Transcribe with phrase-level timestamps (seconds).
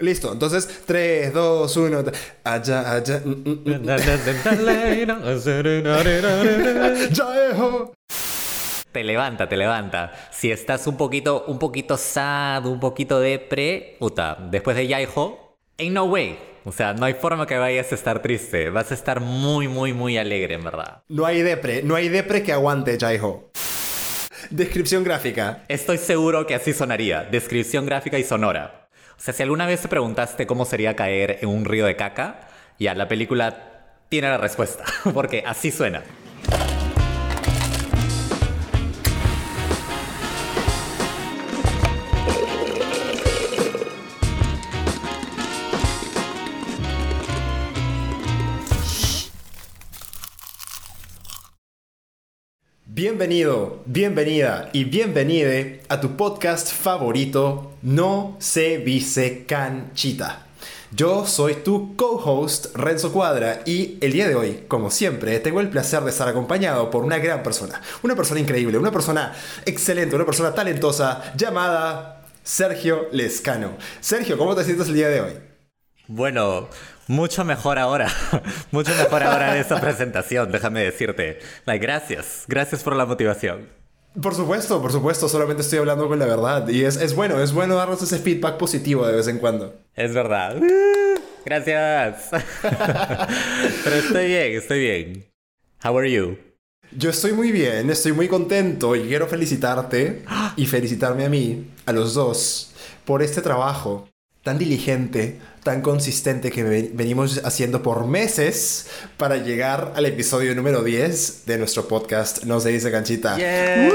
[0.00, 2.04] Listo, entonces 3, 2, 1.
[2.44, 3.22] Allá, allá.
[8.92, 10.12] Te levanta, te levanta.
[10.32, 15.92] Si estás un poquito, un poquito sad, un poquito depre, puta, después de Yaiho, ain't
[15.92, 16.38] no way.
[16.64, 18.70] O sea, no hay forma que vayas a estar triste.
[18.70, 21.02] Vas a estar muy, muy, muy alegre, en verdad.
[21.08, 23.50] No hay depre, no hay depre que aguante, Jaiho.
[24.48, 25.64] Descripción gráfica.
[25.68, 27.24] Estoy seguro que así sonaría.
[27.24, 28.79] Descripción gráfica y sonora.
[29.20, 32.48] Sea, si alguna vez te preguntaste cómo sería caer en un río de caca,
[32.78, 34.82] ya la película tiene la respuesta.
[35.14, 36.02] Porque así suena.
[53.02, 60.44] Bienvenido, bienvenida y bienvenide a tu podcast favorito, No se vice canchita.
[60.90, 65.70] Yo soy tu co-host Renzo Cuadra y el día de hoy, como siempre, tengo el
[65.70, 69.32] placer de estar acompañado por una gran persona, una persona increíble, una persona
[69.64, 73.78] excelente, una persona talentosa llamada Sergio Lescano.
[74.00, 75.32] Sergio, ¿cómo te sientes el día de hoy?
[76.06, 76.68] Bueno,
[77.10, 78.08] mucho mejor ahora.
[78.70, 81.40] mucho mejor ahora de esta presentación, déjame decirte.
[81.66, 82.44] Like, gracias.
[82.46, 83.68] Gracias por la motivación.
[84.22, 87.52] Por supuesto, por supuesto, solamente estoy hablando con la verdad y es, es bueno, es
[87.52, 89.74] bueno darnos ese feedback positivo de vez en cuando.
[89.94, 90.56] Es verdad.
[91.44, 92.28] Gracias.
[93.84, 95.26] Pero estoy bien, estoy bien.
[95.84, 96.38] How are you?
[96.92, 100.22] Yo estoy muy bien, estoy muy contento y quiero felicitarte
[100.56, 102.72] y felicitarme a mí, a los dos,
[103.04, 104.09] por este trabajo
[104.42, 110.82] tan diligente, tan consistente que ve- venimos haciendo por meses para llegar al episodio número
[110.82, 113.36] 10 de nuestro podcast No se dice canchita.
[113.36, 113.90] Yeah.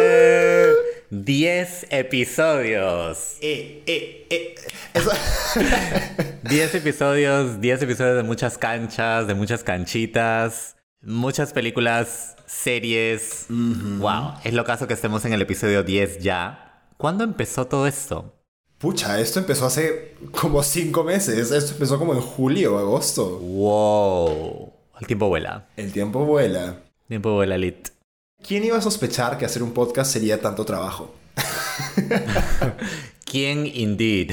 [1.09, 3.37] 10 episodios.
[3.41, 4.55] Eh, eh, eh.
[4.93, 5.11] Eso-
[6.43, 13.45] 10 episodios, 10 episodios de muchas canchas, de muchas canchitas, muchas películas, series.
[13.49, 16.83] Wow, es lo caso que estemos en el episodio 10 ya.
[16.97, 18.34] ¿Cuándo empezó todo esto?
[18.85, 23.39] Pucha, esto empezó hace como 5 meses, esto empezó como en julio, agosto.
[23.39, 24.73] Wow.
[24.99, 25.65] El tiempo vuela.
[25.75, 26.65] El tiempo vuela.
[26.65, 27.87] El tiempo vuela, lit.
[28.47, 31.15] ¿Quién iba a sospechar que hacer un podcast sería tanto trabajo?
[33.25, 34.29] ¿Quién indeed?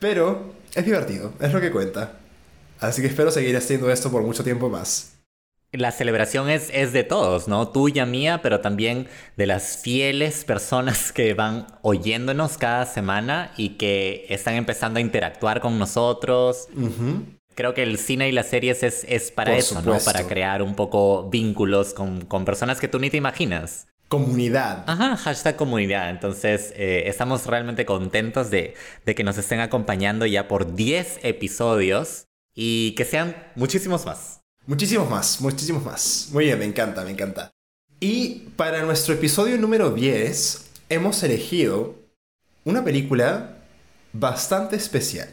[0.00, 2.18] Pero es divertido, es lo que cuenta.
[2.78, 5.09] Así que espero seguir haciendo esto por mucho tiempo más.
[5.72, 7.68] La celebración es, es de todos, ¿no?
[7.68, 14.26] Tuya, mía, pero también de las fieles personas que van oyéndonos cada semana y que
[14.28, 16.68] están empezando a interactuar con nosotros.
[17.54, 19.98] Creo que el cine y las series es, es para Por eso, ¿no?
[19.98, 23.86] Para crear un poco vínculos con, con personas que tú ni te imaginas.
[24.08, 24.82] Comunidad.
[24.88, 26.10] Ajá, hashtag comunidad.
[26.10, 28.74] Entonces, eh, estamos realmente contentos de,
[29.06, 34.39] de que nos estén acompañando ya por 10 episodios y que sean muchísimos más.
[34.70, 36.28] Muchísimos más, muchísimos más.
[36.30, 37.50] Muy bien, me encanta, me encanta.
[37.98, 41.96] Y para nuestro episodio número 10 hemos elegido
[42.64, 43.56] una película
[44.12, 45.28] bastante especial.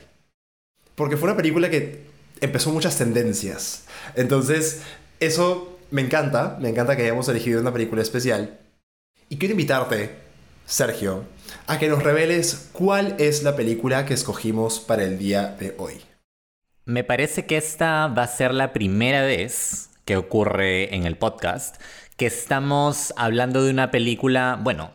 [0.95, 2.07] Porque fue una película que
[2.41, 3.83] empezó muchas tendencias.
[4.15, 4.81] Entonces,
[5.19, 8.57] eso me encanta, me encanta que hayamos elegido una película especial.
[9.29, 10.15] Y quiero invitarte,
[10.65, 11.25] Sergio,
[11.67, 16.01] a que nos reveles cuál es la película que escogimos para el día de hoy.
[16.87, 21.81] Me parece que esta va a ser la primera vez que ocurre en el podcast
[22.15, 24.91] que estamos hablando de una película, bueno,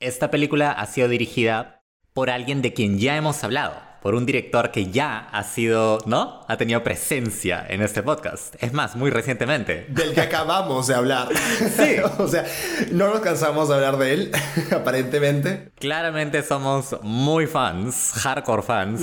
[0.00, 1.82] esta película ha sido dirigida
[2.14, 6.44] por alguien de quien ya hemos hablado, por un director que ya ha sido, ¿no?
[6.48, 8.54] Ha tenido presencia en este podcast.
[8.62, 9.86] Es más, muy recientemente.
[9.88, 11.28] del que acabamos de hablar.
[11.76, 11.96] Sí.
[12.18, 12.44] o sea,
[12.92, 14.32] no nos cansamos de hablar de él,
[14.70, 15.70] aparentemente.
[15.78, 19.00] Claramente somos muy fans, hardcore fans,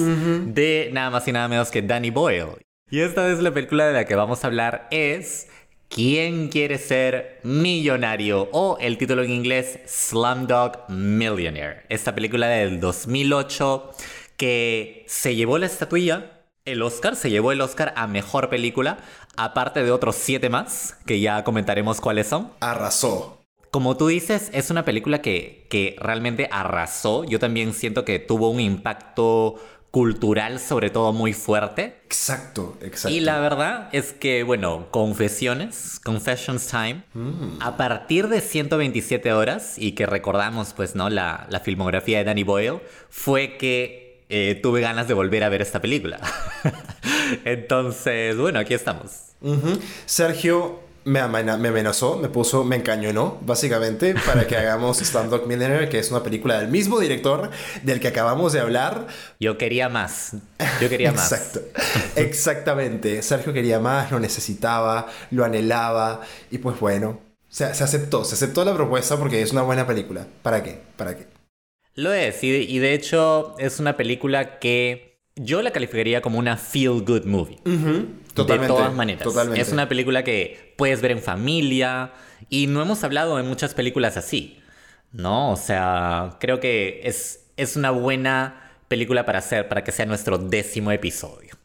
[0.54, 2.58] de nada más y nada menos que Danny Boyle.
[2.90, 5.48] Y esta vez la película de la que vamos a hablar es
[5.94, 8.50] ¿Quién quiere ser millonario?
[8.52, 11.84] O el título en inglés Slumdog Millionaire.
[11.88, 13.92] Esta película del 2008
[14.44, 18.98] que se llevó la estatuilla, el Oscar, se llevó el Oscar a Mejor Película,
[19.38, 22.52] aparte de otros siete más, que ya comentaremos cuáles son.
[22.60, 23.40] Arrasó.
[23.72, 27.24] Como tú dices, es una película que, que realmente arrasó.
[27.24, 29.56] Yo también siento que tuvo un impacto
[29.92, 32.02] cultural, sobre todo muy fuerte.
[32.04, 33.16] Exacto, exacto.
[33.16, 37.04] Y la verdad es que, bueno, confesiones, confessions time,
[37.62, 41.10] a partir de 127 horas, y que recordamos, pues, ¿no?
[41.10, 44.03] La, la filmografía de Danny Boyle, fue que
[44.36, 46.20] eh, tuve ganas de volver a ver esta película.
[47.46, 49.12] Entonces, bueno, aquí estamos.
[49.42, 49.78] Ujú.
[50.06, 55.90] Sergio, me, amena- me amenazó, me puso, me encañonó, básicamente, para que hagamos Slumdog Millionaire,
[55.90, 57.52] que es una película del mismo director
[57.84, 59.08] del que acabamos de hablar.
[59.40, 60.34] Yo quería más.
[60.82, 61.32] Yo quería más.
[61.32, 61.62] Exacto.
[62.16, 63.22] Exactamente.
[63.22, 67.20] Sergio quería más, lo necesitaba, lo anhelaba, y pues bueno,
[67.50, 70.26] se, se aceptó, se aceptó la propuesta porque es una buena película.
[70.42, 70.80] ¿Para qué?
[70.98, 71.28] ¿Para qué?
[71.96, 76.40] Lo es, y de, y de hecho es una película que yo la calificaría como
[76.40, 77.58] una feel good movie.
[78.34, 78.74] Totalmente.
[78.74, 79.24] de todas maneras.
[79.24, 79.62] Totalmente.
[79.62, 82.14] Es una película que puedes ver en familia
[82.50, 84.60] y no hemos hablado de muchas películas así.
[85.12, 85.52] ¿No?
[85.52, 90.38] O sea, creo que es, es una buena película para hacer, para que sea nuestro
[90.40, 91.56] décimo episodio.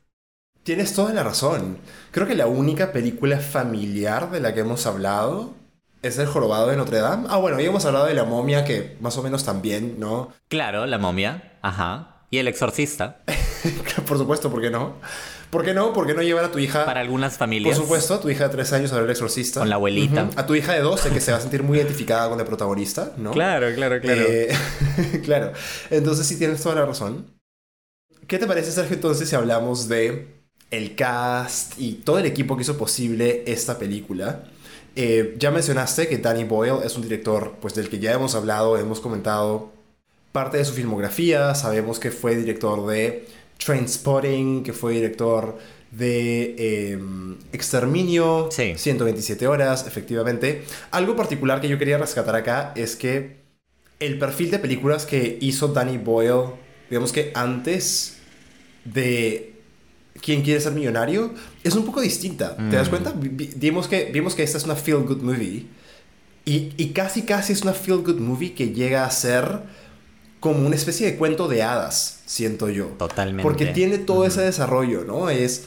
[0.62, 1.78] Tienes toda la razón.
[2.10, 5.54] Creo que la única película familiar de la que hemos hablado
[6.02, 7.26] es El Jorobado de Notre Dame.
[7.30, 10.32] Ah, bueno, habíamos hablado de La Momia, que más o menos también, ¿no?
[10.48, 12.14] Claro, la momia, ajá.
[12.30, 13.22] Y el exorcista,
[14.06, 14.94] Por supuesto, ¿por qué no?
[15.50, 15.92] ¿Por qué no?
[15.94, 16.84] ¿Por qué no llevar a tu hija?
[16.84, 17.76] para algunas Por familias.
[17.76, 19.60] supuesto, a tu hija de tres años a ver El Exorcista.
[19.60, 20.28] Con la abuelita.
[20.36, 23.12] A tu hija de 12, que se va a sentir muy identificada con el protagonista,
[23.16, 23.32] ¿no?
[23.32, 24.54] Claro, claro, Eh,
[25.24, 25.52] claro.
[25.90, 27.26] Entonces sí tienes toda la razón.
[28.26, 32.62] ¿Qué te parece, Sergio, entonces si hablamos de el cast y todo el equipo que
[32.62, 34.44] hizo posible esta película?
[34.96, 38.76] Eh, ya mencionaste que Danny Boyle es un director pues, del que ya hemos hablado,
[38.76, 39.70] hemos comentado
[40.32, 41.55] parte de su filmografía.
[41.55, 43.26] Sabemos que fue director de
[43.64, 45.58] Trainspotting, que fue director
[45.90, 46.99] de eh,
[47.52, 48.75] Exterminio, Sí.
[48.76, 50.64] 127 horas, efectivamente.
[50.90, 53.38] Algo particular que yo quería rescatar acá es que
[54.00, 56.52] el perfil de películas que hizo Danny Boyle,
[56.90, 58.19] digamos que antes
[58.85, 59.57] de
[60.20, 61.32] ¿Quién quiere ser millonario?
[61.64, 62.56] Es un poco distinta.
[62.56, 62.90] ¿Te das Mm.
[62.90, 63.12] cuenta?
[63.12, 65.66] Vi- vi- Vimos que, vimos que esta es una feel good movie.
[66.44, 69.60] Y, y casi casi es una feel good movie que llega a ser
[70.40, 72.86] como una especie de cuento de hadas, siento yo.
[72.98, 73.42] Totalmente.
[73.42, 75.30] Porque tiene todo ese desarrollo, ¿no?
[75.30, 75.64] Es.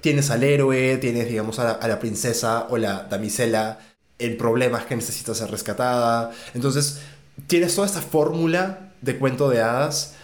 [0.00, 3.78] Tienes al héroe, tienes, digamos, a la, a la princesa o la damisela
[4.18, 6.30] en problemas que necesita ser rescatada.
[6.54, 7.00] Entonces,
[7.46, 10.14] tienes toda esta fórmula de cuento de hadas.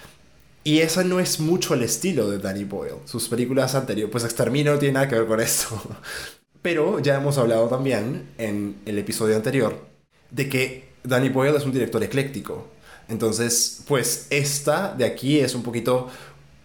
[0.69, 2.97] Y esa no es mucho el estilo de Danny Boyle.
[3.07, 5.81] Sus películas anteriores, pues Exterminio no tiene nada que ver con esto.
[6.61, 9.87] Pero ya hemos hablado también en el episodio anterior
[10.31, 12.69] de que Danny Boyle es un director ecléctico.
[13.09, 16.11] Entonces, pues esta de aquí es un poquito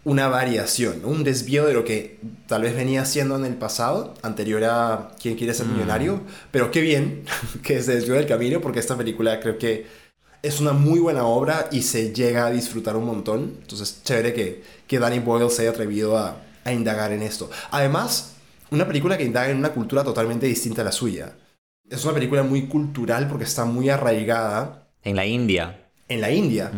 [0.04, 4.66] una variación, un desvío de lo que tal vez venía haciendo en el pasado, anterior
[4.66, 6.20] a Quién quiere ser millonario.
[6.52, 7.24] Pero qué bien
[7.64, 10.03] que se desvió del camino porque esta película creo que
[10.44, 13.58] es una muy buena obra y se llega a disfrutar un montón.
[13.62, 17.50] Entonces, chévere que, que Danny Boyle se haya atrevido a, a indagar en esto.
[17.72, 18.36] Además,
[18.70, 21.34] una película que indaga en una cultura totalmente distinta a la suya.
[21.90, 25.80] Es una película muy cultural porque está muy arraigada En la India.
[26.10, 26.72] en la India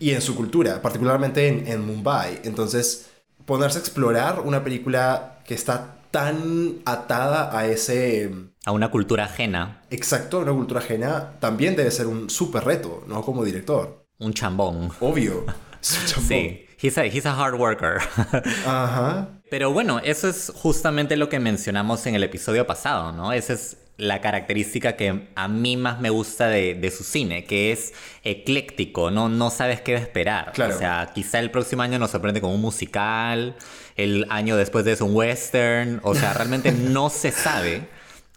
[0.00, 2.40] y en su cultura, particularmente en, en Mumbai.
[2.44, 3.06] Entonces,
[3.46, 8.30] ponerse a explorar una película que está tan atada a ese
[8.66, 9.82] A una cultura ajena.
[9.90, 13.22] exacto, una cultura ajena, también debe ser un súper reto, ¿no?
[13.22, 14.06] Como director.
[14.18, 14.90] Un chambón.
[15.00, 15.44] Obvio.
[15.82, 16.28] Es un chambón.
[16.28, 16.66] Sí.
[16.80, 17.98] He's a, he's a hard worker.
[18.66, 19.40] Ajá.
[19.50, 23.32] Pero bueno, eso es justamente lo que mencionamos en el episodio pasado, ¿no?
[23.32, 27.70] Esa es la característica que a mí más me gusta de, de su cine, que
[27.70, 27.92] es
[28.24, 29.28] ecléctico, ¿no?
[29.28, 30.52] No sabes qué esperar.
[30.52, 30.74] Claro.
[30.74, 33.54] O sea, quizá el próximo año nos sorprende con un musical,
[33.96, 37.88] el año después de eso un western, o sea, realmente no se sabe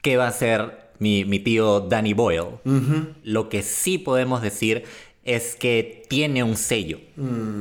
[0.07, 2.61] qué va a ser mi, mi tío Danny Boyle.
[3.23, 4.85] Lo que sí podemos decir
[5.25, 7.01] es que tiene un sello.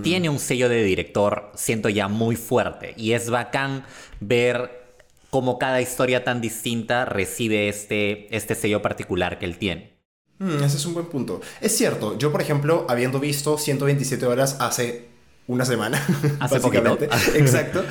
[0.05, 2.95] Tiene un sello de director, siento ya muy fuerte.
[2.97, 3.85] Y es bacán
[4.21, 4.95] ver
[5.29, 9.99] cómo cada historia tan distinta recibe este, este sello particular que él tiene.
[10.39, 11.41] Mm, ese es un buen punto.
[11.61, 15.09] Es cierto, yo por ejemplo, habiendo visto 127 horas hace
[15.49, 16.01] una semana,
[16.39, 17.35] Hace básicamente, poquito.
[17.39, 17.85] exacto,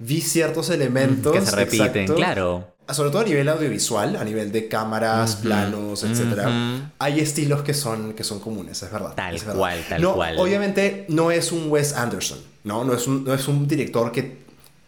[0.00, 2.74] vi ciertos elementos que se repiten, exacto, claro.
[2.90, 6.38] Sobre todo a nivel audiovisual, a nivel de cámaras, planos, etc.
[6.46, 6.90] ujú.
[6.98, 9.14] Hay estilos que son, que son comunes, es verdad.
[9.14, 9.58] Tal es verdad.
[9.60, 10.36] cual, tal No, cual.
[10.40, 12.82] Obviamente no es un Wes Anderson, ¿no?
[12.82, 14.38] No es un, no es un director que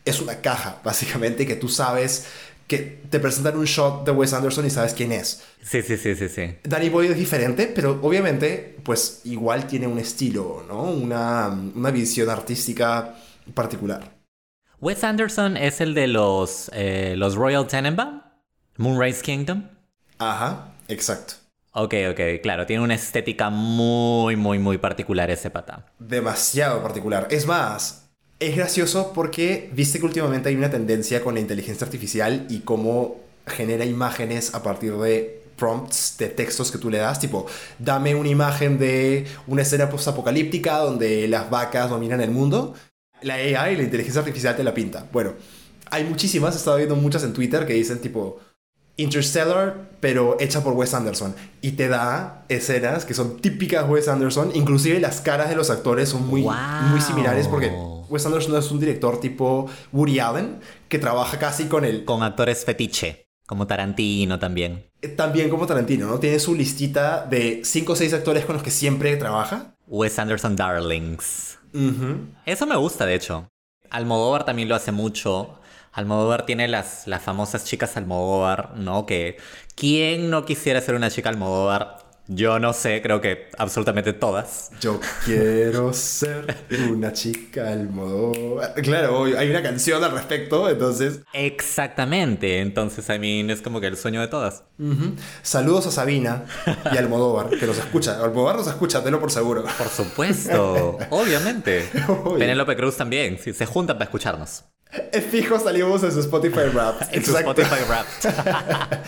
[0.04, 2.26] es una caja, básicamente, que tú sabes
[2.66, 2.78] que
[3.08, 5.42] te presentan un shot de Wes Anderson y sabes quién es.
[5.62, 6.56] Sí, sí, sí, sí, sí.
[6.64, 10.84] Danny Boyle es diferente, pero obviamente, pues igual tiene un estilo, ¿no?
[10.84, 13.14] Una, una visión artística
[13.54, 14.21] particular.
[14.82, 18.20] Wes Anderson es el de los, eh, los Royal Tenenbaum,
[18.78, 19.68] Moonrise Kingdom.
[20.18, 21.34] Ajá, exacto.
[21.70, 25.86] Ok, ok, claro, tiene una estética muy, muy, muy particular ese pata.
[26.00, 27.28] Demasiado particular.
[27.30, 28.08] Es más,
[28.40, 33.20] es gracioso porque viste que últimamente hay una tendencia con la inteligencia artificial y cómo
[33.46, 37.46] genera imágenes a partir de prompts de textos que tú le das, tipo,
[37.78, 42.74] dame una imagen de una escena postapocalíptica donde las vacas dominan el mundo.
[43.22, 45.06] La AI, la inteligencia artificial te la pinta.
[45.12, 45.34] Bueno,
[45.90, 48.40] hay muchísimas, he estado viendo muchas en Twitter que dicen tipo,
[48.96, 51.34] Interstellar, pero hecha por Wes Anderson.
[51.62, 54.50] Y te da escenas que son típicas Wes Anderson.
[54.54, 56.52] Inclusive las caras de los actores son muy, Wow.
[56.90, 57.72] muy similares porque
[58.08, 62.04] Wes Anderson es un director tipo Woody Allen que trabaja casi con él.
[62.04, 64.84] Con actores fetiche, como Tarantino también.
[65.16, 66.18] También como Tarantino, ¿no?
[66.20, 69.74] Tiene su listita de 5 o 6 actores con los que siempre trabaja.
[69.86, 71.58] Wes Anderson Darlings.
[72.44, 73.48] Eso me gusta, de hecho.
[73.90, 75.58] Almodóvar también lo hace mucho.
[75.92, 79.04] Almodóvar tiene las, las famosas chicas Almodóvar, ¿no?
[79.06, 79.36] Que
[79.74, 82.01] ¿quién no quisiera ser una chica Almodóvar?
[82.34, 84.70] Yo no sé, creo que absolutamente todas.
[84.80, 86.56] Yo quiero ser
[86.90, 88.58] una chica al modo...
[88.82, 91.20] Claro, hay una canción al respecto, entonces...
[91.34, 94.64] Exactamente, entonces, I mean, es como que el sueño de todas.
[95.42, 96.46] Saludos a Sabina
[96.90, 98.18] y a Almodóvar, que nos escucha.
[98.22, 99.64] Almodóvar nos escucha, tenlo por seguro.
[99.76, 101.88] Por supuesto, obviamente.
[102.08, 102.38] Obvio.
[102.38, 104.64] Penélope Cruz también, sí, se juntan para escucharnos.
[105.12, 107.02] Es fijo, salimos en su Spotify Rap.
[107.12, 108.98] En su Spotify Wrapped.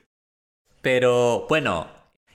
[0.84, 1.88] Pero bueno,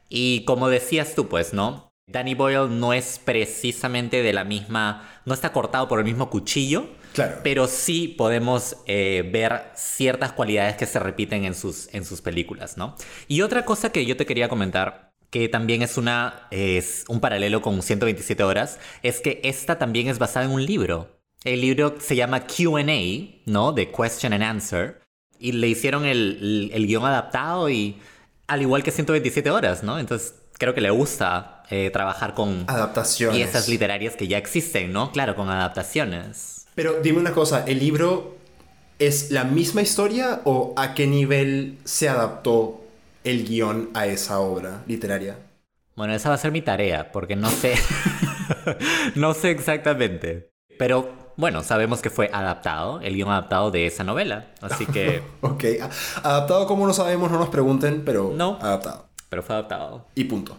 [0.09, 1.93] y como decías tú, pues, ¿no?
[2.07, 5.07] Danny Boyle no es precisamente de la misma.
[5.25, 6.87] No está cortado por el mismo cuchillo.
[7.13, 7.37] Claro.
[7.43, 12.75] Pero sí podemos eh, ver ciertas cualidades que se repiten en sus, en sus películas,
[12.75, 12.95] ¿no?
[13.27, 17.61] Y otra cosa que yo te quería comentar, que también es, una, es un paralelo
[17.61, 21.19] con 127 horas, es que esta también es basada en un libro.
[21.43, 22.83] El libro se llama QA,
[23.45, 23.73] ¿no?
[23.73, 25.01] De Question and Answer.
[25.37, 27.97] Y le hicieron el, el, el guion adaptado y
[28.49, 29.99] al igual que 127 horas, ¿no?
[29.99, 33.37] Entonces creo que le gusta eh, trabajar con Adaptaciones.
[33.37, 35.11] piezas literarias que ya existen, ¿no?
[35.11, 36.65] Claro, con adaptaciones.
[36.75, 38.37] Pero dime una cosa, ¿el libro
[38.97, 42.81] es la misma historia o a qué nivel se adaptó
[43.23, 45.37] el guion a esa obra literaria?
[45.95, 47.75] Bueno, esa va a ser mi tarea, porque no sé.
[49.15, 50.49] no sé exactamente.
[50.77, 54.47] Pero bueno, sabemos que fue adaptado, el guion adaptado de esa novela.
[54.61, 55.23] Así que.
[55.41, 55.63] Ok,
[56.23, 58.57] adaptado como no sabemos, no nos pregunten, pero No.
[58.61, 59.07] adaptado.
[59.29, 60.05] Pero fue adaptado.
[60.15, 60.57] Y punto.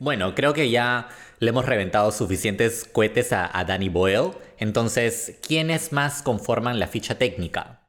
[0.00, 1.08] Bueno, creo que ya
[1.38, 4.32] le hemos reventado suficientes cohetes a, a Danny Boyle.
[4.58, 7.80] Entonces, ¿quiénes más conforman la ficha técnica?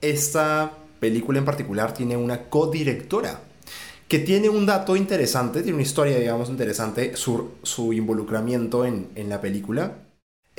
[0.00, 3.40] Esta película en particular tiene una codirectora
[4.08, 9.28] que tiene un dato interesante, tiene una historia, digamos, interesante, su, su involucramiento en, en
[9.28, 9.92] la película.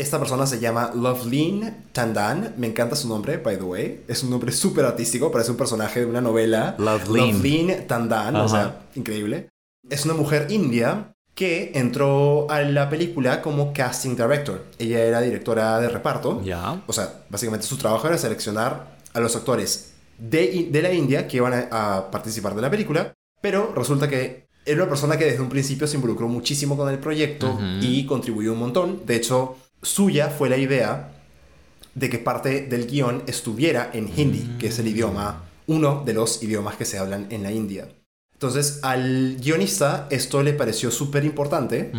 [0.01, 4.31] Esta persona se llama Loveleen Tandan, me encanta su nombre, by the way, es un
[4.31, 6.75] nombre súper artístico, parece un personaje de una novela.
[6.79, 7.35] Loveleen.
[7.37, 8.47] Loveleen Tandan, o Ajá.
[8.49, 9.49] sea, increíble.
[9.87, 14.65] Es una mujer india que entró a la película como casting director.
[14.79, 16.41] Ella era directora de reparto.
[16.43, 16.81] Ya.
[16.87, 21.37] O sea, básicamente su trabajo era seleccionar a los actores de, de la India que
[21.37, 25.41] iban a, a participar de la película, pero resulta que era una persona que desde
[25.41, 29.01] un principio se involucró muchísimo con el proyecto y contribuyó un montón.
[29.05, 31.11] De hecho, suya fue la idea
[31.95, 36.41] de que parte del guion estuviera en hindi, que es el idioma, uno de los
[36.43, 37.89] idiomas que se hablan en la India.
[38.33, 41.91] Entonces, al guionista esto le pareció súper importante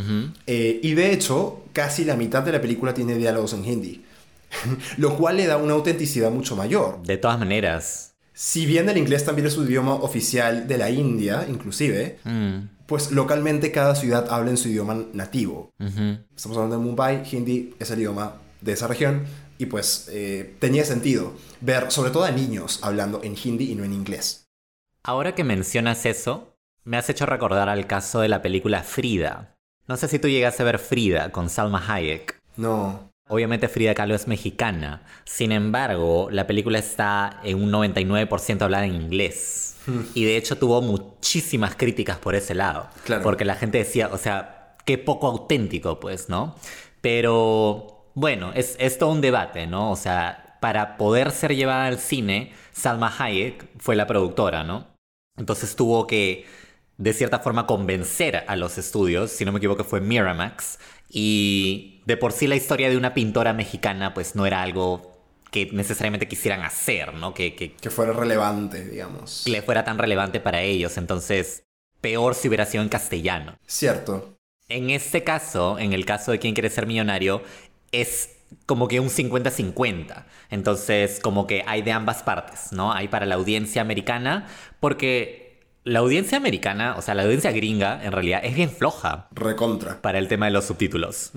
[0.46, 4.04] eh, y de hecho, casi la mitad de la película tiene diálogos en hindi.
[4.96, 7.02] Lo cual le da una autenticidad mucho mayor.
[7.04, 8.14] De todas maneras.
[8.34, 13.10] Si bien el inglés también es su idioma oficial de la India, inclusive, Mm, pues
[13.12, 15.70] localmente cada ciudad habla en su idioma nativo.
[15.78, 19.24] Estamos hablando de Mumbai, hindi es el idioma de esa región
[19.58, 23.84] y pues eh, tenía sentido ver sobre todo a niños hablando en hindi y no
[23.84, 24.46] en inglés.
[25.04, 29.56] Ahora que mencionas eso, me has hecho recordar al caso de la película Frida.
[29.86, 32.40] No sé si tú llegaste a ver Frida con Salma Hayek.
[32.56, 33.11] No.
[33.32, 35.02] Obviamente Frida Kahlo es mexicana.
[35.24, 39.76] Sin embargo, la película está en un 99% hablada en inglés.
[40.14, 42.88] Y de hecho tuvo muchísimas críticas por ese lado.
[43.04, 43.22] Claro.
[43.22, 46.56] Porque la gente decía, o sea, qué poco auténtico, pues, ¿no?
[47.00, 49.90] Pero bueno, es, es todo un debate, ¿no?
[49.90, 54.86] O sea, para poder ser llevada al cine, Salma Hayek fue la productora, ¿no?
[55.38, 56.44] Entonces tuvo que,
[56.98, 62.16] de cierta forma, convencer a los estudios, si no me equivoco fue Miramax, y de
[62.16, 65.12] por sí la historia de una pintora mexicana pues no era algo
[65.50, 67.34] que necesariamente quisieran hacer, ¿no?
[67.34, 69.44] Que, que, Que fuera relevante, digamos.
[69.46, 71.64] le fuera tan relevante para ellos, entonces
[72.00, 73.56] peor si hubiera sido en castellano.
[73.66, 74.38] Cierto.
[74.68, 77.42] En este caso, en el caso de quien quiere ser millonario,
[77.92, 78.30] es
[78.66, 80.24] como que un 50-50.
[80.50, 82.92] Entonces, como que hay de ambas partes, ¿no?
[82.92, 84.46] Hay para la audiencia americana,
[84.80, 85.41] porque
[85.84, 90.00] la audiencia americana, o sea, la audiencia gringa, en realidad es bien floja Recontra.
[90.00, 91.32] para el tema de los subtítulos.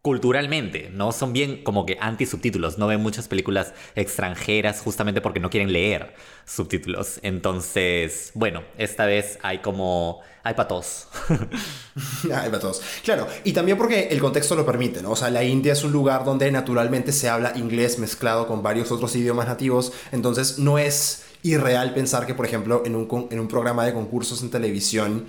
[0.00, 1.12] Culturalmente, ¿no?
[1.12, 2.78] Son bien como que anti-subtítulos.
[2.78, 6.14] No ven muchas películas extranjeras justamente porque no quieren leer
[6.46, 7.20] subtítulos.
[7.22, 10.20] Entonces, bueno, esta vez hay como...
[10.44, 11.06] Hay patos.
[12.24, 12.82] Ay, para todos.
[13.04, 15.12] Claro, y también porque el contexto lo permite, ¿no?
[15.12, 18.90] O sea, la India es un lugar donde naturalmente se habla inglés mezclado con varios
[18.90, 23.48] otros idiomas nativos, entonces no es irreal pensar que, por ejemplo, en un, en un
[23.48, 25.26] programa de concursos en televisión,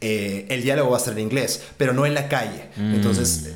[0.00, 2.70] eh, el diálogo va a ser en inglés, pero no en la calle.
[2.76, 3.54] Entonces, eh,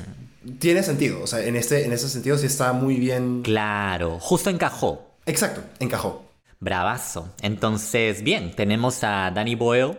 [0.59, 3.41] tiene sentido, o sea, en, este, en ese sentido sí está muy bien...
[3.43, 5.17] claro, justo encajó.
[5.25, 6.23] Exacto, encajó.
[6.59, 7.29] Bravazo.
[7.41, 9.97] Entonces, bien, tenemos a Danny Boyle,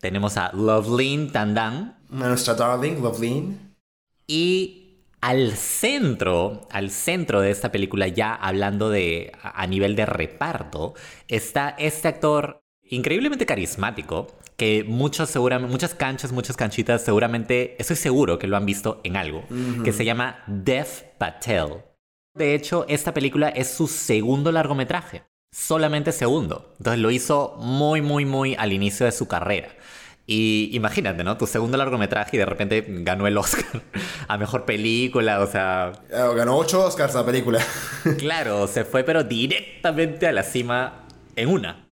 [0.00, 3.58] tenemos a Loveline Tandan A nuestra darling, Loveline.
[4.26, 4.87] y
[5.20, 10.94] al centro, al centro de esta película, ya hablando de a nivel de reparto,
[11.28, 18.38] está este actor increíblemente carismático que muchos seguramente, muchas canchas, muchas canchitas seguramente, estoy seguro
[18.38, 19.44] que lo han visto en algo,
[19.84, 21.84] que se llama Dev Patel.
[22.34, 25.22] De hecho, esta película es su segundo largometraje.
[25.52, 26.74] Solamente segundo.
[26.78, 29.68] Entonces lo hizo muy, muy, muy al inicio de su carrera.
[30.30, 31.38] Y imagínate, ¿no?
[31.38, 33.64] Tu segundo largometraje y de repente ganó el Oscar
[34.28, 35.40] a mejor película.
[35.40, 37.64] O sea, Eh, ganó 8 Oscars la película.
[38.18, 41.88] claro, se fue pero directamente a la cima en una.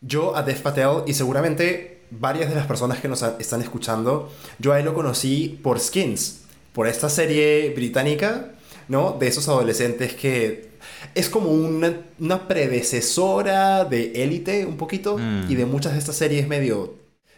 [0.00, 4.30] Yo a Dev Patel y seguramente varias de las personas que nos están escuchando,
[4.60, 6.42] yo a él lo conocí por Skins,
[6.72, 8.52] por esta serie británica,
[8.86, 9.16] ¿no?
[9.18, 10.68] De esos adolescentes que
[11.16, 15.18] es como una, una predecesora de Élite un poquito
[15.48, 16.94] y de muchas de estas series medio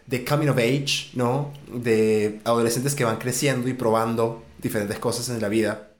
[0.09, 1.53] de coming of age, ¿no?
[1.71, 5.91] De adolescentes que van creciendo y probando diferentes cosas en la vida.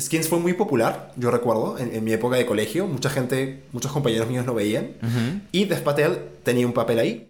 [0.00, 2.86] Skins fue muy popular, yo recuerdo, en, en mi época de colegio.
[2.86, 4.94] Mucha gente, muchos compañeros míos lo veían.
[5.52, 7.28] Y Dev Patel tenía un papel ahí.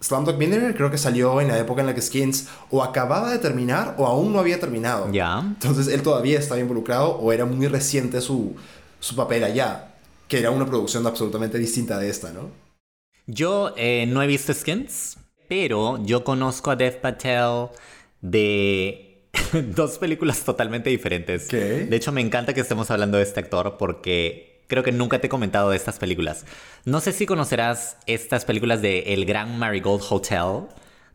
[0.00, 3.38] Slumdog Millionaire creo que salió en la época en la que Skins o acababa de
[3.38, 5.10] terminar o aún no había terminado.
[5.10, 5.38] Ya.
[5.38, 8.54] Entonces él todavía estaba involucrado o era muy reciente su,
[9.00, 9.94] su papel allá,
[10.28, 12.50] que era una producción absolutamente distinta de esta, ¿no?
[13.26, 15.16] Yo eh, no he visto Skins,
[15.56, 17.68] pero yo conozco a Dev Patel
[18.20, 19.22] de
[19.76, 21.46] dos películas totalmente diferentes.
[21.46, 21.86] ¿Qué?
[21.88, 25.28] De hecho, me encanta que estemos hablando de este actor porque creo que nunca te
[25.28, 26.44] he comentado de estas películas.
[26.84, 30.66] No sé si conocerás estas películas de El Gran Marigold Hotel,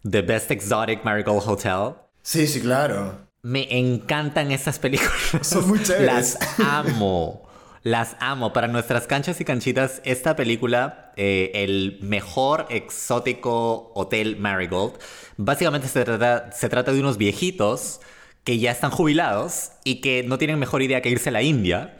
[0.09, 1.95] The Best Exotic Marigold Hotel.
[2.21, 3.17] Sí, sí, claro.
[3.41, 5.11] Me encantan estas películas.
[5.41, 6.05] Son muy chéveres.
[6.05, 7.48] Las amo.
[7.83, 8.51] Las amo.
[8.51, 14.95] Para nuestras canchas y canchitas, esta película, eh, el mejor exótico hotel Marigold,
[15.37, 18.01] básicamente se trata, se trata de unos viejitos
[18.43, 21.97] que ya están jubilados y que no tienen mejor idea que irse a la India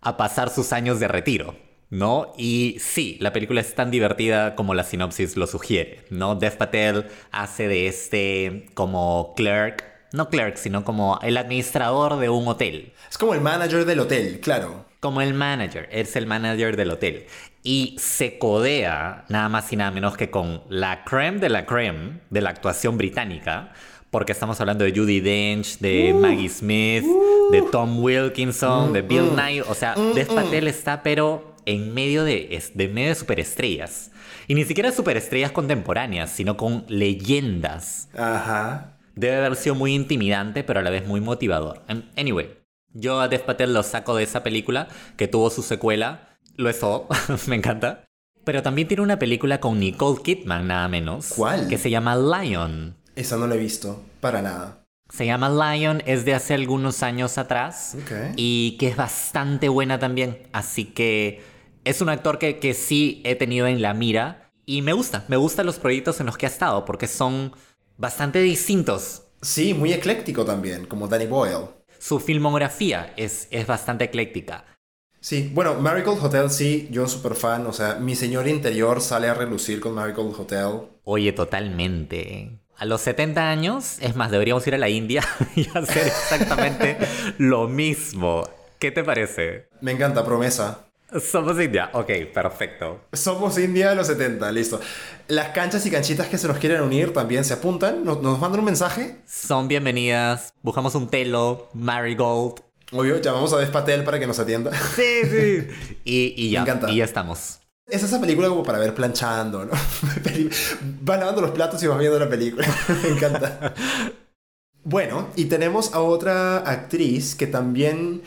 [0.00, 1.56] a pasar sus años de retiro.
[1.90, 2.34] ¿No?
[2.36, 6.34] Y sí, la película es tan divertida como la sinopsis lo sugiere, ¿no?
[6.34, 12.46] Dev Patel hace de este como clerk, no clerk, sino como el administrador de un
[12.46, 12.92] hotel.
[13.10, 14.87] Es como el manager del hotel, claro.
[15.00, 17.26] Como el manager, es el manager del hotel.
[17.62, 22.20] Y se codea nada más y nada menos que con la creme de la creme
[22.30, 23.72] de la actuación británica,
[24.10, 27.04] porque estamos hablando de Judy Dench, de Maggie Smith,
[27.52, 29.62] de Tom Wilkinson, de Bill Nye.
[29.62, 34.10] O sea, Dev Patel está pero en medio de, de medio de superestrellas.
[34.48, 38.08] Y ni siquiera superestrellas contemporáneas, sino con leyendas.
[38.16, 38.94] Ajá.
[39.14, 41.82] Debe haber sido muy intimidante, pero a la vez muy motivador.
[42.16, 42.57] Anyway,
[42.92, 46.38] yo a Dev Patel lo saco de esa película que tuvo su secuela.
[46.56, 47.06] Lo es todo,
[47.46, 48.04] me encanta.
[48.44, 51.34] Pero también tiene una película con Nicole Kidman, nada menos.
[51.36, 51.68] ¿Cuál?
[51.68, 52.96] Que se llama Lion.
[53.14, 54.86] Esa no la he visto, para nada.
[55.10, 57.96] Se llama Lion, es de hace algunos años atrás.
[58.02, 58.12] Ok.
[58.36, 60.48] Y que es bastante buena también.
[60.52, 61.42] Así que
[61.84, 64.50] es un actor que, que sí he tenido en la mira.
[64.66, 67.52] Y me gusta, me gustan los proyectos en los que ha estado, porque son
[67.96, 69.24] bastante distintos.
[69.40, 71.77] Sí, muy ecléctico también, como Danny Boyle.
[71.98, 74.64] Su filmografía es, es bastante ecléctica.
[75.20, 79.34] Sí, bueno, Marigold Hotel sí, yo súper fan, o sea, mi señor interior sale a
[79.34, 80.88] relucir con Marigold Hotel.
[81.04, 82.60] Oye, totalmente.
[82.76, 85.24] A los 70 años, es más, deberíamos ir a la India
[85.56, 86.96] y hacer exactamente
[87.38, 88.48] lo mismo.
[88.78, 89.68] ¿Qué te parece?
[89.80, 90.87] Me encanta, promesa.
[91.16, 91.88] Somos India.
[91.94, 93.00] Ok, perfecto.
[93.14, 94.78] Somos India de los 70, listo.
[95.28, 98.60] Las canchas y canchitas que se nos quieren unir también se apuntan, nos, nos mandan
[98.60, 99.16] un mensaje.
[99.26, 100.52] Son bienvenidas.
[100.62, 102.60] Buscamos un telo, marigold.
[102.92, 104.70] Obvio, llamamos a Despatel para que nos atienda.
[104.96, 105.66] Sí, sí.
[106.04, 106.90] Y, y ya, Me encanta.
[106.90, 107.60] y ya estamos.
[107.86, 109.72] Es esa película como para ver planchando, ¿no?
[111.00, 112.66] Vas lavando los platos y vas viendo la película.
[113.02, 113.72] Me encanta.
[114.84, 118.20] Bueno, y tenemos a otra actriz que también,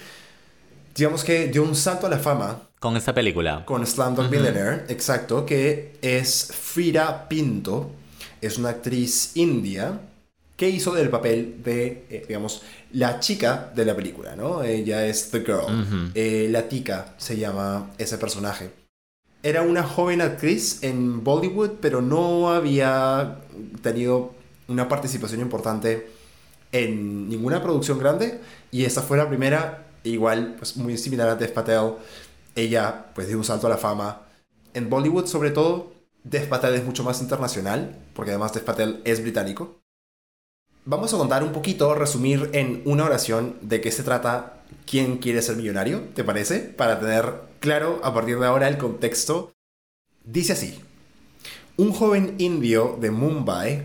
[0.95, 3.63] digamos que dio un salto a la fama con esta película?
[3.63, 7.91] Con Slumdog Millionaire, exacto, que es Frida Pinto.
[8.41, 9.99] Es una actriz india
[10.57, 12.63] que hizo del papel de, eh, digamos,
[12.93, 14.63] la chica de la película, ¿no?
[14.63, 16.11] Ella es The Girl.
[16.15, 18.71] Eh, la tica se llama ese personaje.
[19.43, 23.41] Era una joven actriz en Bollywood, pero no había
[23.83, 24.33] tenido
[24.67, 26.07] una participación importante
[26.71, 28.41] en ninguna producción grande.
[28.71, 31.93] Y esta fue la primera, igual, pues muy similar a Dev Patel.
[32.55, 34.23] Ella, pues, dio un salto a la fama.
[34.73, 39.21] En Bollywood, sobre todo, Dev Patel es mucho más internacional, porque además Dev Patel es
[39.21, 39.81] británico.
[40.85, 45.41] Vamos a contar un poquito, resumir en una oración de qué se trata ¿Quién quiere
[45.41, 46.01] ser millonario?
[46.15, 46.59] ¿Te parece?
[46.59, 49.53] Para tener claro a partir de ahora el contexto.
[50.23, 50.79] Dice así.
[51.77, 53.83] Un joven indio de Mumbai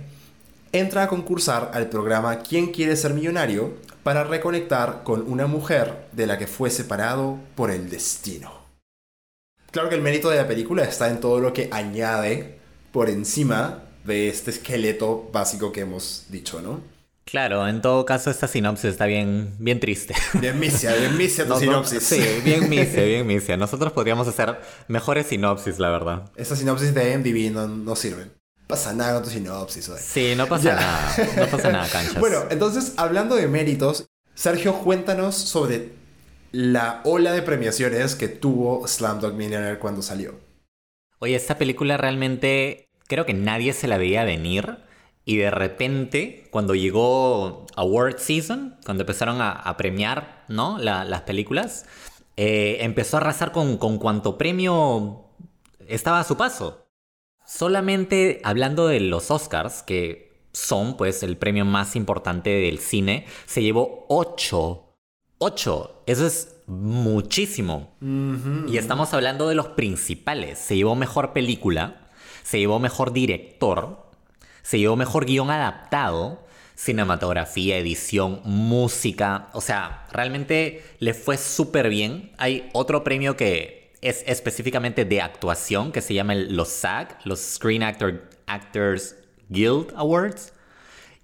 [0.72, 3.74] entra a concursar al programa ¿Quién quiere ser millonario?
[4.06, 8.52] Para reconectar con una mujer de la que fue separado por el destino.
[9.72, 12.60] Claro que el mérito de la película está en todo lo que añade
[12.92, 16.82] por encima de este esqueleto básico que hemos dicho, ¿no?
[17.24, 20.14] Claro, en todo caso esta sinopsis está bien, bien triste.
[20.34, 22.00] Bien misia, bien misia tu sinopsis.
[22.00, 23.56] sí, bien misia, bien misia.
[23.56, 26.30] Nosotros podríamos hacer mejores sinopsis, la verdad.
[26.36, 28.35] Estas sinopsis de MDB no, no sirven.
[28.66, 29.88] Pasa nada con tu sinopsis.
[29.88, 29.98] Hoy.
[30.00, 31.14] Sí, no pasa nada.
[31.36, 32.18] No pasa nada, canchas.
[32.18, 35.92] Bueno, entonces, hablando de méritos, Sergio, cuéntanos sobre
[36.50, 40.34] la ola de premiaciones que tuvo Slumdog Millionaire cuando salió.
[41.20, 44.78] Oye, esta película realmente creo que nadie se la veía venir.
[45.24, 50.78] Y de repente, cuando llegó Award Season, cuando empezaron a, premiar ¿no?
[50.78, 51.86] las películas,
[52.36, 55.24] eh, empezó a arrasar con, con cuanto premio
[55.88, 56.85] estaba a su paso.
[57.46, 63.62] Solamente hablando de los Oscars, que son pues el premio más importante del cine, se
[63.62, 64.82] llevó 8.
[65.38, 66.02] 8.
[66.06, 67.94] Eso es muchísimo.
[68.00, 70.58] Y estamos hablando de los principales.
[70.58, 72.10] Se llevó mejor película,
[72.42, 74.10] se llevó mejor director,
[74.62, 79.48] se llevó mejor guion adaptado, cinematografía, edición, música.
[79.52, 82.32] O sea, realmente le fue súper bien.
[82.38, 87.82] Hay otro premio que es específicamente de actuación que se llama los SAG, los Screen
[87.82, 89.16] Actors
[89.48, 90.52] Guild Awards.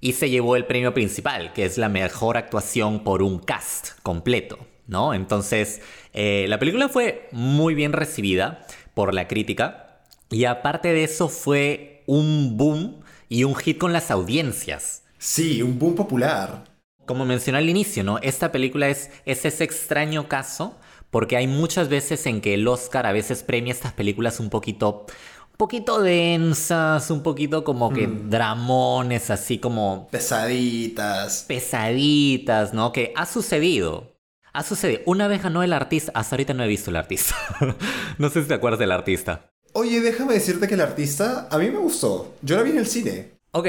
[0.01, 4.59] Y se llevó el premio principal, que es la mejor actuación por un cast completo,
[4.89, 5.15] ¿no?
[5.15, 5.81] Entonces,
[6.13, 10.03] eh, la película fue muy bien recibida por la crítica.
[10.29, 15.05] Y aparte de eso fue un boom y un hit con las audiencias.
[15.19, 16.65] Sí, un boom popular.
[17.07, 18.19] Como mencioné al inicio, ¿no?
[18.19, 20.81] Esta película es, es ese extraño caso
[21.13, 25.05] porque hay muchas veces en que el Oscar a veces premia estas películas un poquito
[25.51, 28.31] un poquito densas, un poquito como que hmm.
[28.31, 31.45] dramones, así como pesaditas.
[31.47, 32.93] Pesaditas, ¿no?
[32.93, 34.17] Que ha sucedido.
[34.55, 35.03] Ha sucedido.
[35.05, 37.37] Una vez ganó el artista, hasta ahorita no he visto el artista.
[38.19, 39.51] no sé si te acuerdas del artista.
[39.75, 42.35] Oye, déjame decirte que el artista a mí me gustó.
[42.41, 43.33] Yo la vi en el cine.
[43.55, 43.67] Ok,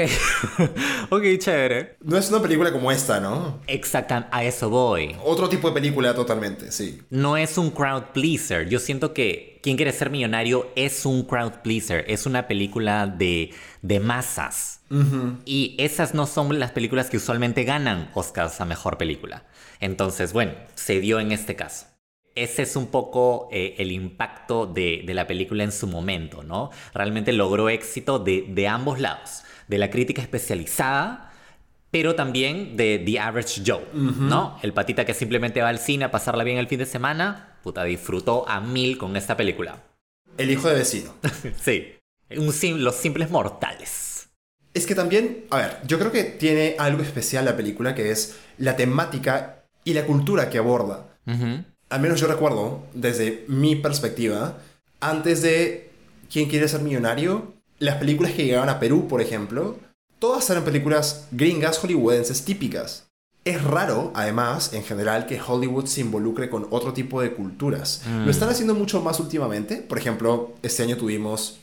[1.10, 1.96] ok, chévere.
[2.02, 3.60] No es una película como esta, ¿no?
[3.66, 5.14] Exactamente, a eso voy.
[5.22, 7.02] Otro tipo de película totalmente, sí.
[7.10, 8.66] No es un crowd pleaser.
[8.66, 12.06] Yo siento que Quien quiere ser millonario es un crowd pleaser.
[12.08, 14.80] Es una película de, de masas.
[15.44, 19.44] Y esas no son las películas que usualmente ganan Oscars a mejor película.
[19.80, 21.86] Entonces, bueno, se dio en este caso
[22.34, 26.70] ese es un poco eh, el impacto de, la película en su momento, ¿no?
[26.92, 31.32] Realmente logró éxito de, ambos lados, de la crítica especializada,
[31.90, 34.58] pero también de The Average Joe, ¿no?
[34.62, 37.84] El patita que simplemente va al cine a pasarla bien el fin de semana, puta,
[37.84, 39.82] disfrutó a mil con esta película.
[40.36, 41.14] El hijo de vecino.
[41.62, 41.94] sí,
[42.28, 44.28] los simples mortales.
[44.74, 48.36] Es que también, a ver, yo creo que tiene algo especial la película, que es
[48.58, 51.10] la temática y la cultura que aborda
[51.94, 54.58] al menos yo recuerdo, desde mi perspectiva,
[55.00, 55.90] antes de
[56.32, 57.53] ¿Quién quiere ser millonario?
[57.84, 59.76] Las películas que llegaban a Perú, por ejemplo,
[60.18, 63.08] todas eran películas gringas hollywoodenses típicas.
[63.44, 68.00] Es raro, además, en general, que Hollywood se involucre con otro tipo de culturas.
[68.24, 69.82] Lo están haciendo mucho más últimamente.
[69.82, 71.58] Por ejemplo, este año tuvimos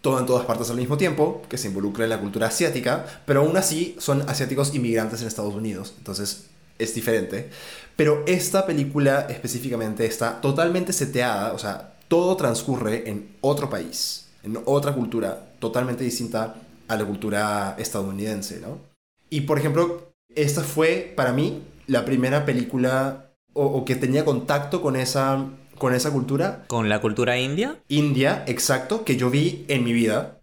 [0.00, 3.40] todo en todas partes al mismo tiempo, que se involucra en la cultura asiática, pero
[3.40, 5.94] aún así son asiáticos inmigrantes en Estados Unidos.
[5.98, 6.44] Entonces,
[6.78, 7.50] es diferente.
[7.96, 14.58] Pero esta película específicamente está totalmente seteada, o sea, todo transcurre en otro país, en
[14.66, 16.54] otra cultura totalmente distinta
[16.86, 18.78] a la cultura estadounidense, ¿no?
[19.30, 24.96] Y por ejemplo, esta fue para mí la primera película o, que tenía contacto con
[24.96, 25.46] esa,
[25.78, 26.64] con esa cultura.
[26.66, 27.78] ¿Con la cultura india?
[27.88, 30.40] India, exacto, que yo vi en mi vida.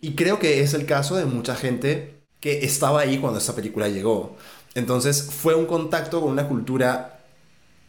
[0.00, 3.88] Y creo que es el caso de mucha gente que estaba ahí cuando esta película
[3.88, 4.36] llegó.
[4.74, 7.15] Entonces fue un contacto con una cultura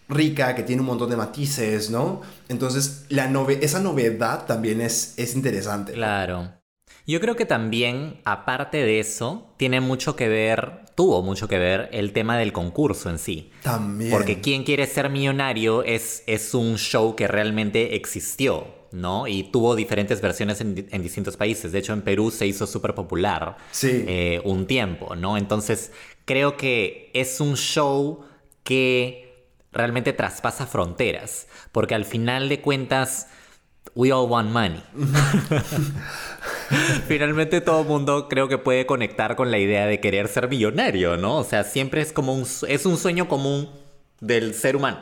[0.10, 2.22] rica, que tiene un montón de matices, ¿no?
[2.50, 5.93] Entonces, la nove esa novedad también es, es interesante.
[5.93, 6.54] Claro.
[7.06, 11.89] Yo creo que también, aparte de eso, tiene mucho que ver, tuvo mucho que ver
[11.93, 13.50] el tema del concurso en sí.
[13.63, 14.12] También.
[14.12, 19.26] Porque Quién quiere ser millonario es, es un show que realmente existió, ¿no?
[19.26, 21.72] Y tuvo diferentes versiones en distintos países.
[21.72, 24.04] De hecho, en Perú se hizo súper popular Sí.
[24.06, 25.38] eh, un tiempo, ¿no?
[25.38, 25.93] Entonces,
[26.26, 28.26] creo que es un show
[28.63, 29.27] que
[29.78, 31.48] realmente traspasa fronteras.
[31.72, 33.28] Porque al final de cuentas,
[33.96, 34.82] we all want money.
[37.08, 41.18] Finalmente todo el mundo creo que puede conectar con la idea de querer ser millonario,
[41.18, 41.38] ¿no?
[41.38, 43.70] O sea, siempre es como un, es un sueño común
[44.20, 45.00] del ser humano.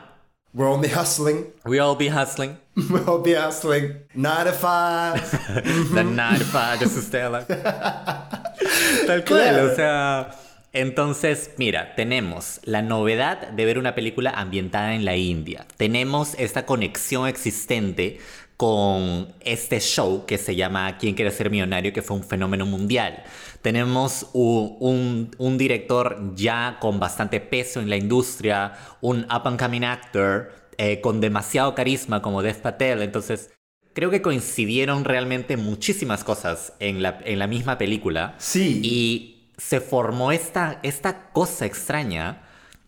[0.54, 1.48] We're only hustling.
[1.66, 2.58] We all be hustling.
[2.90, 4.04] We'll all be hustling.
[4.14, 5.22] Nine to five.
[5.94, 7.46] The nine to five, just to stay alive.
[7.48, 9.72] Tal cual, Claro.
[9.72, 10.32] o sea.
[10.76, 15.66] Entonces, mira, tenemos la novedad de ver una película ambientada en la India.
[15.78, 18.20] Tenemos esta conexión existente
[18.58, 21.94] con este show que se llama ¿Quién quiere ser millonario?
[21.94, 23.24] que fue un fenómeno mundial.
[23.62, 30.52] Tenemos un director ya con bastante peso en la industria, un up and coming actor
[30.78, 33.02] eh, con demasiado carisma como Dev Patel.
[33.02, 33.50] Entonces,
[33.94, 38.36] creo que coincidieron realmente muchísimas cosas en la, en la misma película.
[38.40, 38.82] Sí.
[38.84, 42.44] Y se formó esta, esta cosa extraña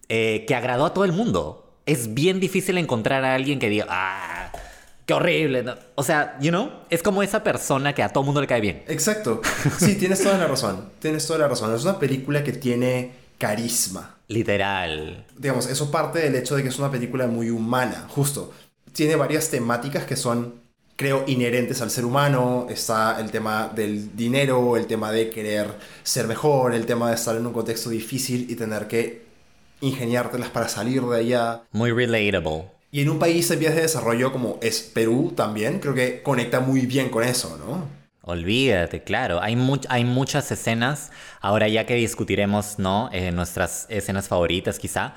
[0.09, 1.73] eh, que agradó a todo el mundo.
[1.85, 4.51] Es bien difícil encontrar a alguien que diga, ah,
[5.05, 5.63] qué horrible.
[5.63, 5.75] ¿no?".
[5.95, 8.61] O sea, you know, es como esa persona que a todo el mundo le cae
[8.61, 8.83] bien.
[8.87, 9.41] Exacto.
[9.79, 10.89] Sí, tienes toda la razón.
[10.99, 11.73] Tienes toda la razón.
[11.73, 14.15] Es una película que tiene carisma.
[14.27, 15.25] Literal.
[15.37, 18.53] Digamos, eso parte del hecho de que es una película muy humana, justo.
[18.91, 20.55] Tiene varias temáticas que son,
[20.97, 22.67] creo, inherentes al ser humano.
[22.69, 25.67] Está el tema del dinero, el tema de querer
[26.03, 29.25] ser mejor, el tema de estar en un contexto difícil y tener que
[29.79, 31.61] ingeniártelas para salir de allá.
[31.71, 32.65] Muy relatable.
[32.91, 36.59] Y en un país en vías de desarrollo como es Perú también, creo que conecta
[36.59, 37.85] muy bien con eso, ¿no?
[38.23, 39.41] Olvídate, claro.
[39.41, 41.11] Hay, much- hay muchas escenas.
[41.39, 43.09] Ahora ya que discutiremos, ¿no?
[43.13, 45.13] Eh, nuestras escenas favoritas quizá.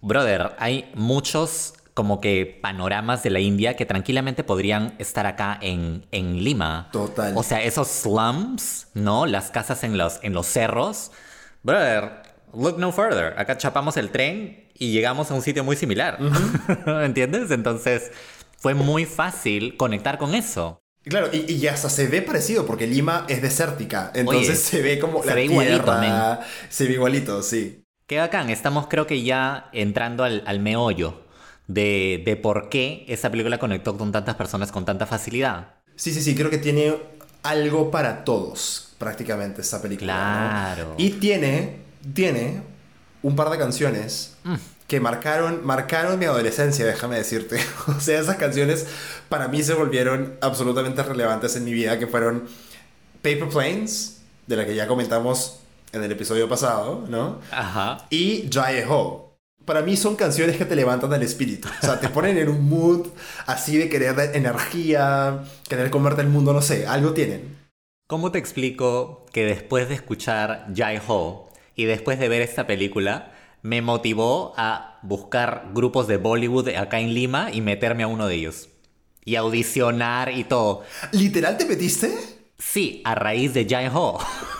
[0.00, 6.06] Brother, hay muchos como que panoramas de la India que tranquilamente podrían estar acá en,
[6.10, 6.88] en Lima.
[6.92, 7.32] Total.
[7.36, 9.26] O sea, esos slums, ¿no?
[9.26, 11.12] Las casas en los, en los cerros.
[11.62, 13.38] Brother, look no further.
[13.38, 16.18] Acá chapamos el tren y llegamos a un sitio muy similar.
[16.86, 17.52] ¿Entiendes?
[17.52, 18.10] Entonces,
[18.58, 20.80] fue muy fácil conectar con eso.
[21.04, 24.98] Claro, y, y hasta se ve parecido porque Lima es desértica, entonces Oye, se ve
[24.98, 27.84] como se la ve igualito, tierra, se ve igualito, sí.
[28.06, 31.23] Qué bacán, estamos creo que ya entrando al, al meollo
[31.66, 35.74] de, de por qué esa película conectó con tantas personas con tanta facilidad.
[35.96, 36.94] Sí, sí, sí, creo que tiene
[37.42, 40.12] algo para todos, prácticamente, esta película.
[40.14, 40.74] ¿no?
[40.74, 40.94] Claro.
[40.98, 41.76] Y tiene,
[42.14, 42.62] tiene
[43.22, 44.54] un par de canciones Mm.
[44.86, 47.58] que marcaron, marcaron mi adolescencia, déjame decirte.
[47.86, 48.86] o sea, esas canciones
[49.30, 52.44] para mí se volvieron absolutamente relevantes en mi vida, que fueron
[53.22, 55.60] Paper Planes, de la que ya comentamos
[55.92, 57.40] en el episodio pasado, ¿no?
[57.50, 58.04] Ajá.
[58.10, 59.33] y Jai Ho.
[59.64, 61.68] Para mí son canciones que te levantan el espíritu.
[61.82, 63.08] O sea, te ponen en un mood
[63.46, 67.56] así de querer energía, querer comerte el mundo, no sé, algo tienen.
[68.06, 73.32] ¿Cómo te explico que después de escuchar Jai Ho y después de ver esta película,
[73.62, 78.34] me motivó a buscar grupos de Bollywood acá en Lima y meterme a uno de
[78.34, 78.68] ellos?
[79.24, 80.82] Y audicionar y todo.
[81.12, 82.12] ¿Literal te metiste?
[82.72, 84.18] Sí, a raíz de Jai Ho.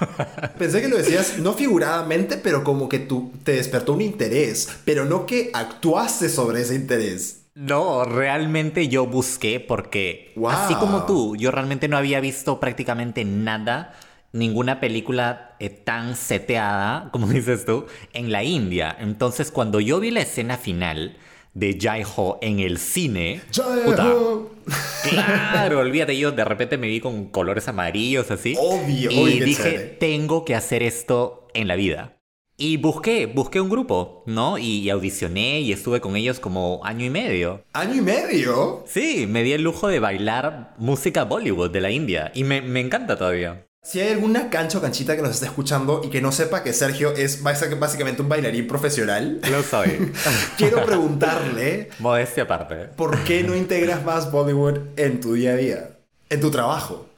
[0.58, 5.04] Pensé que lo decías no figuradamente, pero como que tú te despertó un interés, pero
[5.04, 7.46] no que actuaste sobre ese interés.
[7.54, 10.50] No, realmente yo busqué porque, Wow.
[10.50, 13.94] así como tú, yo realmente no había visto prácticamente nada,
[14.32, 18.94] ninguna película eh, tan seteada, como dices tú, en la India.
[19.00, 21.16] Entonces, cuando yo vi la escena final
[21.54, 24.50] de Jai Ho en el cine, Jai puta, Ho.
[25.08, 28.56] claro, olvídate, yo de repente me vi con colores amarillos así.
[28.58, 32.18] Obvio, y obvio dije, tengo que hacer esto en la vida.
[32.56, 34.58] Y busqué, busqué un grupo, ¿no?
[34.58, 37.64] Y, y audicioné y estuve con ellos como año y medio.
[37.72, 38.84] ¿Año y medio?
[38.86, 42.78] Sí, me di el lujo de bailar música Bollywood de la India y me, me
[42.78, 43.66] encanta todavía.
[43.84, 46.72] Si hay alguna cancha o canchita que nos esté escuchando y que no sepa que
[46.72, 50.10] Sergio es básic- básicamente un bailarín profesional, Lo soy.
[50.56, 52.76] quiero preguntarle Modestia aparte.
[52.96, 55.90] ¿Por qué no integras más Bollywood en tu día a día?
[56.30, 57.10] En tu trabajo.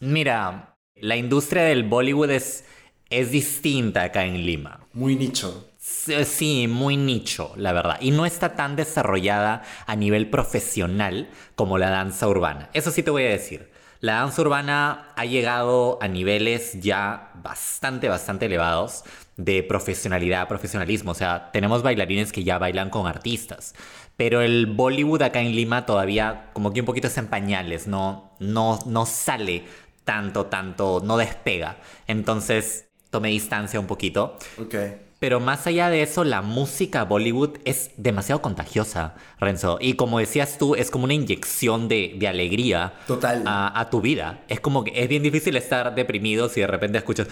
[0.00, 2.64] Mira, la industria del Bollywood es,
[3.10, 4.80] es distinta acá en Lima.
[4.94, 5.68] Muy nicho.
[5.78, 7.98] Sí, muy nicho, la verdad.
[8.00, 12.70] Y no está tan desarrollada a nivel profesional como la danza urbana.
[12.72, 13.75] Eso sí te voy a decir.
[14.06, 19.02] La danza urbana ha llegado a niveles ya bastante, bastante elevados.
[19.36, 21.10] de profesionalidad, profesionalismo.
[21.10, 23.74] O sea, tenemos bailarines que ya bailan con artistas.
[24.16, 28.30] Pero el Bollywood acá en Lima todavía como que un poquito está en pañales, no,
[28.38, 29.64] no, no sale
[30.04, 31.78] tanto, tanto, no despega.
[32.06, 34.38] Entonces tomé distancia un poquito.
[34.58, 34.74] Ok.
[35.18, 39.78] Pero más allá de eso, la música Bollywood es demasiado contagiosa, Renzo.
[39.80, 43.42] Y como decías tú, es como una inyección de, de alegría Total.
[43.46, 44.40] A, a tu vida.
[44.48, 47.28] Es como que es bien difícil estar deprimido si de repente escuchas.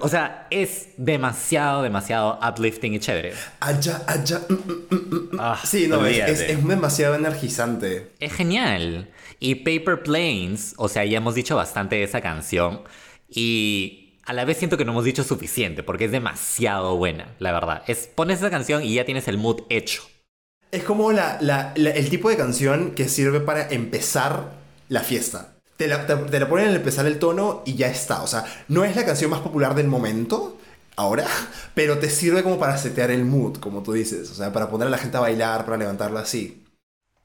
[0.00, 3.32] O sea, es demasiado, demasiado uplifting y chévere.
[3.60, 4.42] Allá, allá.
[4.48, 5.38] mm, mm, mm, mm.
[5.38, 8.10] Ah, sí, no, es, es, es demasiado energizante.
[8.20, 9.08] Es genial.
[9.44, 12.82] Y Paper Planes, o sea, ya hemos dicho bastante de esa canción.
[13.28, 17.50] Y a la vez siento que no hemos dicho suficiente, porque es demasiado buena, la
[17.50, 17.82] verdad.
[17.88, 20.04] Es, pones esa canción y ya tienes el mood hecho.
[20.70, 24.52] Es como la, el tipo de canción que sirve para empezar
[24.88, 25.54] la fiesta.
[25.76, 28.22] Te la, te la ponen al empezar el tono y ya está.
[28.22, 30.56] O sea, no es la canción más popular del momento,
[30.94, 31.26] ahora,
[31.74, 34.30] pero te sirve como para setear el mood, como tú dices.
[34.30, 36.61] O sea, para poner a la gente a bailar, para levantarla así.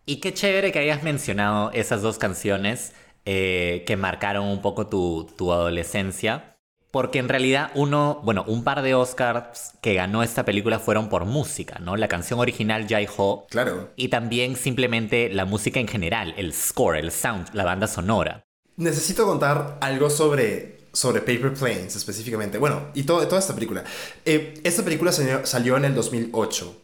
[0.09, 2.93] Y qué chévere que hayas mencionado esas dos canciones
[3.25, 6.55] eh, que marcaron un poco tu, tu adolescencia.
[6.91, 11.25] Porque en realidad uno, bueno, un par de Oscars que ganó esta película fueron por
[11.25, 11.97] música, ¿no?
[11.97, 13.91] La canción original Jai Ho Claro.
[13.97, 18.43] y también simplemente la música en general, el score, el sound, la banda sonora.
[18.77, 22.57] Necesito contar algo sobre, sobre Paper Planes específicamente.
[22.57, 23.83] Bueno, y todo, toda esta película.
[24.23, 26.81] Eh, esta película salió, salió en el 2008.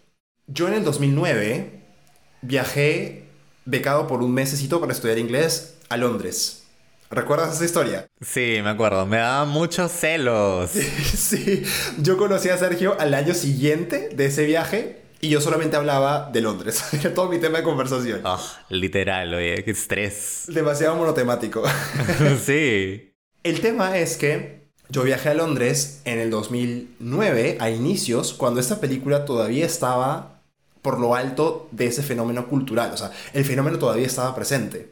[0.47, 1.82] Yo en el 2009
[2.43, 3.23] viajé
[3.65, 6.63] becado por un mesecito para estudiar inglés a Londres.
[7.09, 8.07] ¿Recuerdas esa historia?
[8.21, 10.71] Sí, me acuerdo, me daba muchos celos.
[11.15, 11.63] sí,
[11.99, 16.41] yo conocí a Sergio al año siguiente de ese viaje y yo solamente hablaba de
[16.41, 16.83] Londres.
[16.93, 18.21] Era todo mi tema de conversación.
[18.23, 20.45] Ah, literal, oye, qué estrés.
[20.47, 21.63] Demasiado monotemático.
[22.45, 23.13] sí.
[23.43, 28.79] El tema es que yo viajé a Londres en el 2009, a inicios, cuando esta
[28.81, 30.42] película todavía estaba
[30.83, 32.91] por lo alto de ese fenómeno cultural.
[32.93, 34.89] O sea, el fenómeno todavía estaba presente.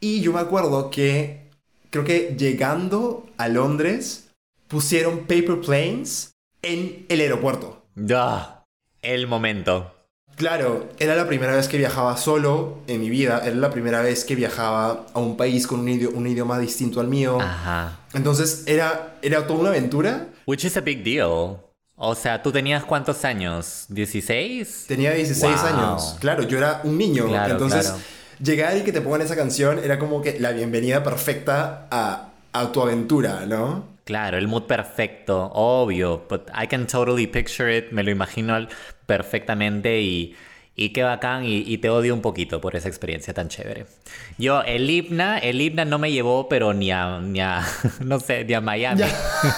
[0.00, 1.50] Y yo me acuerdo que,
[1.90, 4.30] creo que llegando a Londres,
[4.68, 7.82] pusieron Paper Planes en el aeropuerto.
[7.94, 8.64] Ya.
[9.02, 9.92] El momento.
[10.36, 14.24] Claro, era la primera vez que viajaba solo en mi vida, era la primera vez
[14.24, 17.38] que viajaba a un país con un, idi- un idioma distinto al mío.
[17.40, 17.98] Ajá.
[18.14, 20.28] Entonces era, era toda una aventura.
[20.46, 21.58] Which is a big deal.
[22.04, 23.86] O sea, ¿tú tenías cuántos años?
[23.88, 24.86] ¿16?
[24.88, 25.66] Tenía 16 Wow.
[25.66, 26.16] años.
[26.18, 27.28] Claro, yo era un niño.
[27.28, 27.98] Claro, Entonces, claro.
[28.42, 32.72] llegar y que te pongan esa canción era como que la bienvenida perfecta a, a
[32.72, 33.84] tu aventura, ¿no?
[34.04, 36.24] Claro, el mood perfecto, obvio.
[36.28, 38.66] But I can totally picture it, me lo imagino
[39.06, 40.34] perfectamente y,
[40.74, 43.86] y qué bacán y, y te odio un poquito por esa experiencia tan chévere.
[44.38, 47.62] Yo, el himna, el himna no me llevó, pero ni a, ni a
[48.04, 49.02] no sé, ni a Miami.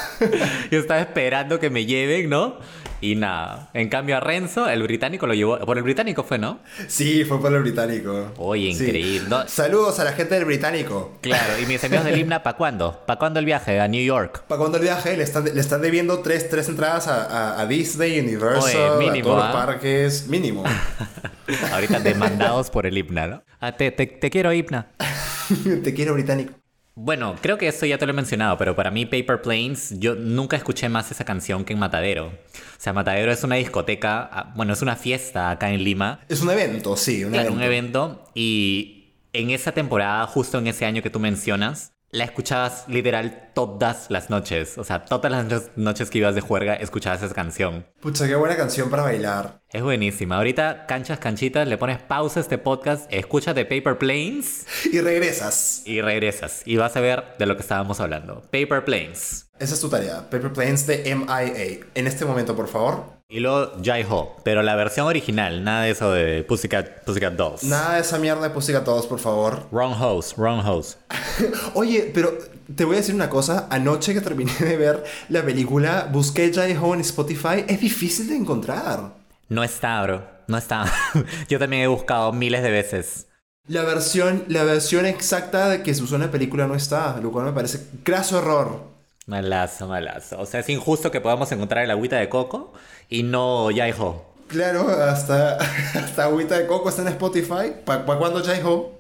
[0.70, 2.59] Yo estaba esperando que me lleven, ¿no?
[3.05, 3.69] Y nada.
[3.75, 6.61] En cambio a Renzo, el británico lo llevó, por el británico fue, ¿no?
[6.88, 8.33] Sí, fue por el británico.
[8.38, 8.85] Oye, Sí.
[8.85, 9.29] increíble.
[9.29, 11.19] No- Saludos a la gente del británico.
[11.21, 13.03] Claro, y mis amigos del himna, ¿para cuándo?
[13.07, 14.45] ¿Para cuándo el viaje a New York?
[14.49, 17.25] Para cuando el viaje le están, le están debiendo tres, tres entradas a,
[17.57, 18.62] a- a Disney, Universal,
[18.97, 20.27] Oye, mínimo, a todos los parques.
[20.29, 20.64] Mínimo.
[21.73, 23.43] Ahorita demandados por el himna, ¿no?
[23.61, 24.88] Ah, te, te, te quiero, himna.
[25.85, 26.55] Te quiero británico.
[26.96, 30.14] Bueno, creo que esto ya te lo he mencionado, pero para mí Paper Planes, yo
[30.14, 32.26] nunca escuché más esa canción que en Matadero.
[32.28, 36.20] O sea, Matadero es una discoteca, ah, bueno, es una fiesta acá en Lima.
[36.28, 37.57] Es un evento, sí, un Claro, evento.
[37.57, 38.24] un evento.
[38.35, 44.07] Y en esa temporada, justo en ese año que tú mencionas, la escuchabas literal todas
[44.11, 44.79] las noches.
[44.79, 47.87] O sea, todas las no- noches que ibas de juerga, escuchabas esa canción.
[48.00, 49.61] Pucha, qué buena canción para bailar.
[49.70, 50.37] Es buenísima.
[50.37, 55.83] Ahorita, canchas, canchitas, le pones pausa a este podcast, escúchate Paper Planes Y regresas.
[55.85, 56.62] y regresas.
[56.64, 58.42] Y vas a ver de lo que estábamos hablando.
[58.53, 59.50] Paper Planes.
[59.59, 60.31] Esa es tu tarea.
[60.31, 61.87] Paper Planes de MIA.
[61.94, 63.13] En este momento, por favor.
[63.35, 67.64] Y luego Jai Ho, pero la versión original, nada de eso de Pussycat, Pussycat Dolls.
[67.64, 69.66] Nada de esa mierda de a todos, por favor.
[69.73, 71.01] Wrong host, wrong host.
[71.75, 72.38] Oye, pero
[72.77, 73.66] te voy a decir una cosa.
[73.70, 77.64] Anoche que terminé de ver la película, busqué Jai Ho en Spotify.
[77.66, 79.14] Es difícil de encontrar.
[79.49, 80.23] No está, bro.
[80.47, 80.85] No está.
[81.49, 83.27] Yo también he buscado miles de veces.
[83.66, 87.33] La versión, la versión exacta de que se usó en la película no está, lo
[87.33, 88.93] cual me parece graso error.
[89.26, 90.38] Malazo, malazo.
[90.38, 92.72] O sea, es injusto que podamos encontrar el agüita de coco
[93.08, 94.34] y no Jai Ho.
[94.48, 95.56] Claro, hasta,
[95.94, 97.72] hasta Agüita de Coco está en Spotify.
[97.84, 98.92] ¿Para cuándo Jai Ho?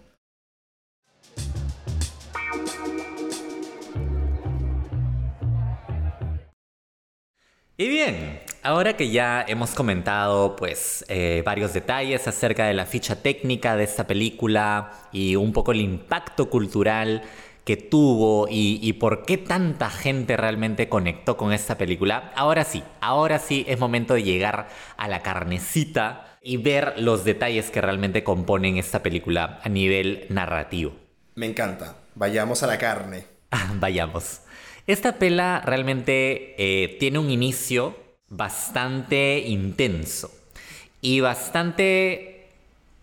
[7.76, 13.16] Y bien, ahora que ya hemos comentado pues eh, varios detalles acerca de la ficha
[13.16, 17.22] técnica de esta película y un poco el impacto cultural
[17.64, 22.84] que tuvo y, y, por qué tanta gente realmente conectó con esta película, ahora sí,
[23.00, 28.22] ahora sí es momento de llegar a la carnecita y ver los detalles que realmente
[28.22, 30.92] componen esta película a nivel narrativo.
[31.34, 31.96] Me encanta.
[32.14, 33.24] Vayamos a la carne.
[33.80, 34.40] Vayamos.
[34.86, 37.96] Esta pela realmente eh, tiene un inicio
[38.28, 40.30] bastante intenso
[41.00, 42.33] y bastante,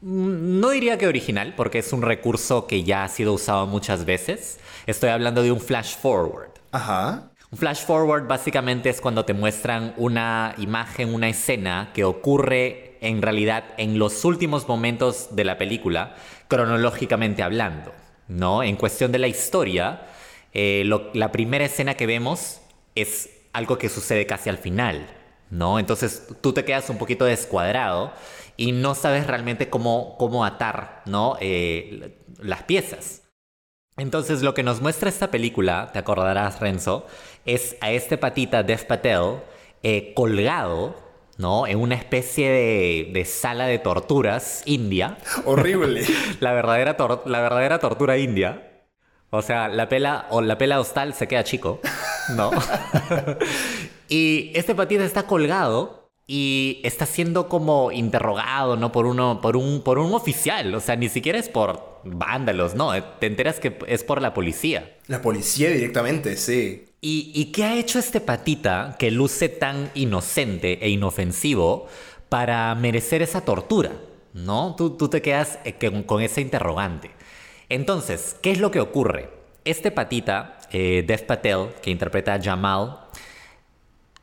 [0.02, 4.60] no diría que original, porque es un recurso que ya ha sido usado muchas veces.
[4.88, 6.52] Estoy hablando de un flash forward.
[6.72, 7.32] Ajá.
[7.52, 13.22] Un flash forward básicamente es cuando te muestran una imagen, una escena que ocurre en
[13.22, 16.16] realidad en los últimos momentos de la película,
[16.48, 17.92] cronológicamente hablando.
[18.32, 18.64] ¿no?
[18.64, 20.04] En cuestión de la historia,
[20.54, 22.62] eh, la primera escena que vemos
[22.96, 25.06] es algo que sucede casi al final,
[25.50, 25.80] ¿no?
[25.80, 28.14] Entonces tú te quedas un poquito descuadrado
[28.58, 31.38] y no sabes realmente cómo, cómo atar, ¿no?
[31.40, 33.24] Eh, las piezas.
[33.98, 37.06] Entonces lo que nos muestra esta película, te acordarás Renzo,
[37.46, 39.42] es a este patita Dev Patel
[39.84, 40.96] eh, colgado,
[41.38, 41.68] ¿no?
[41.68, 42.50] En una especie
[43.12, 45.18] de, sala de torturas india.
[45.46, 46.06] Horrible.
[46.40, 46.96] la, verdadera
[47.26, 48.68] la verdadera tortura india.
[49.30, 51.80] O sea, la pela o la pela hostal se queda chico,
[52.36, 52.52] ¿no?
[54.10, 56.01] y este patita está colgado
[56.34, 58.94] y está siendo como interrogado, ¿no?
[58.94, 60.74] Por uno, por un, por un oficial.
[60.74, 62.94] O sea, ni siquiera es por vándalos, ¿no?
[63.20, 64.96] Te enteras que es por la policía.
[65.08, 66.86] La policía directamente, sí.
[67.02, 71.88] ¿Y, y qué ha hecho este patita que luce tan inocente e inofensivo
[72.30, 73.92] para merecer esa tortura?
[74.34, 74.76] ¿No?
[74.78, 75.76] Tú, tú te quedas eh,
[76.06, 77.12] con ese interrogante.
[77.68, 79.30] Entonces, ¿qué es lo que ocurre?
[79.66, 83.02] Este patita, eh, Dev Patel, que interpreta a Jamal,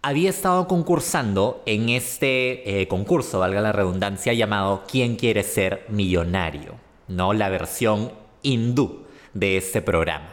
[0.08, 6.76] había estado concursando en este eh, concurso, valga la redundancia, llamado ¿Quién quiere ser millonario?
[7.08, 7.34] ¿No?
[7.34, 9.04] La versión hindú
[9.34, 10.30] de este programa.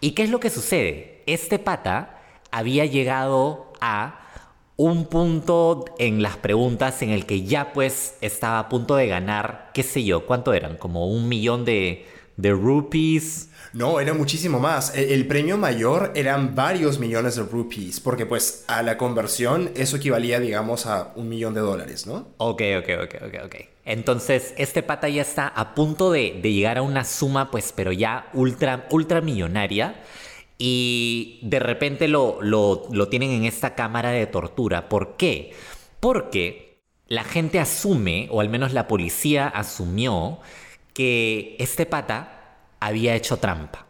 [0.00, 1.24] ¿Y qué es lo que sucede?
[1.26, 2.20] Este pata
[2.52, 4.20] había llegado a
[4.76, 9.72] un punto en las preguntas en el que ya pues estaba a punto de ganar,
[9.74, 10.76] qué sé yo, ¿cuánto eran?
[10.76, 12.06] Como un millón de,
[12.36, 13.50] de rupees.
[13.76, 14.96] No, era muchísimo más.
[14.96, 19.98] E, el, premio mayor eran varios millones de rupees, porque pues a la conversión eso
[19.98, 22.28] equivalía, digamos, a un millón de dólares, ¿no?
[22.38, 23.54] Ok, ok, ok, ok, ok.
[23.84, 28.30] Entonces, este pata ya está a punto de, llegar a una suma, pues, pero ya
[28.32, 30.02] ultra, ultra millonaria.
[30.56, 34.88] Y de repente lo, lo, lo tienen en esta cámara de tortura.
[34.88, 35.52] ¿Por qué?
[36.00, 40.38] Porque la gente asume, o al menos la policía asumió,
[40.94, 42.35] que este pata
[42.80, 43.86] había hecho trampa.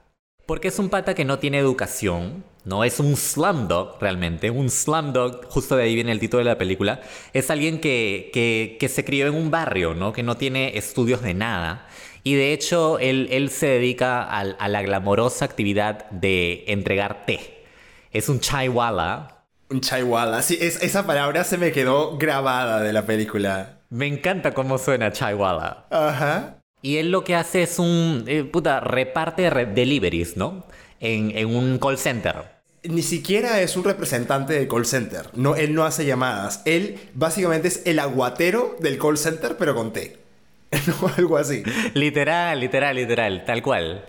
[0.47, 5.45] Porque es un pata que no tiene educación, no es un slumdog realmente, un slumdog,
[5.47, 7.01] justo de ahí viene el título de la película,
[7.33, 10.13] es alguien que, que, se crió en un barrio, ¿no?
[10.13, 11.89] que no tiene estudios de nada.
[12.23, 17.65] Y de hecho él, él se dedica a, a, la glamorosa actividad de entregar té.
[18.13, 19.47] Es un chaiwala.
[19.69, 23.81] Un chaiwala, sí, es, esa palabra se me quedó grabada de la película.
[23.91, 25.87] Me encanta cómo suena chaiwala.
[25.91, 26.59] Ajá.
[26.83, 30.67] Y él lo que hace es un, eh, puta, reparte deliveries, ¿no?
[31.01, 32.57] En, en, un call center.
[32.85, 35.31] Ni siquiera es un representante del call center.
[35.35, 36.63] No, él no hace llamadas.
[36.65, 40.19] Él básicamente es el aguatero del call center, pero con té.
[40.87, 41.11] ¿No?
[41.17, 41.63] Algo así.
[41.95, 44.05] Literal, literal, literal, tal cual.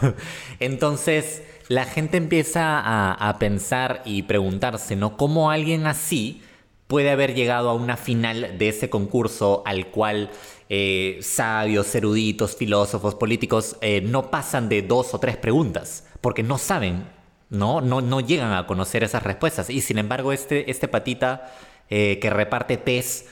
[0.60, 5.16] Entonces, la gente empieza a, a pensar y preguntarse, ¿no?
[5.16, 6.40] ¿Cómo alguien así
[6.86, 10.30] puede haber llegado a una final de ese concurso al cual
[10.68, 16.58] eh, sabios, eruditos, filósofos, políticos eh, no pasan de dos o tres preguntas, porque no
[16.58, 17.06] saben,
[17.50, 17.80] ¿no?
[17.80, 19.70] No, llegan a conocer esas respuestas.
[19.70, 21.54] Y sin embargo, este, este patita
[21.88, 23.28] eh, que reparte test,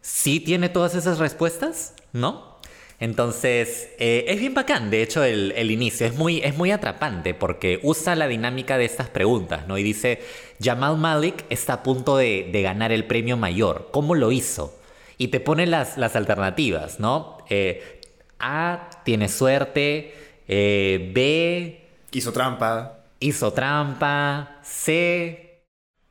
[0.00, 2.52] sí tiene todas esas respuestas, ¿no?
[3.00, 6.06] Entonces, es bien bacán, de hecho, el, inicio.
[6.06, 9.76] Es muy, es muy atrapante porque usa la dinámica de estas preguntas, ¿no?
[9.76, 10.22] Y dice,
[10.62, 13.88] Jamal Malik está a punto de, de ganar el premio mayor.
[13.90, 14.72] ¿Cómo lo hizo?
[15.18, 17.38] Y te pone las, las alternativas, ¿no?
[17.48, 18.00] Eh,
[18.38, 20.14] A, tiene suerte,
[20.48, 21.80] eh, B...
[22.12, 23.04] Hizo trampa.
[23.20, 25.64] Hizo trampa, C...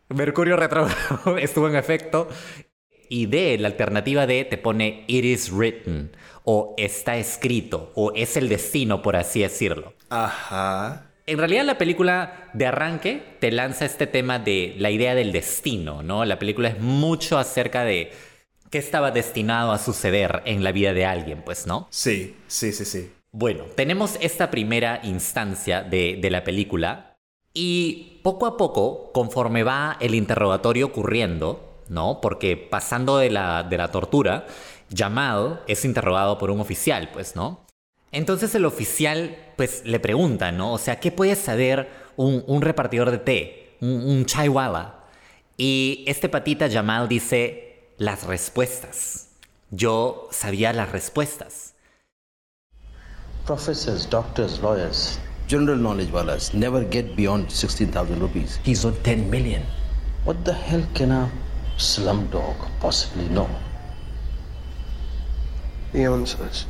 [0.10, 2.28] Mercurio retrógrado estuvo en efecto.
[3.10, 8.38] Y D, la alternativa D, te pone It is written, o está escrito, o es
[8.38, 9.94] el destino, por así decirlo.
[10.10, 11.12] Ajá.
[11.28, 16.04] En realidad la película de arranque te lanza este tema de la idea del destino,
[16.04, 16.26] ¿no?
[16.26, 18.12] La película es mucho acerca de
[18.72, 21.88] que estaba destinado a suceder en la vida de alguien, pues, ¿no?
[21.92, 23.12] Sí, sí, sí, sí.
[23.34, 27.18] Bueno, tenemos esta primera instancia de, la película
[27.54, 32.22] y poco a poco, conforme va el interrogatorio ocurriendo, ¿no?
[32.22, 34.48] Porque pasando de la, de la tortura,
[34.94, 37.66] Jamal es interrogado por un oficial, pues, ¿no?
[38.14, 40.74] Entonces el oficial pues le pregunta, ¿no?
[40.74, 43.76] O sea, ¿qué puede saber un, repartidor de té?
[43.82, 45.06] Un, un chaiwala.
[45.58, 49.28] Y este patita Jamal dice las respuestas.
[49.72, 51.74] Yo sabía las respuestas.
[53.46, 58.60] Professors, doctors, lawyers, general knowledge wallahs never get beyond 16,000 rupees.
[58.64, 59.64] He's on 10 million.
[60.24, 61.32] What the hell can a
[61.78, 63.50] slumdog possibly know?
[65.94, 66.68] The answers.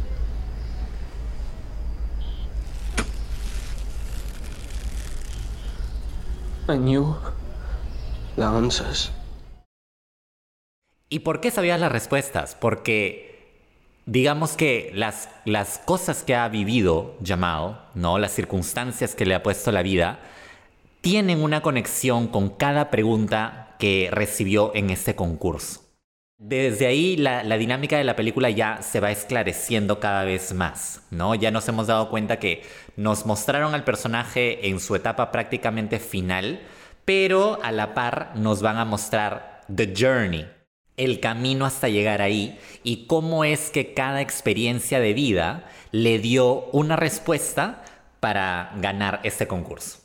[6.68, 7.16] I knew
[8.36, 9.12] the answers.
[11.12, 12.56] ¿Y por qué sabías las respuestas?
[12.56, 13.52] Porque
[14.06, 18.18] digamos que las, las cosas que ha vivido Jamal, ¿no?
[18.18, 20.20] las circunstancias que le ha puesto la vida,
[21.02, 25.82] tienen una conexión con cada pregunta que recibió en este concurso.
[26.38, 31.04] Desde ahí la, la, dinámica de la película ya se va esclareciendo cada vez más,
[31.12, 31.36] ¿no?
[31.36, 32.64] Ya nos hemos dado cuenta que
[32.96, 36.62] nos mostraron al personaje en su etapa prácticamente final,
[37.04, 40.48] pero a la par nos van a mostrar The Journey,
[41.04, 46.66] el camino hasta llegar ahí y cómo es que cada experiencia de vida le dio
[46.72, 47.84] una respuesta
[48.20, 49.98] para ganar este concurso.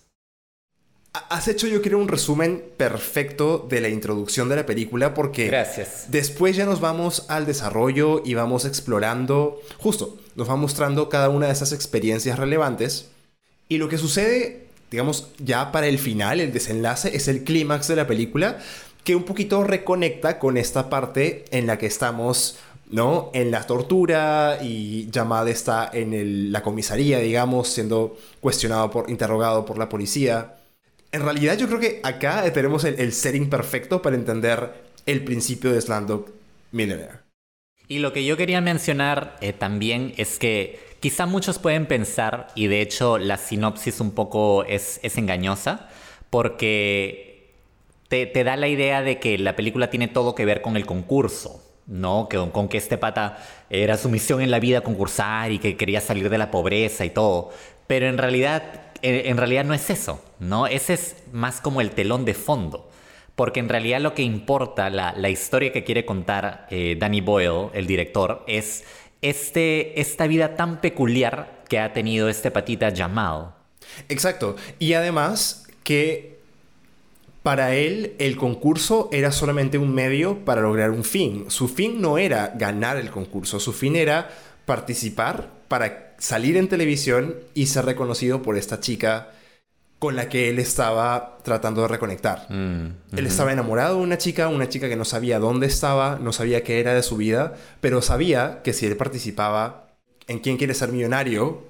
[1.30, 6.06] Has hecho yo creo un resumen perfecto de la introducción de la película porque Gracias.
[6.08, 11.46] después ya nos vamos al desarrollo y vamos explorando, justo, nos va mostrando cada una
[11.46, 13.10] de esas experiencias relevantes
[13.68, 17.96] y lo que sucede, digamos, ya para el final, el desenlace, es el clímax de
[17.96, 18.58] la película
[19.06, 22.58] que un poquito reconecta con esta parte en la que estamos,
[22.90, 23.30] ¿no?
[23.34, 29.78] En la tortura y Jamal está en la comisaría, digamos, siendo cuestionado por, interrogado por
[29.78, 30.56] la policía.
[31.12, 34.72] En realidad yo creo que acá tenemos el, setting perfecto para entender
[35.06, 36.26] el principio de Slumdog
[36.72, 37.20] Millionaire.
[37.86, 42.66] Y lo que yo quería mencionar eh, también es que quizá muchos pueden pensar, y
[42.66, 45.88] de hecho la sinopsis un poco es, es engañosa,
[46.28, 47.25] porque
[48.08, 51.62] te, da la idea de que la película tiene todo que ver con el concurso,
[51.86, 52.28] ¿no?
[52.28, 53.38] Que, con que este pata
[53.70, 57.10] era su misión en la vida concursar y que quería salir de la pobreza y
[57.10, 57.50] todo.
[57.86, 58.62] Pero en realidad,
[59.02, 60.66] eh, en realidad no es eso, ¿no?
[60.66, 62.90] Ese es más como el telón de fondo.
[63.34, 67.68] Porque en realidad lo que importa, la, la historia que quiere contar eh, Danny Boyle,
[67.74, 68.84] el director, es
[69.20, 73.54] este, esta vida tan peculiar que ha tenido este patita Jamal.
[74.08, 74.56] Exacto.
[74.78, 76.35] Y además que
[77.46, 81.44] para él, el concurso era solamente un medio para lograr un fin.
[81.46, 84.28] Su fin no era ganar el concurso, su fin era
[84.64, 89.30] participar para salir en televisión y ser reconocido por esta chica
[90.00, 92.48] con la que él estaba tratando de reconectar.
[92.48, 96.32] Mm, él estaba enamorado de una chica, una chica que no sabía dónde estaba, no
[96.32, 99.94] sabía qué era de su vida, pero sabía que si él participaba
[100.26, 101.62] en Quién quiere ser millonario,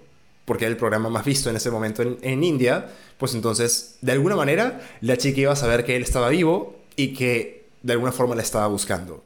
[0.47, 2.87] porque era el programa más visto en ese momento en, India,
[3.19, 7.13] pues entonces, de alguna manera, la chica iba a saber que él estaba vivo y
[7.13, 9.25] que de alguna forma la estaba buscando.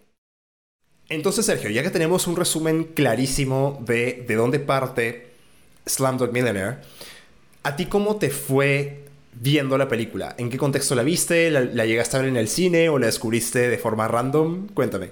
[1.08, 5.30] Entonces, Sergio, ya que tenemos un resumen clarísimo de, de dónde parte
[5.86, 6.78] Slumdog Millionaire,
[7.62, 9.04] ¿a ti cómo te fue
[9.34, 10.34] viendo la película?
[10.38, 11.50] ¿En qué contexto la viste?
[11.50, 14.68] ¿La, llegaste a ver en el cine o la descubriste de forma random?
[14.68, 15.10] Cuéntame.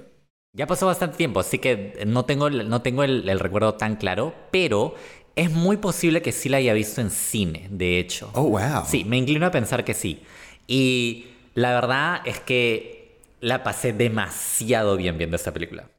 [0.53, 4.95] Ya pasó bastante tiempo, así que no tengo, no tengo el recuerdo tan claro, pero
[5.35, 8.31] es muy posible que sí la haya visto en cine, de hecho.
[8.33, 8.83] Oh, wow.
[8.87, 10.21] Sí, me inclino a pensar que sí.
[10.67, 15.89] Y la verdad es que la pasé demasiado bien viendo esta película.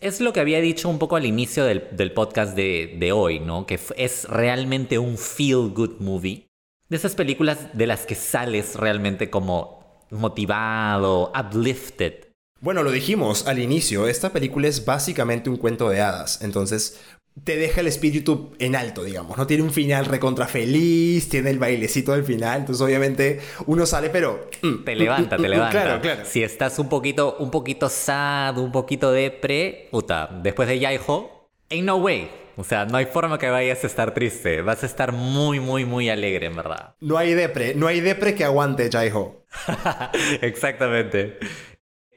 [0.00, 3.66] Es lo que había dicho un poco al inicio del, podcast de, de, hoy, ¿no?
[3.66, 6.48] Que es realmente un feel good movie.
[6.88, 12.32] De esas películas de las que sales realmente como motivado, uplifted.
[12.60, 16.42] Bueno, lo dijimos al inicio, esta película es básicamente un cuento de hadas.
[16.42, 17.00] Entonces,
[17.44, 19.36] te deja el espíritu en alto, digamos.
[19.36, 24.10] No tiene un final recontra feliz, tiene el bailecito del final, entonces obviamente uno sale,
[24.10, 25.70] pero mm, te levanta, te mm, mm, levanta.
[25.70, 26.22] Claro, claro.
[26.24, 31.84] Si estás un poquito, un poquito sad, un poquito depre, puta, después de Yaiho, ain't
[31.84, 32.30] no way.
[32.56, 34.60] O sea, no hay forma que vayas a estar triste.
[34.60, 36.94] Vas a estar muy, muy, muy alegre, en verdad.
[37.00, 39.46] No hay depre, no hay depre que aguante Jaiho.
[40.42, 41.38] Exactamente.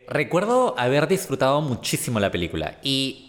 [0.07, 3.24] Recuerdo haber disfrutado muchísimo la película y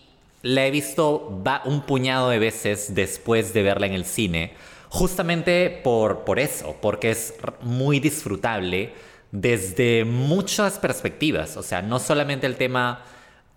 [0.46, 4.54] la he visto un puñado de veces después de verla en el cine,
[4.88, 8.92] justamente por, por eso, porque es muy disfrutable
[9.32, 13.02] desde muchas perspectivas, o sea, no solamente el tema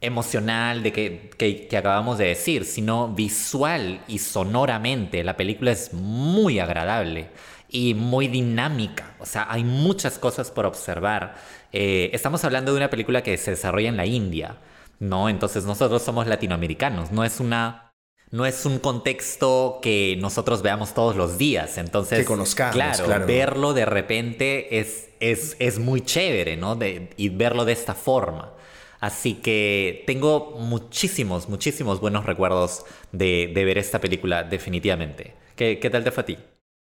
[0.01, 5.23] emocional de que, que, acabamos de decir, sino visual y sonoramente.
[5.23, 7.27] La película es muy agradable
[7.69, 9.15] y muy dinámica.
[9.19, 11.35] O sea, hay muchas cosas por observar.
[11.73, 14.55] Eh, estamos hablando de una película que se desarrolla en la India.
[14.99, 15.29] ¿No?
[15.29, 17.85] Entonces nosotros somos latinoamericanos, no es una
[18.31, 21.77] no es un contexto que nosotros veamos todos los días.
[21.79, 23.25] Entonces, Que conozcamos, claro, claro.
[23.25, 26.75] verlo de repente es, es, es muy chévere, ¿no?
[26.75, 28.53] De- y verlo de esta forma.
[28.99, 35.33] Así que tengo muchísimos, muchísimos buenos recuerdos de, de ver esta película, definitivamente.
[35.55, 36.37] ¿Qué, ¿Qué tal te fue a ti?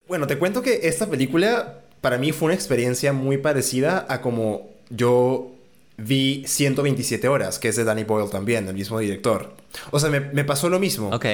[0.07, 4.69] Bueno, te cuento que esta película para mí fue una experiencia muy parecida a como
[4.89, 5.52] yo
[5.97, 9.55] vi 127 horas, que es de Danny Boyle también, el mismo director.
[9.91, 11.09] O sea, me, me pasó lo mismo.
[11.09, 11.25] Ok.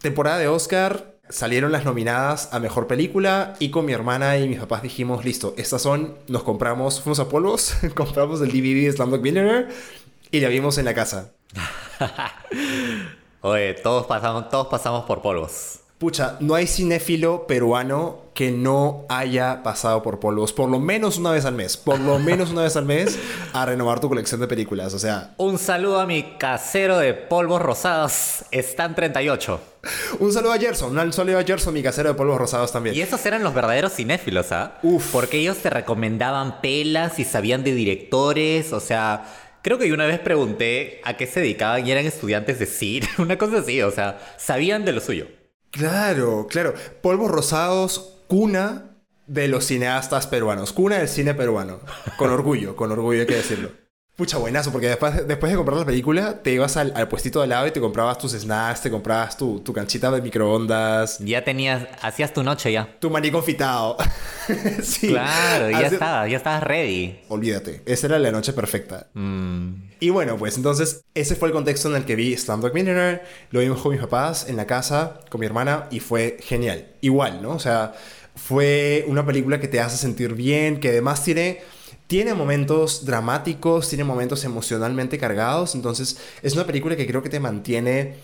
[0.00, 4.58] Temporada de Oscar, salieron las nominadas a Mejor Película y con mi hermana y mis
[4.58, 9.22] papás dijimos, listo, estas son, nos compramos, fuimos a Polvos, compramos el DVD de Slumdog
[9.22, 9.68] Millionaire
[10.30, 11.32] y la vimos en la casa.
[13.40, 15.81] Oye, todos pasamos, todos pasamos por polvos.
[16.02, 21.30] Pucha, no hay cinéfilo peruano que no haya pasado por polvos, por lo menos una
[21.30, 23.16] vez al mes, por lo menos una vez al mes,
[23.52, 24.94] a renovar tu colección de películas.
[24.94, 29.60] O sea, Un saludo a mi casero de polvos rosados, Stan 38.
[30.18, 32.96] un saludo a Gerson, un saludo a Gerson, mi casero de polvos rosados también.
[32.96, 34.80] Y esos eran los verdaderos cinéfilos, ¿ah?
[34.82, 35.12] Uf.
[35.12, 39.24] Porque ellos te recomendaban pelas y sabían de directores, o sea,
[39.62, 43.08] creo que yo una vez pregunté a qué se dedicaban y eran estudiantes de cine,
[43.18, 45.28] una cosa así, o sea, sabían de lo suyo.
[45.72, 46.74] Claro, claro.
[47.00, 48.90] Polvos rosados, cuna
[49.26, 51.80] de los cineastas peruanos, cuna del cine peruano.
[52.18, 53.81] Con orgullo, con orgullo hay que decirlo.
[54.14, 57.44] Pucha, buenazo, porque después, después de comprar la película, te ibas al, al puestito de
[57.44, 61.42] al lado y te comprabas tus snacks, te comprabas tu, tu canchita de microondas, Ya
[61.42, 62.94] tenías, hacías tu noche ya.
[63.00, 63.96] tu maní confitado.
[64.82, 65.08] sí.
[65.08, 67.20] Claro, ya estabas, ya estabas ready.
[67.28, 69.08] Olvídate, esa era la noche perfecta.
[69.14, 73.22] Mm, Y bueno, pues entonces ese fue el contexto en el que vi Slumdog Millionaire.
[73.50, 76.86] Lo vimos con mis papás en la casa, con mi hermana, y fue genial.
[77.00, 77.52] Igual, ¿no?
[77.52, 77.94] O sea,
[78.36, 81.60] fue una película que te hace sentir bien, que además tiene,
[82.12, 85.74] tiene momentos dramáticos, tiene momentos emocionalmente cargados.
[85.74, 88.16] Entonces es una película que creo que te mantiene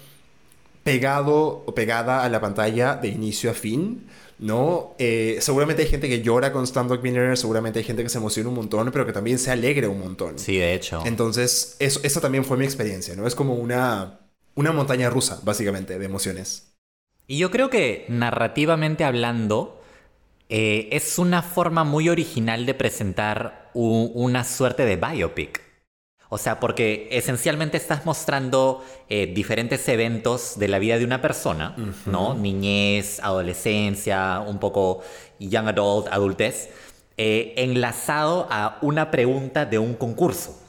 [0.84, 4.07] pegado o pegada a la pantalla de inicio a fin.
[4.39, 4.95] ¿No?
[4.99, 8.51] Eh, seguramente hay gente que llora con Slumdog Millionaire, seguramente hay gente que se emociona
[8.51, 10.39] un montón, pero que también se alegra un montón.
[10.39, 11.03] sí, de hecho.
[11.07, 13.26] Entonces, eso, esa también fue mi experiencia, ¿no?
[13.26, 14.20] Es como una,
[14.55, 16.74] una montaña rusa, básicamente, de emociones.
[17.26, 19.78] Y yo creo que narrativamente hablando,
[20.51, 25.62] eh, es una forma muy original de presentar una suerte de biopic.
[26.31, 31.74] O sea, porque esencialmente estás mostrando eh, diferentes eventos de la vida de una persona,
[32.05, 32.35] ¿no?
[32.35, 35.01] Niñez, adolescencia, un poco
[35.39, 36.68] young adult, adultez,
[37.16, 40.61] eh, enlazado a una pregunta de un concurso.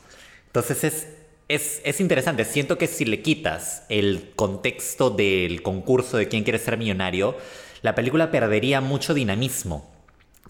[0.46, 1.08] Entonces es,
[1.50, 2.46] es, es interesante.
[2.46, 7.36] Siento que si le quitas el contexto del concurso de quién quiere ser millonario,
[7.82, 9.99] la película perdería mucho dinamismo.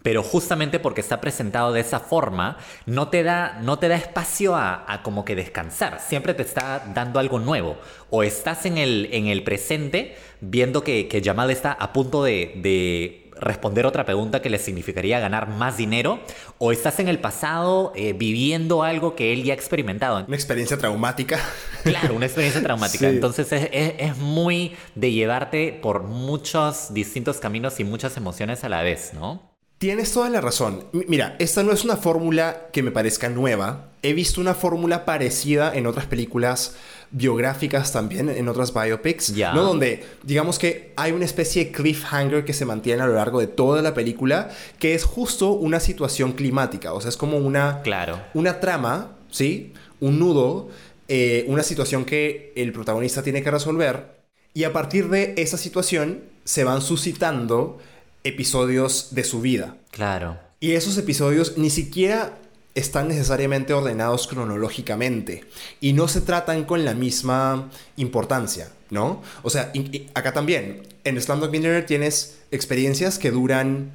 [0.02, 4.56] Pero justamente porque está presentado de esa forma, no te da, no te da espacio
[4.56, 6.00] a, a como que descansar.
[6.00, 7.78] Siempre te está dando algo nuevo.
[8.10, 12.54] O estás en el, en el presente viendo que, que Jamal está a punto de,
[12.62, 16.22] de responder otra pregunta que le significaría ganar más dinero.
[16.60, 20.24] O estás en el pasado eh, viviendo algo que él ya ha experimentado.
[20.26, 21.39] Una experiencia traumática.
[21.84, 23.10] Claro, una experiencia traumática.
[23.10, 23.16] Sí.
[23.16, 28.70] Entonces es, es- es muy de llevarte por muchos distintos caminos y muchas emociones a
[28.70, 29.49] la vez, ¿no?
[29.80, 30.84] Tienes toda la razón.
[30.92, 33.92] Mira, esta no es una fórmula que me parezca nueva.
[34.02, 36.76] He visto una fórmula parecida en otras películas
[37.12, 39.32] biográficas también, en otras biopics.
[39.32, 39.64] ¿no?
[39.64, 43.48] Donde digamos que hay una especie de cliffhanger que se mantiene a lo largo de
[43.48, 44.50] toda la película,
[44.80, 46.92] que es justo una situación climática.
[46.92, 48.20] O sea, es como una, Claro.
[48.34, 49.72] una trama, ¿sí?
[50.02, 50.68] Un nudo,
[51.08, 54.20] eh, una situación que el protagonista tiene que resolver.
[54.54, 57.78] Y a partir de esa situación se van suscitando
[58.24, 59.78] episodios de su vida.
[59.91, 60.38] Claro.
[60.59, 62.38] Y esos episodios ni siquiera
[62.76, 65.43] están necesariamente ordenados cronológicamente
[65.82, 69.22] y no se tratan con la misma importancia, ¿no?
[69.43, 73.91] O sea, y- y acá también, en Slumdog Millionaire tienes experiencias que duran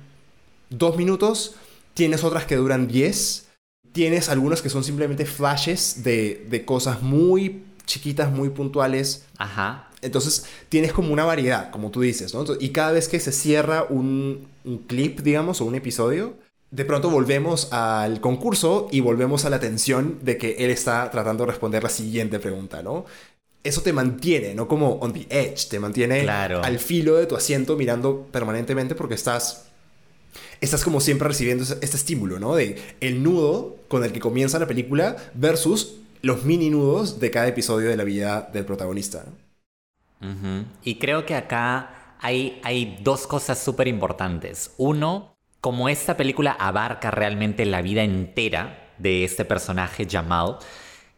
[0.71, 1.55] dos minutos,
[1.95, 3.47] tienes otras que duran diez,
[3.93, 9.89] tienes algunos que son simplemente flashes de, de cosas muy chiquitas, muy puntuales, Ajá.
[10.05, 12.41] Entonces tienes como una variedad, como tú dices, ¿no?
[12.41, 16.35] Entonces, Y cada vez que se cierra un, un clip, digamos, o un episodio,
[16.71, 21.45] de pronto volvemos al concurso y volvemos a la tensión de que él está tratando
[21.45, 23.05] de responder la siguiente pregunta, ¿no?
[23.63, 26.63] Eso te mantiene, no como on the edge, te mantiene Claro.
[26.63, 29.67] al filo de tu asiento mirando permanentemente porque estás
[30.61, 32.55] estás como siempre recibiendo este estímulo, ¿no?
[32.57, 37.49] De el nudo con el que comienza la película versus los mini nudos de cada
[37.49, 39.25] episodio de la vida del protagonista.
[39.27, 39.33] ¿no?
[40.83, 44.75] Y creo que acá hay, hay dos cosas súper importantes.
[44.79, 50.57] Uno, como esta película abarca realmente la vida entera de este personaje Jamal,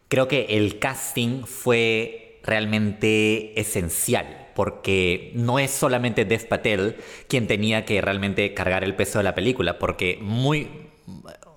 [0.07, 6.95] creo que el casting fue realmente esencial, porque no es solamente Dev Patel
[7.27, 10.69] quien tenía que realmente cargar el peso de la película, porque muy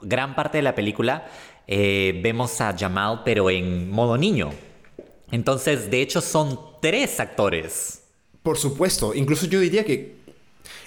[0.03, 1.27] gran parte de la película
[1.67, 4.51] eh, vemos a Jamal pero en modo niño.
[5.33, 8.03] Entonces, de hecho, son tres actores.
[8.43, 10.17] Por supuesto, incluso yo diría que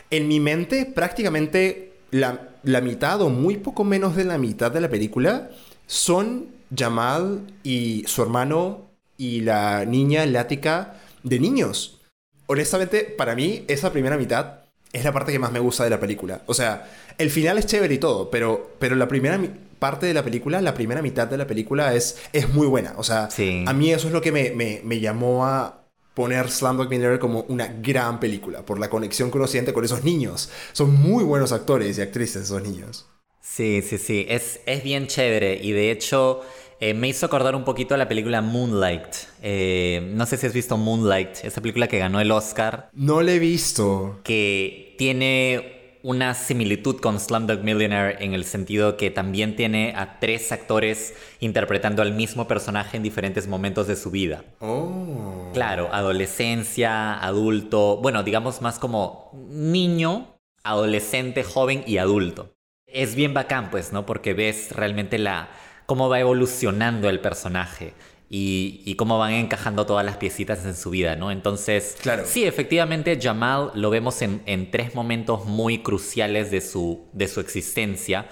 [0.09, 4.81] en mi mente prácticamente la, la mitad o muy poco menos de la mitad de
[4.81, 5.49] la película
[5.87, 11.99] son Jamal y su hermano y la niña Lática de niños.
[12.47, 15.99] Honestamente, para mí, esa primera mitad es la parte que más me gusta de la
[15.99, 16.41] película.
[16.45, 19.39] O sea, el final es chévere y todo, pero, pero la primera
[19.87, 22.93] parte de la película, la primera mitad de la película es, es muy buena.
[22.97, 23.65] O sea, Sí.
[23.67, 27.41] a mí eso es lo que me, me, me llamó a poner Slumdog Millionaire como
[27.49, 30.49] una gran película, por la conexión que uno siente con esos niños.
[30.71, 33.07] Son muy buenos actores y actrices esos niños.
[33.41, 36.41] Sí, sí, sí, es, es bien chévere y de hecho
[36.79, 39.07] eh, me hizo acordar un poquito a la película Moonlight.
[39.41, 43.35] Eh, no sé si has visto Moonlight, esa película que ganó el Oscar, No le
[43.35, 44.19] he visto.
[44.23, 45.72] que tiene
[46.03, 52.01] una similitud con Slumdog Millionaire en el sentido que también tiene a tres actores interpretando
[52.01, 54.43] al mismo personaje en diferentes momentos de su vida.
[54.59, 55.49] Oh.
[55.53, 62.53] Claro, adolescencia, adulto, bueno, digamos más como niño, adolescente, joven y adulto.
[62.85, 64.05] Es bien bacán, pues, ¿no?
[64.05, 65.49] Porque ves realmente la
[65.85, 67.93] cómo va evolucionando el personaje
[68.29, 71.31] y, y cómo van encajando todas las piecitas en su vida, ¿no?
[71.31, 72.23] Entonces, Claro.
[72.23, 77.39] sí, efectivamente, Jamal lo vemos en, en tres momentos muy cruciales de su, de su
[77.39, 78.27] existencia.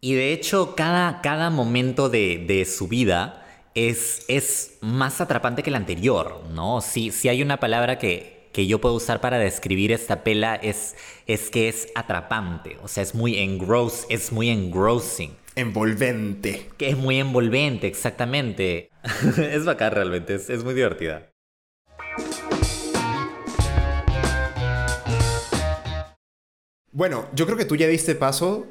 [0.00, 5.70] Y de hecho, cada, cada momento de, de su vida es, es más atrapante que
[5.70, 6.80] el anterior, ¿no?
[6.80, 10.96] Si, si hay una palabra que, que yo puedo usar para describir esta pela es,
[11.26, 16.70] es que es atrapante, o sea, es muy engross, es muy engrossing, Envolvente.
[16.76, 18.87] que es muy envolvente, exactamente.
[19.38, 21.30] es bacán realmente, es, es muy divertida.
[26.92, 28.66] Bueno, yo creo que tú ya diste paso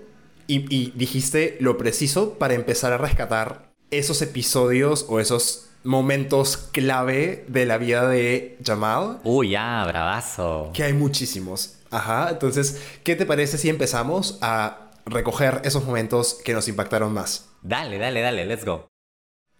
[0.47, 7.45] y, y dijiste lo preciso para empezar a rescatar esos episodios o esos momentos clave
[7.47, 10.71] de la vida de Jamal, Uy, ya, bravazo.
[10.73, 11.75] que hay muchísimos.
[11.89, 17.47] Ajá, entonces, ¿qué te parece si empezamos a recoger esos momentos que nos impactaron más?
[17.61, 18.87] Dale, dale, dale, let's go.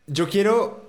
[0.10, 0.86] Yo quiero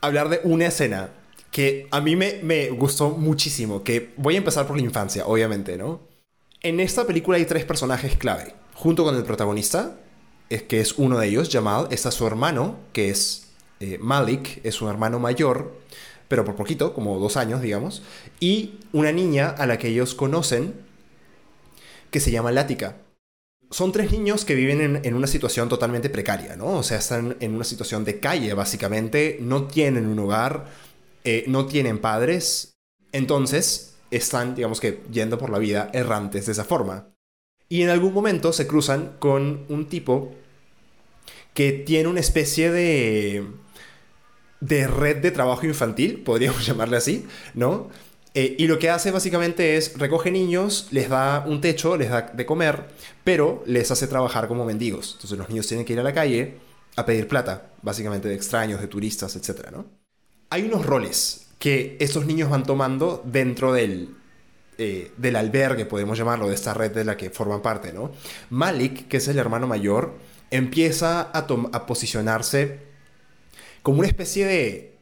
[0.00, 1.10] hablar de una escena
[1.50, 5.76] que a mí me, me gustó muchísimo, que voy a empezar por la infancia, obviamente,
[5.76, 6.00] ¿no?
[6.62, 8.54] En esta película hay tres personajes clave.
[8.72, 9.96] Junto con el protagonista,
[10.48, 13.50] es que es uno de ellos, Jamal, está su hermano, que es
[13.80, 15.78] eh, Malik, es un hermano mayor,
[16.28, 18.02] pero por poquito, como dos años, digamos,
[18.40, 20.74] y una niña a la que ellos conocen,
[22.10, 22.96] que se llama Lática.
[23.70, 26.66] Son tres niños que viven en, en una situación totalmente precaria, ¿no?
[26.78, 30.66] O sea, están en una situación de calle, básicamente, no tienen un hogar,
[31.24, 32.76] eh, no tienen padres,
[33.12, 37.08] entonces están, digamos que, yendo por la vida errantes de esa forma.
[37.68, 40.34] Y en algún momento se cruzan con un tipo
[41.54, 43.46] que tiene una especie de
[44.64, 47.90] de red de trabajo infantil, podríamos llamarle así, ¿no?
[48.36, 52.22] Eh, y lo que hace básicamente es recoge niños, les da un techo, les da
[52.22, 52.86] de comer,
[53.22, 55.12] pero les hace trabajar como mendigos.
[55.14, 56.56] Entonces los niños tienen que ir a la calle
[56.96, 59.68] a pedir plata, básicamente de extraños, de turistas, etc.
[60.50, 64.16] Hay unos roles que estos niños van tomando dentro del,
[64.78, 68.12] eh, del albergue, podemos llamarlo, de esta red de la que forman parte, ¿no?
[68.50, 70.14] Malik, que es el hermano mayor,
[70.50, 71.38] empieza a,
[71.72, 72.80] a posicionarse
[73.82, 74.93] como una especie de,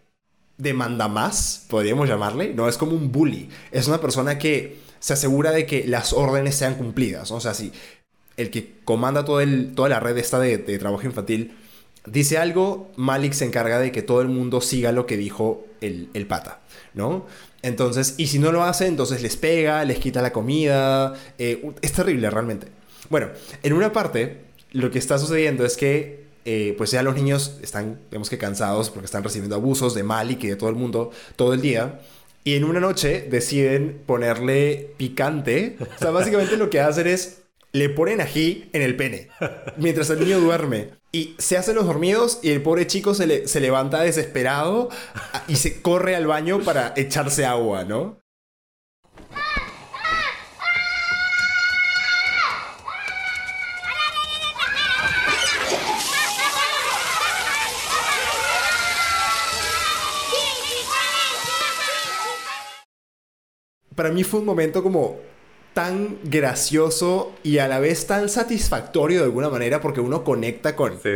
[0.63, 5.51] de mandamás, podríamos llamarle, no es como un bully, es una persona que se asegura
[5.51, 7.73] de que las órdenes sean cumplidas, o sea, si
[8.37, 11.57] el que comanda toda la red esta de, trabajo infantil
[12.07, 16.09] dice algo, Malik se encarga de que todo el mundo siga lo que dijo el,
[16.15, 16.61] el pata,
[16.95, 17.27] ¿no?
[17.63, 21.93] Entonces, y si no lo hace, entonces les pega, les quita la comida, eh, es
[21.93, 22.69] terrible realmente.
[23.11, 23.29] Bueno,
[23.63, 28.01] en una parte, lo que está sucediendo es que eh, pues ya los niños están,
[28.11, 31.55] digamos que cansados porque están recibiendo abusos de Malik y de todo el mundo todo
[31.55, 32.01] el día.
[32.45, 35.77] Y en una noche deciden ponerle picante.
[35.81, 37.39] O sea, básicamente lo que hacen es
[37.73, 39.29] le ponen ají en el pene
[39.77, 40.91] mientras el niño duerme.
[41.13, 44.89] Y se hacen los dormidos y el pobre chico se, le- se levanta desesperado
[45.47, 48.22] y se corre al baño para echarse agua, ¿no?
[63.95, 65.19] Para mí fue un momento como
[65.75, 70.99] tan gracioso y a la vez tan satisfactorio de alguna manera porque uno conecta con
[71.03, 71.09] Sí,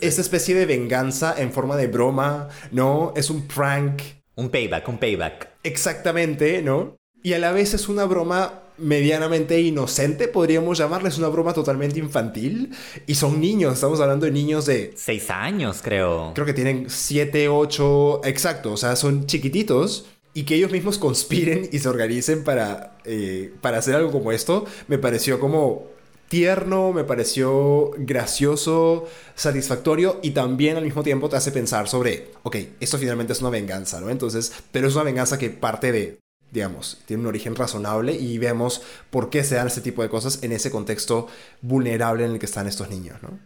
[0.00, 3.12] especie de venganza en forma de broma, ¿no?
[3.16, 4.02] Es un prank.
[4.36, 5.48] Un payback, un payback.
[5.62, 6.96] Exactamente, ¿no?
[7.22, 12.74] Y a la vez es una broma medianamente inocente, podríamos llamarles una broma totalmente infantil.
[13.06, 14.92] Y son niños, estamos hablando de niños de...
[14.96, 16.32] Seis años, creo.
[16.34, 20.06] Creo que tienen siete, ocho, exacto, o sea, son chiquititos.
[20.34, 24.66] Y que ellos mismos conspiren y se organicen para, eh, para hacer algo como esto,
[24.88, 25.94] me pareció como
[26.28, 29.06] tierno, me pareció gracioso,
[29.36, 33.50] satisfactorio y también al mismo tiempo te hace pensar sobre, ok, esto finalmente es una
[33.50, 34.10] venganza, ¿no?
[34.10, 36.18] Entonces, pero es una venganza que parte de,
[36.50, 40.42] digamos, tiene un origen razonable y vemos por qué se dan este tipo de cosas
[40.42, 41.28] en ese contexto
[41.62, 43.38] vulnerable en el que están estos niños, ¿no?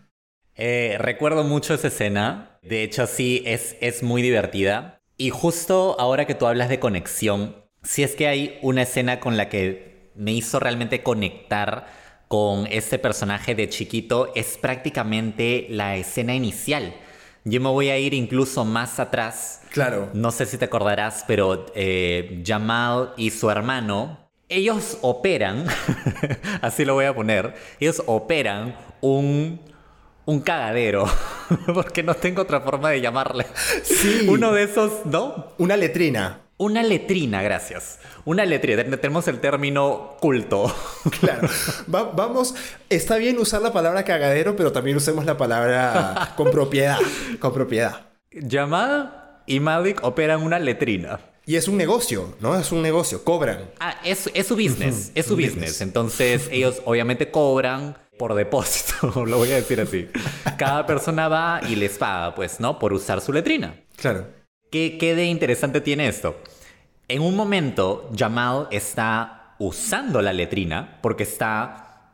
[0.55, 4.98] Eh, recuerdo mucho esa escena, de hecho sí, es, es muy divertida.
[5.19, 9.37] Y justo ahora que tú hablas de conexión, si es que hay una escena con
[9.37, 11.87] la que me hizo realmente conectar
[12.29, 16.95] con este personaje de chiquito, es prácticamente la escena inicial.
[17.45, 19.63] Yo me voy a ir incluso más atrás.
[19.71, 20.11] Claro.
[20.13, 25.67] No sé si te acordarás, pero eh, Jamal y su hermano, ellos operan,
[26.63, 29.61] así lo voy a poner, ellos operan un,
[30.29, 31.07] un cagadero,
[31.75, 33.47] porque no tengo otra forma de llamarle.
[33.83, 34.27] Sí.
[34.29, 35.53] Uno de esos, ¿no?
[35.57, 36.43] Una letrina.
[36.59, 37.99] Una letrina, gracias.
[38.27, 38.85] Una letrina.
[38.85, 40.71] Tenemos el término culto.
[41.21, 41.49] Claro.
[41.93, 42.55] Va- vamos,
[42.91, 46.99] está bien usar la palabra cagadero, pero también usemos la palabra con propiedad.
[47.41, 48.03] Con propiedad.
[48.51, 51.21] Jamal y Malik operan una letrina.
[51.47, 52.59] Y es un negocio, ¿no?
[52.59, 53.71] Es un negocio, cobran.
[53.81, 55.55] Ah, es, es su business, es su Business.
[55.55, 55.81] business.
[55.81, 60.09] Entonces ellos obviamente cobran por depósito, lo voy a decir así.
[60.57, 62.79] Cada persona va y les paga, pues, ¿no?
[62.79, 63.75] Por usar su letrina.
[63.97, 64.27] Claro.
[64.71, 66.37] ¿Qué, qué de interesante tiene esto?
[67.09, 72.11] En un momento, Jamal está usando la letrina porque está...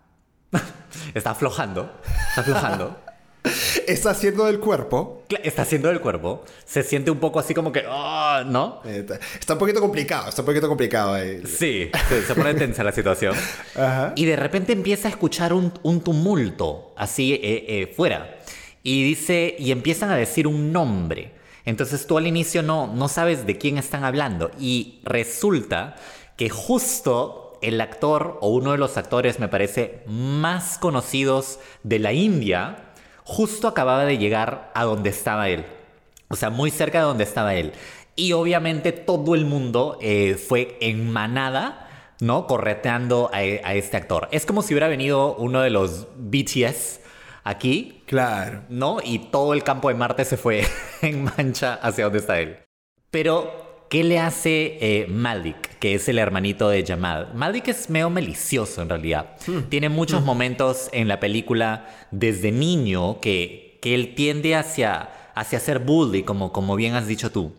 [1.14, 2.00] está aflojando.
[2.28, 3.03] Está aflojando.
[3.86, 5.22] Está haciendo del cuerpo.
[5.42, 6.44] Está haciendo del cuerpo.
[6.64, 7.84] Se siente un poco así como que...
[7.86, 8.80] "Ah", ¿No?
[8.84, 11.16] está- un poquito complicado, está un poquito complicado.
[11.18, 11.42] eh.
[11.46, 13.34] Sí, se, se pone tensa la situación.
[13.76, 14.12] Ajá.
[14.16, 18.36] Y de repente empieza a escuchar un, un tumulto así eh, eh, fuera.
[18.82, 21.32] Y dice, y empiezan a decir un nombre.
[21.66, 24.50] Entonces tú al inicio no, no sabes de quién están hablando.
[24.58, 25.96] Y resulta
[26.36, 32.12] que justo el actor, o uno de los actores, me parece, más conocidos de la
[32.12, 32.83] India,
[33.24, 35.66] justo acababa de llegar a donde estaba él.
[36.28, 37.72] O sea, muy cerca de donde estaba él.
[38.16, 41.88] Y obviamente todo el mundo eh, fue en manada,
[42.20, 42.46] ¿no?
[42.46, 44.28] Correteando a, a este actor.
[44.30, 47.00] Es como si hubiera venido uno de los BTS
[47.42, 48.62] aquí, Claro.
[48.68, 48.98] ¿no?
[49.02, 50.66] Y todo el campo de Marte se fue
[51.02, 52.58] en mancha hacia donde está él.
[53.10, 53.63] Pero,
[53.94, 57.30] ¿qué le hace eh, Malik, que es el hermanito de Jamal?
[57.32, 59.36] Malik es medio melicioso en realidad.
[59.68, 65.78] Tiene muchos momentos en la película desde niño que, que él tiende hacia, hacia ser
[65.78, 67.52] bully, como, como bien has dicho tú.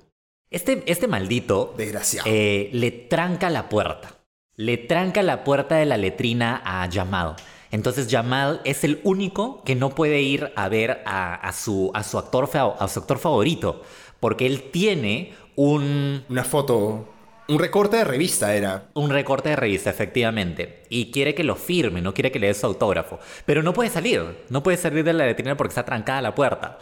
[0.50, 2.28] Este, este maldito Desgraciado.
[2.30, 4.18] eh, le tranca la puerta.
[4.58, 7.38] Le tranca la puerta de la letrina a Jamal.
[7.72, 12.04] Entonces Jamal es el único que no puede ir a ver a, a su, a,
[12.04, 13.84] su actor, fa- a su actor favorito.
[14.20, 17.10] Porque él tiene un, Una foto,
[17.48, 18.90] un recorte de revista era.
[18.94, 20.84] un recorte de revista, efectivamente.
[20.90, 23.20] Y quiere que lo firme, no quiere que le dé su autógrafo.
[23.46, 24.46] Pero no puede salir.
[24.50, 26.80] No puede salir de la letrina porque está trancada la puerta.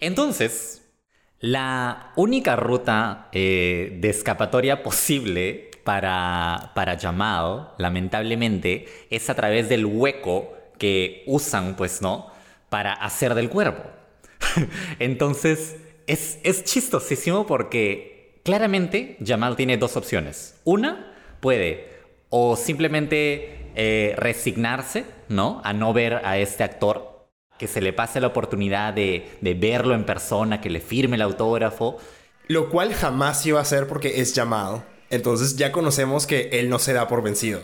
[0.00, 0.82] Entonces,
[1.40, 9.86] la única ruta eh, de escapatoria posible para, para Jamal, lamentablemente, es a través del
[9.86, 12.30] hueco que usan, pues, ¿no?
[12.68, 13.82] Para hacer del cuerpo.
[14.98, 18.11] Entonces, es, es chistosísimo porque
[18.42, 20.54] claramente Jamal tiene dos opciones.
[20.64, 21.90] Una, puede
[22.28, 25.60] o simplemente eh, resignarse, ¿no?
[25.64, 27.28] A no ver a este actor,
[27.58, 31.22] que se le pase la oportunidad de, de verlo en persona, que le firme el
[31.22, 31.98] autógrafo.
[32.48, 34.84] Lo cual jamás iba a hacer porque es Jamal.
[35.10, 37.60] Entonces ya conocemos que él no se da por vencido.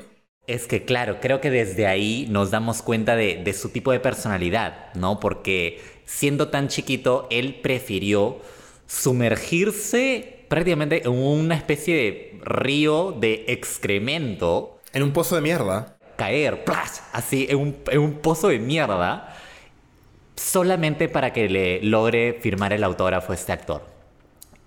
[0.47, 4.01] Es que claro, creo que desde ahí nos damos cuenta de, de su tipo de
[4.01, 5.19] personalidad, ¿no?
[5.19, 8.41] Porque siendo tan chiquito, él prefirió
[8.87, 15.99] sumergirse prácticamente en una especie de río de excremento, En un pozo de mierda.
[16.17, 17.03] caer, ¡plas!
[17.13, 19.35] así, en un, en un pozo de mierda,
[20.37, 23.87] solamente para que le logre firmar el autógrafo a este actor.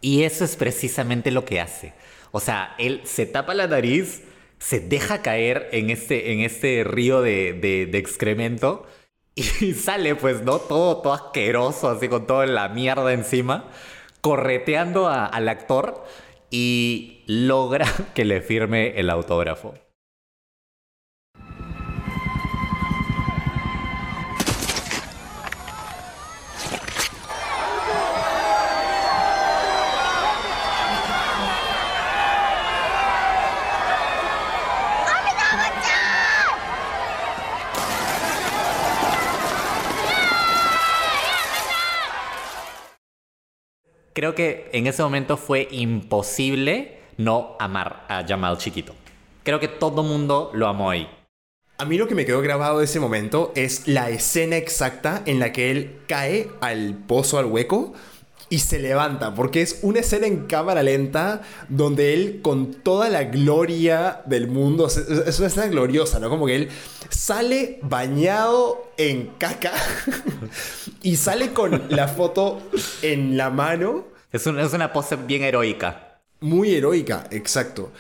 [0.02, 1.94] Y eso es precisamente lo que hace.
[2.32, 4.24] O sea, él se tapa la nariz,
[4.60, 8.88] se deja caer en este, en este río de, de- de excremento
[9.36, 10.60] y sale, pues, ¿no?
[10.60, 13.70] Todo, todo asqueroso, así con toda la mierda encima,
[14.22, 16.04] correteando al actor
[16.50, 19.74] y logra que le firme el autógrafo.
[44.14, 48.94] Creo que en ese momento fue imposible no amar a Jamal chiquito.
[49.44, 51.08] Creo que todo mundo lo amó ahí.
[51.78, 55.40] A mí lo que me quedó grabado de ese momento es la escena exacta en
[55.40, 57.94] la que él cae al pozo, al hueco,
[58.52, 63.24] y se levanta, porque es una escena en cámara lenta donde él con toda la
[63.24, 66.30] gloria del mundo, es una escena gloriosa, ¿no?
[66.30, 66.70] Como que él
[67.10, 69.72] sale bañado en caca
[71.02, 72.62] y sale con la foto
[73.02, 76.20] en la mano, Es, un- es una pose bien heroica.
[76.42, 77.92] muy heroica, exacto.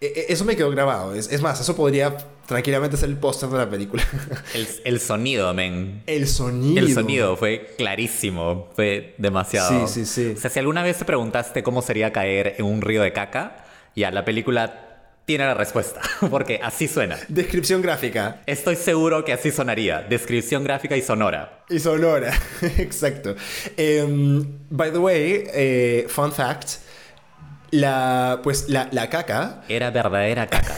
[0.00, 2.16] E- e- Eso me quedó grabado, es, es más, eso podría
[2.48, 4.02] tranquilamente ser el póster de la película.
[4.54, 6.02] El, el sonido, men.
[6.06, 6.78] El sonido.
[6.78, 9.86] El sonido fue clarísimo, fue demasiado.
[9.86, 10.34] Sí, sí, sí.
[10.34, 13.66] O sea, si alguna vez te preguntaste cómo sería caer en un río de caca,
[13.94, 14.88] ya la película
[15.26, 17.18] tiene la respuesta, porque así suena.
[17.28, 18.40] Descripción gráfica.
[18.46, 20.00] Estoy seguro que así sonaría.
[20.00, 21.64] Descripción gráfica y sonora.
[21.68, 22.32] Y sonora,
[22.78, 23.36] exacto.
[23.76, 26.76] Em, by the way, eh, fun fact,
[27.70, 30.74] la, pues la, la caca Era verdadera caca.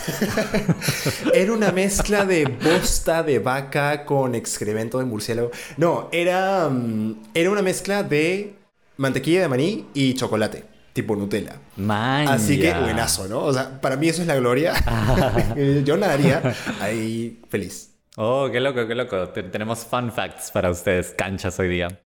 [1.34, 5.50] era una mezcla de bosta de vaca con excremento de murciélago.
[5.76, 8.54] No, era, mm, era una mezcla de
[8.96, 11.56] mantequilla de maní y chocolate, tipo Nutella.
[11.76, 12.28] Man.
[12.28, 13.44] Así que buenazo, ¿no?
[13.44, 14.74] O sea, para mí eso es la gloria.
[15.84, 16.42] Yo nadaría
[16.80, 17.94] ahí feliz.
[18.16, 19.28] Oh, qué loco, qué loco.
[19.28, 22.02] Te- tenemos fun facts para ustedes, canchas hoy día.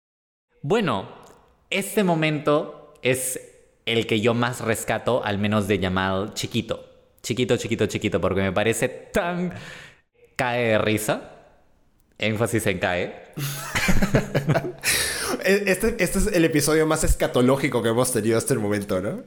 [0.63, 1.07] Bueno,
[1.69, 3.39] este momento es
[3.91, 6.85] el que yo más rescato, al menos de llamado chiquito.
[7.23, 9.53] Chiquito, chiquito, chiquito, porque me parece tan
[10.35, 11.29] cae de risa.
[12.17, 13.33] Énfasis en cae.
[15.43, 19.23] E- Este, este es el episodio más escatológico que hemos tenido hasta el momento, ¿no?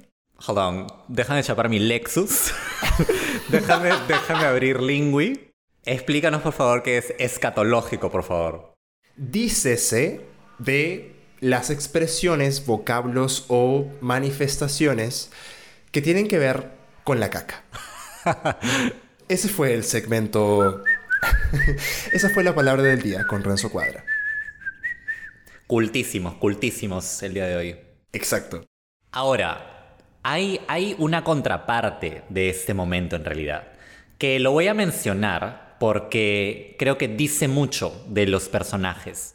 [0.46, 2.52] Hold on, déjame chapar mi Lexus.
[3.48, 5.50] déjame, déjame abrir Lingui.
[5.84, 8.74] Explícanos, por favor, qué es escatológico, por favor.
[9.16, 10.20] Dícese
[10.58, 11.13] de
[11.44, 15.30] las expresiones, vocablos o manifestaciones
[15.92, 16.70] que tienen que ver
[17.04, 17.62] con la caca.
[19.28, 20.82] Ese fue el segmento.
[22.12, 24.06] Esa fue la palabra del día con Renzo Cuadra.
[25.66, 27.76] Cultísimos, cultísimos el día de hoy.
[28.14, 28.64] Exacto.
[29.12, 33.68] Ahora, hay, hay una contraparte de este momento en realidad,
[34.16, 39.34] que lo voy a mencionar porque creo que dice mucho de los personajes.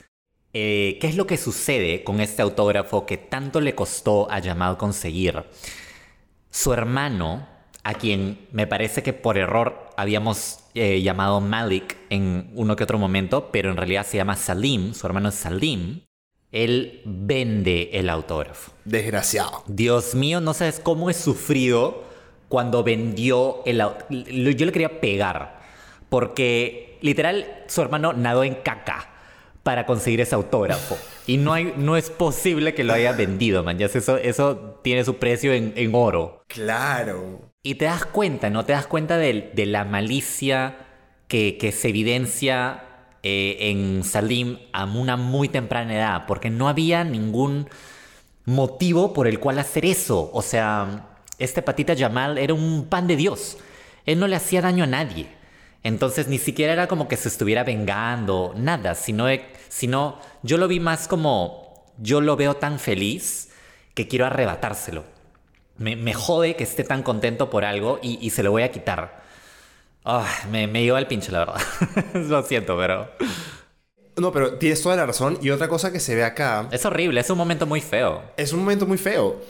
[0.54, 4.78] Eh, ¿Qué es lo que sucede con este autógrafo que tanto le costó a Jamal
[4.78, 5.44] conseguir?
[6.50, 7.48] Su hermano,
[7.84, 12.98] a quien me parece que por error habíamos eh, llamado Malik en uno que otro
[12.98, 16.02] momento, pero en realidad se llama Salim, su hermano es Salim,
[16.52, 18.72] él vende el autógrafo.
[18.86, 19.64] Desgraciado.
[19.68, 22.04] Dios mío, no sabes cómo he sufrido
[22.48, 25.60] cuando vendió el au- lo- Yo le quería pegar.
[26.10, 29.14] Porque literal su hermano nadó en caca
[29.64, 30.98] para conseguir ese autógrafo.
[31.28, 33.78] Y no, hay, no es posible que lo haya vendido, man.
[33.78, 36.44] Ya eso, eso tiene su precio en, en oro.
[36.48, 37.52] Claro.
[37.62, 38.66] Y te das cuenta, ¿no?
[38.66, 40.78] Te das cuenta de, de la malicia
[41.28, 42.84] que, que se evidencia
[43.22, 47.68] eh, en Salim a una muy temprana edad, porque no había ningún
[48.46, 50.32] motivo por el cual hacer eso.
[50.34, 51.08] O sea,
[51.38, 53.58] este patita Jamal era un pan de Dios.
[54.06, 55.28] Él no le hacía daño a nadie.
[55.84, 59.28] Entonces ni siquiera era como que se estuviera vengando, nada, sino,
[59.70, 63.50] sino yo lo vi más como, yo lo veo tan feliz
[63.94, 65.06] que quiero arrebatárselo.
[65.78, 68.72] Me, me jode que esté tan contento por algo y, y se lo voy a
[68.72, 69.24] quitar.
[70.04, 71.62] Ah, me, me lleva el pinche, la verdad.
[72.14, 73.10] lo siento, pero...
[74.18, 75.38] No, pero tienes toda la razón.
[75.42, 78.24] Y otra cosa que se ve acá Es horrible, es un momento muy feo.
[78.36, 79.42] es un momento muy feo.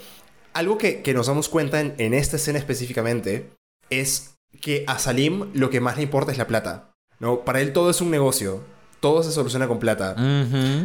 [0.53, 3.49] Algo que, que nos damos cuenta en, en esta escena específicamente
[3.89, 6.91] es que a Salim lo que más le importa es la plata.
[7.19, 7.41] ¿no?
[7.41, 8.61] Para él todo es un negocio.
[8.99, 10.13] Todo se soluciona con plata.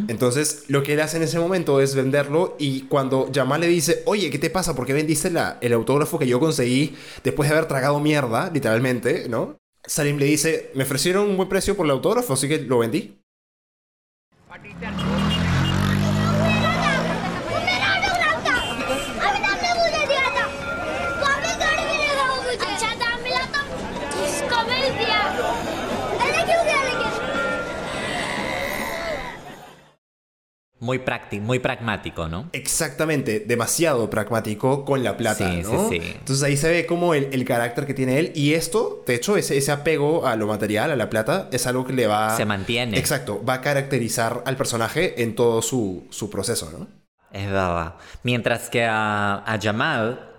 [0.07, 4.03] Entonces, lo que él hace en ese momento es venderlo y cuando Jamal le dice,
[4.05, 4.73] oye, ¿qué te pasa?
[4.73, 6.95] ¿Por qué vendiste la- el autógrafo que yo conseguí
[7.25, 9.57] después de haber tragado mierda, literalmente, ¿no?
[9.85, 13.19] Salim le dice, me ofrecieron un buen precio por el autógrafo, así que lo vendí.
[14.49, 15.14] मेरा
[30.85, 32.47] Muy práctico, muy pragmático, ¿no?
[32.53, 35.89] Exactamente, demasiado pragmático con la plata, Sí, ¿no?
[35.89, 36.13] sí, sí.
[36.19, 39.35] Entonces ahí se ve como el, el carácter que tiene él y esto, de hecho,
[39.35, 42.37] ese, ese apego a lo material, a la plata, es algo que le va...
[42.37, 42.99] Se mantiene.
[42.99, 46.87] Exacto, va a caracterizar al personaje en todo su, su proceso, ¿no?
[47.31, 47.95] Es verdad.
[48.21, 50.29] Mientras que a, a Jamal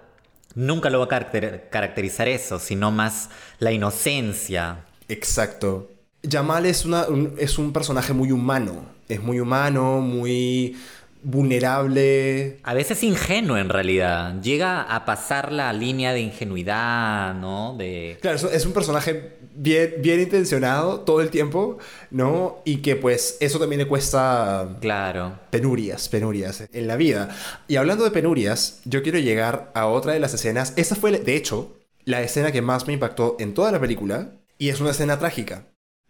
[0.54, 4.84] nunca lo va a caracter- caracterizar eso, sino más la inocencia.
[5.08, 5.90] Exacto.
[6.28, 8.84] Jamal es, una, un, es un personaje muy humano.
[9.08, 10.76] Es muy humano, muy
[11.22, 12.58] vulnerable.
[12.62, 14.40] A veces ingenuo en realidad.
[14.42, 17.74] Llega a pasar la línea de ingenuidad, ¿no?
[17.76, 18.18] De...
[18.20, 21.78] Claro, es- es un personaje bien, bien intencionado todo el tiempo,
[22.10, 22.58] ¿no?
[22.64, 25.38] Y que pues eso también le cuesta Claro.
[25.50, 27.28] penurias, penurias en la vida.
[27.68, 30.72] Y hablando de penurias, yo quiero llegar a otra de las escenas.
[30.76, 34.32] Esta fue, de hecho, la escena que más me impactó en toda la película.
[34.58, 35.66] Y es una escena trágica.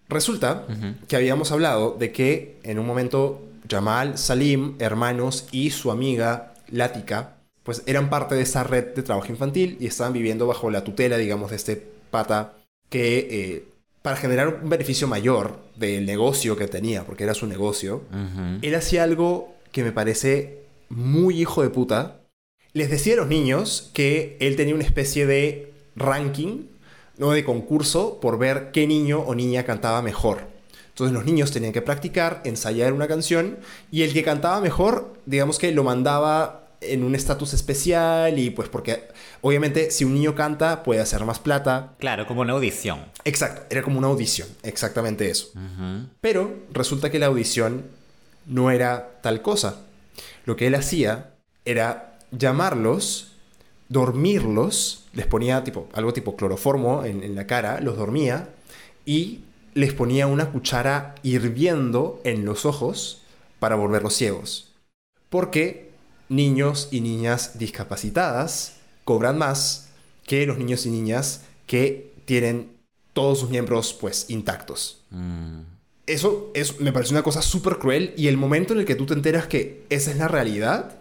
[0.08, 0.66] Resulta
[1.08, 7.36] que habíamos hablado de que en un momento Jamal, Salim, hermanos y su amiga Lática,
[7.62, 11.16] pues eran parte de esa red de trabajo infantil y estaban viviendo bajo la tutela,
[11.16, 12.52] digamos, de este pata
[12.88, 13.64] que eh,
[14.02, 18.04] para generar un beneficio mayor del negocio que tenía, porque era su negocio,
[18.62, 22.20] él hacía algo que me parece muy hijo de puta.
[22.72, 26.66] Les decía a los niños que él tenía una especie de ranking,
[27.18, 30.54] no de concurso, por ver qué niño o niña cantaba mejor.
[30.88, 33.58] Entonces los niños tenían que practicar, ensayar una canción,
[33.90, 38.68] y el que cantaba mejor, digamos que lo mandaba en un estatus especial, y pues
[38.68, 39.08] porque
[39.40, 41.94] obviamente si un niño canta puede hacer más plata.
[41.98, 43.04] Claro, como una audición.
[43.24, 45.48] Exacto, era como una audición, exactamente eso.
[46.20, 47.84] Pero resulta que la audición
[48.46, 49.82] no era tal cosa.
[50.44, 53.32] Lo que él hacía era llamarlos,
[53.88, 58.50] dormirlos, les ponía tipo, algo tipo cloroformo en, en la cara, los dormía
[59.04, 59.40] y
[59.74, 63.22] les ponía una cuchara hirviendo en los ojos
[63.58, 64.72] para volverlos ciegos.
[65.28, 65.90] Porque
[66.28, 69.88] niños y niñas discapacitadas cobran más
[70.24, 72.76] que los niños y niñas que tienen
[73.12, 75.00] todos sus miembros pues intactos.
[75.10, 75.60] Mm.
[76.06, 79.06] Eso es, me parece una cosa súper cruel y el momento en el que tú
[79.06, 81.00] te enteras que esa es la realidad,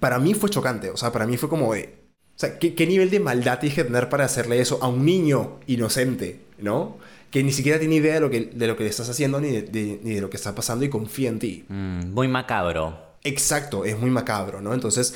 [0.00, 0.90] para mí fue chocante.
[0.90, 2.03] O sea, para mí fue como de...
[2.36, 5.04] O sea, ¿qué, qué nivel de maldad tienes que tener para hacerle eso a un
[5.04, 6.98] niño inocente, ¿no?
[7.30, 9.50] Que ni siquiera tiene idea de lo que, de lo que le estás haciendo ni
[9.50, 11.64] de, de- ni de lo que está pasando y confía en ti.
[11.68, 12.98] Mm, muy macabro.
[13.22, 14.74] Exacto, es muy macabro, ¿no?
[14.74, 15.14] Entonces,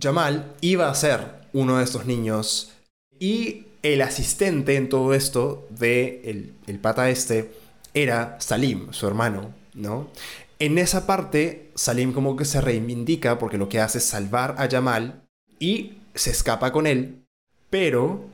[0.00, 1.20] Jamal iba a ser
[1.52, 2.72] uno de estos niños
[3.18, 7.50] y el asistente en todo esto de el, el pata este
[7.94, 10.10] era Salim, su hermano, ¿no?
[10.58, 14.68] En esa parte, Salim como que se reivindica porque lo que hace es salvar a
[14.68, 15.22] Jamal
[15.58, 17.24] y se escapa con él,
[17.70, 18.24] pero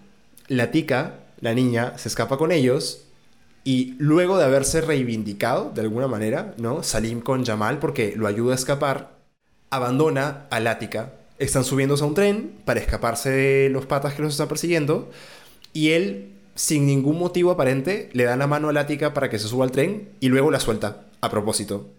[0.49, 3.05] la tica, la niña, se escapa con ellos
[3.65, 6.83] y luego de haberse reivindicado de alguna manera, ¿no?
[6.83, 9.19] Salim con Jamal porque lo ayuda a escapar,
[9.71, 11.15] abandona a Lática.
[11.39, 15.11] Están subiéndose a un tren para escaparse de los patas que los están persiguiendo
[15.73, 19.49] y él, sin ningún motivo aparente, le da la mano a Lática para que se
[19.49, 21.91] suba al tren y luego la suelta, a propósito.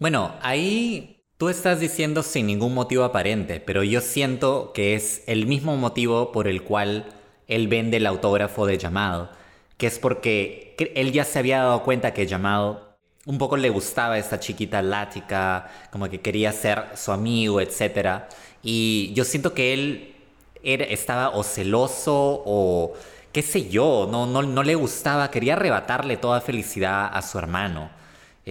[0.00, 5.46] Bueno, ahí tú estás diciendo sin ningún motivo aparente, pero yo siento que es el
[5.46, 7.04] mismo motivo por el cual
[7.48, 9.30] él vende el autógrafo de Jamal,
[9.76, 12.96] que es porque él ya se había dado cuenta que Jamal
[13.26, 18.22] un poco le gustaba esta chiquita lática, como que quería ser su amigo, etc.
[18.62, 20.14] Y yo siento que él
[20.62, 22.94] estaba o celoso o
[23.32, 27.90] qué sé yo, no, no, no le gustaba, quería arrebatarle toda felicidad a su hermano,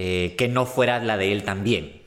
[0.01, 2.01] eh, que no fuera la de él también.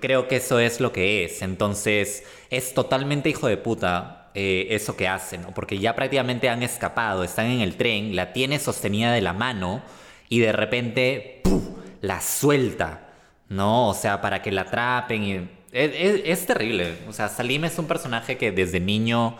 [0.00, 4.96] Creo que eso es lo que es, entonces es totalmente hijo de puta eh, eso
[4.96, 5.52] que hacen, ¿no?
[5.54, 9.82] porque ya prácticamente han escapado, están en el tren, la tiene sostenida de la mano
[10.28, 11.62] y de repente ¡puf!
[12.00, 13.08] la suelta,
[13.48, 13.88] ¿no?
[13.88, 15.34] O sea, para que la atrapen y...
[15.72, 19.36] Es, es- es terrible, o sea, Salim es un personaje que desde niño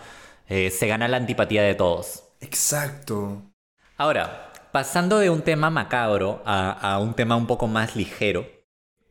[0.48, 2.24] eh, se gana la antipatía de todos.
[2.40, 3.18] Exacto.
[3.96, 8.46] Ahora, pasando de un tema macabro a, un tema un poco más ligero,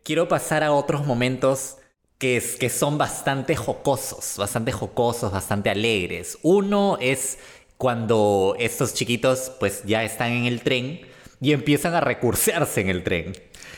[0.04, 1.78] quiero pasar a otros momentos
[2.18, 6.38] que son bastante jocosos, bastante jocosos, bastante alegres.
[6.42, 7.38] Uno es
[7.78, 11.02] cuando estos chiquitos pues ya están en el tren
[11.42, 13.34] y empiezan a recursearse en el tren.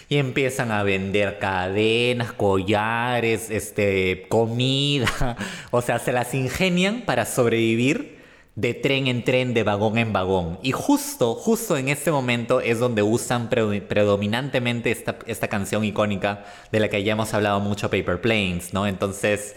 [0.09, 5.37] Y empiezan a vender cadenas, collares, este, comida.
[5.71, 8.20] O sea, se las ingenian para sobrevivir
[8.55, 10.59] de tren en tren, de vagón en vagón.
[10.61, 16.45] Y justo, justo en este momento es donde usan pre- predominantemente esta, esta canción icónica
[16.71, 18.87] de la que ya hemos hablado mucho, Paper Planes, ¿no?
[18.87, 19.55] Entonces,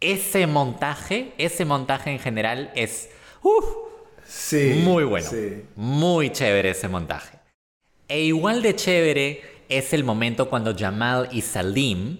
[0.00, 3.08] ese montaje, ese montaje en general es
[3.42, 3.64] uf,
[4.28, 4.80] Sí.
[4.82, 5.28] muy bueno.
[5.30, 5.62] Sí.
[5.76, 7.38] Muy chévere ese montaje.
[8.08, 12.18] E igual de chévere es el momento cuando Jamal y Salim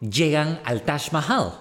[0.00, 1.52] llegan al Taj Mahal.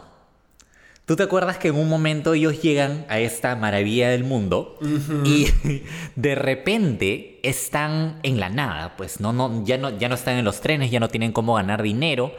[1.11, 4.79] ¿Tú te acuerdas que en un momento ellos llegan a esta maravilla del mundo
[5.25, 5.45] y
[6.15, 8.95] de repente están en la nada?
[8.95, 11.55] Pues no, no, ya, no, ya no están en los trenes, ya no tienen cómo
[11.55, 12.33] ganar dinero.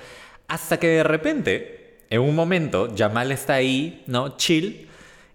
[0.49, 4.39] Hasta que de repente, en un momento, Jamal está ahí, ¿no?
[4.39, 4.89] Chill,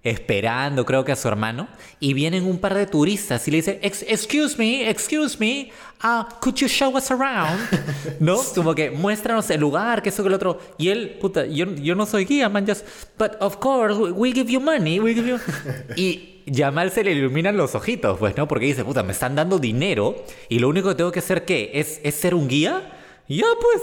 [0.09, 1.67] esperando, creo que a su hermano,
[1.99, 5.71] y vienen un par de turistas y le dicen, "Ex- excuse me, excuse me,
[6.01, 7.59] ah, could you show us around?
[8.19, 8.37] ¿No?
[8.55, 10.59] Como que muéstranos el lugar, que eso que el otro.
[10.77, 12.85] Y él, puta, yo, yo no soy guía, man, just,
[13.17, 15.37] but of course, we- we give you money, we give you...
[15.95, 18.47] Y Jamal se le iluminan los ojitos, pues, ¿no?
[18.47, 21.71] Porque dice, puta, me están dando dinero y lo único que tengo que hacer, ¿qué?
[21.73, 22.93] ¿Es, es ser un guía?
[23.27, 23.81] Ya, pues.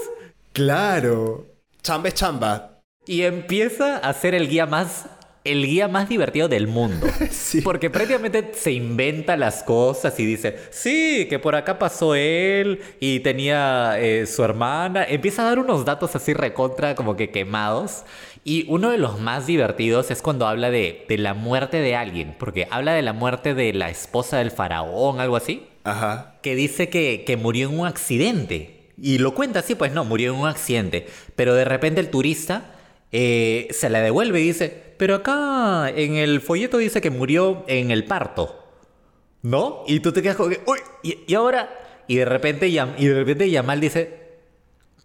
[0.53, 1.45] Claro.
[1.83, 2.81] Chamba es chamba.
[3.05, 5.05] Y empieza a ser el guía más
[5.45, 7.07] el guía más divertido del mundo.
[7.31, 7.61] Sí.
[7.61, 13.19] Porque prácticamente se inventa las cosas y dice, sí, que por acá pasó él y
[13.19, 15.05] tenía eh, su hermana.
[15.07, 18.03] Empieza a dar unos datos así recontra como que quemados.
[18.43, 22.35] Y uno de los más divertidos es cuando habla de, de la muerte de alguien.
[22.37, 26.35] Porque habla de la muerte de la esposa del faraón, algo así Ajá.
[26.41, 28.91] que dice que, que murió en un accidente.
[29.01, 31.07] Y lo cuenta así, pues no, murió en un accidente.
[31.35, 32.74] Pero de repente el turista
[33.17, 37.89] eh, se la devuelve y dice, pero acá en el folleto dice que murió en
[37.91, 38.61] el parto.
[39.41, 39.83] ¿No?
[39.87, 41.81] Y tú te quedas como que, uy, y, y ahora...
[42.07, 44.39] Y de repente, y de repente Yamal dice,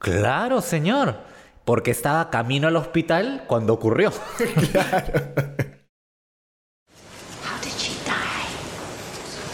[0.01, 1.21] claro, señor,
[1.65, 4.11] porque estaba camino al hospital cuando ocurrió.
[4.11, 4.17] How
[7.63, 8.45] did she die?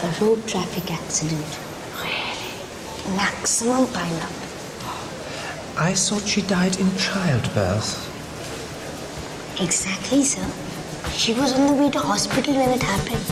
[0.03, 1.45] A road traffic accident.
[2.01, 3.15] Really?
[3.15, 4.31] Maximum pileup.
[5.77, 8.06] I thought she died in childbirth.
[9.59, 10.45] Exactly, sir.
[11.15, 13.25] She was on the way to hospital when it happened.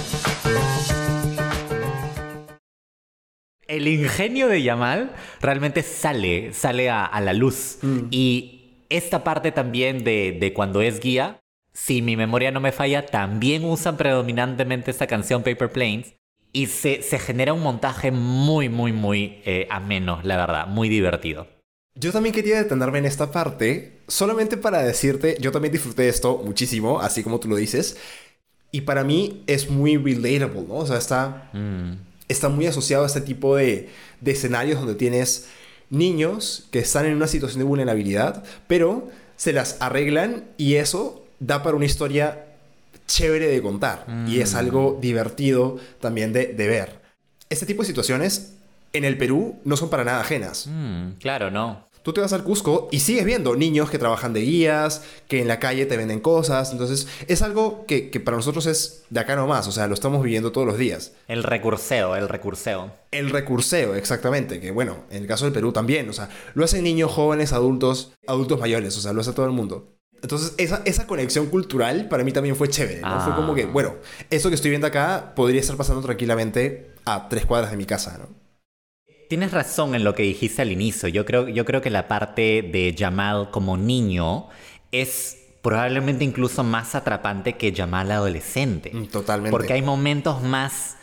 [3.68, 5.12] el ingenio de Yamal
[5.42, 7.80] realmente sale, sale a, a la luz.
[8.12, 11.42] Y esta parte también de, de cuando es guía,
[11.74, 16.16] si mi memoria no me falla, también usan predominantemente esta canción Paper Planes.
[16.54, 21.55] Y se, se genera un montaje muy, muy, muy eh, ameno, la verdad, muy divertido.
[21.98, 26.42] Yo también quería detenerme en esta parte, solamente para decirte, yo también disfruté de esto
[26.44, 27.96] muchísimo, así como tú lo dices,
[28.72, 30.76] y para mí es muy relatable, ¿no?
[30.76, 31.50] O sea, está,
[32.28, 33.88] está muy asociado a este tipo de,
[34.20, 35.48] de escenarios donde tienes
[35.90, 41.64] niños que están en una situación de vulnerabilidad, pero se las arreglan y eso da
[41.64, 42.46] para una historia
[43.08, 47.00] chévere de contar y es algo divertido también de, de ver.
[47.50, 48.55] Este tipo de situaciones
[48.98, 50.68] en el Perú no son para nada ajenas.
[50.68, 51.86] Mm, claro, no.
[52.06, 55.48] Tú te vas al Cusco y sigues viendo niños que trabajan de guías, que en
[55.48, 56.72] la calle te venden cosas.
[56.72, 59.68] Entonces, es algo que, que para nosotros es de acá nomás.
[59.68, 61.14] O sea, lo estamos viviendo todos los días.
[61.28, 62.92] El recurseo, el recurseo.
[63.10, 64.60] El recurseo, exactamente.
[64.60, 66.08] Que bueno, en el caso del Perú también.
[66.08, 68.96] O sea, lo hacen niños, jóvenes, adultos, adultos mayores.
[68.98, 69.96] O sea, lo hace todo el mundo.
[70.22, 73.02] Entonces, esa, esa conexión cultural para mí también fue chévere.
[73.02, 73.20] ¿no?
[73.22, 73.96] Fue como que, bueno,
[74.30, 78.20] eso que estoy viendo acá podría estar pasando tranquilamente a tres cuadras de mi casa,
[78.20, 78.45] ¿no?
[79.28, 81.10] Tienes razón en lo que dijiste al inicio.
[81.10, 84.48] Yo creo, yo creo que la parte de Jamal como niño
[84.92, 88.92] es probablemente incluso más atrapante que Jamal adolescente.
[88.94, 89.52] Mm, Totalmente.
[89.52, 90.98] Porque hay momentos más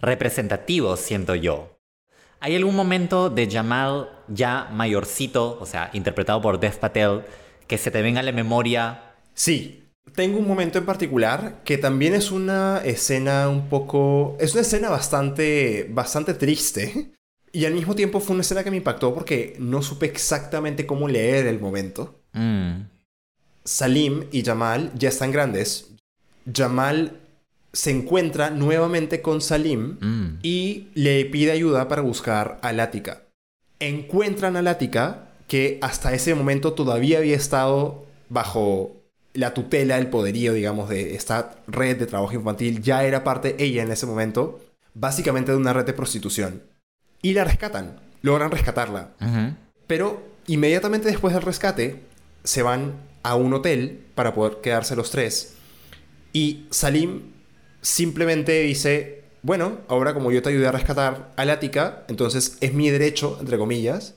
[0.00, 1.78] representativos, siento yo.
[2.40, 7.22] ¿Hay algún momento de Jamal ya mayorcito, o sea, interpretado por Dev Patel,
[7.66, 9.14] que se te venga a la memoria?
[9.34, 9.80] Sí,
[10.14, 14.36] tengo un momento en particular que también es una escena un poco...
[14.40, 17.12] Es una escena bastante, bastante triste.
[17.52, 21.08] Y al mismo tiempo fue una escena que me impactó porque no supe exactamente cómo
[21.08, 22.20] leer el momento.
[22.32, 22.82] Mm,
[23.64, 25.90] Salim y Jamal ya están grandes.
[26.52, 27.18] Jamal
[27.72, 30.38] se encuentra nuevamente con Salim mm.
[30.42, 33.22] y le pide ayuda para buscar a Lática.
[33.78, 38.96] Encuentran a Lática, que hasta ese momento todavía había estado bajo
[39.32, 42.82] la tutela, el poderío, digamos, de esta red de trabajo infantil.
[42.82, 44.60] Ya era parte ella en ese momento,
[44.94, 46.62] básicamente de una red de prostitución.
[47.22, 49.10] Y la rescatan, logran rescatarla.
[49.86, 52.02] Pero inmediatamente después del rescate,
[52.44, 55.54] se van a un hotel para poder quedarse los tres.
[56.32, 57.32] Y Salim
[57.82, 62.90] simplemente dice, bueno, ahora como yo te ayudé a rescatar a Lática, entonces es mi
[62.90, 64.14] derecho, entre comillas,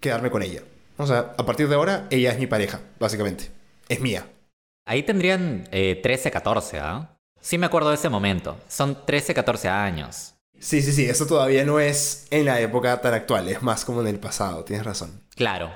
[0.00, 0.62] quedarme con ella.
[0.96, 3.50] O sea, a partir de ahora, ella es mi pareja, básicamente.
[3.88, 4.26] Es mía.
[4.86, 7.16] Ahí tendrían eh, 13, 14, ¿ah?
[7.40, 8.58] Sí me acuerdo de ese momento.
[8.68, 10.34] Son 13, 14 años.
[10.60, 14.02] Sí, sí, sí, eso todavía no es en la época tan actual, es más como
[14.02, 15.22] en el pasado, tienes razón.
[15.34, 15.70] Claro.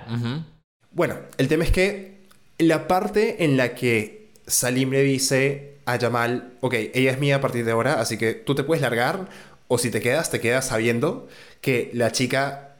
[0.91, 2.29] Bueno, el tema es que
[2.59, 7.41] la parte en la que Salim le dice a Jamal, ok, ella es mía a
[7.41, 9.29] partir de ahora, así que tú te puedes largar,
[9.69, 11.29] o si te quedas, te quedas sabiendo
[11.63, 12.77] que la chica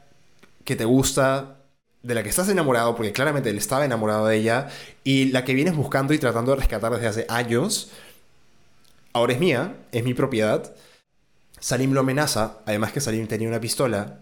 [0.63, 1.57] que te gusta
[2.03, 4.67] de la que estás enamorado, porque claramente él estaba enamorado de ella,
[5.03, 7.89] y la que vienes buscando y tratando de rescatar desde hace años,
[9.11, 10.71] ahora es mía, es mi propiedad.
[11.65, 14.19] Salim lo amenaza, además que Salim tenía una pistola,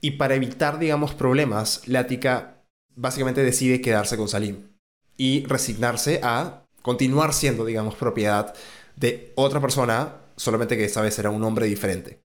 [0.00, 2.64] y para evitar, digamos, problemas, Lática
[2.96, 4.72] básicamente decide quedarse con Salim
[5.16, 8.54] y resignarse a continuar siendo, digamos, propiedad
[8.96, 12.24] de otra persona, solamente que esta vez era un hombre diferente.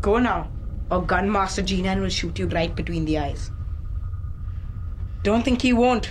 [0.00, 0.50] Go now,
[0.88, 3.52] or Gun Master Jinan will shoot you right between the eyes.
[5.22, 6.06] Don't think he won't.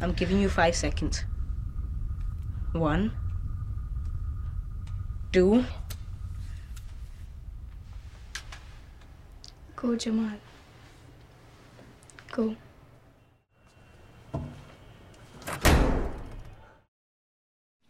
[0.00, 1.26] I'm giving you five seconds.
[2.72, 3.23] One,
[5.34, 5.60] Go,
[9.98, 10.38] Jamal.
[12.36, 12.54] Go.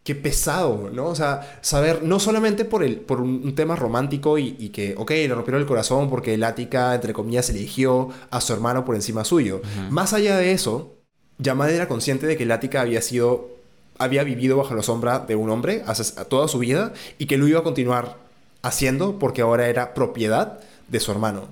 [0.03, 1.07] Qué pesado, ¿no?
[1.07, 4.95] O sea, saber, no solamente por, el, por un, un tema romántico y, y que,
[4.97, 8.97] ok, le rompieron el corazón porque el Ática, entre comillas, eligió a su hermano por
[8.97, 9.63] encima suyo.
[9.91, 10.99] Más allá de eso,
[11.39, 13.54] Yamal era consciente de que el Ática había sido,
[13.99, 17.47] había vivido bajo la sombra de un hombre hace- toda su vida y que lo
[17.49, 18.17] iba a continuar
[18.63, 21.49] haciendo porque ahora era propiedad de su hermano.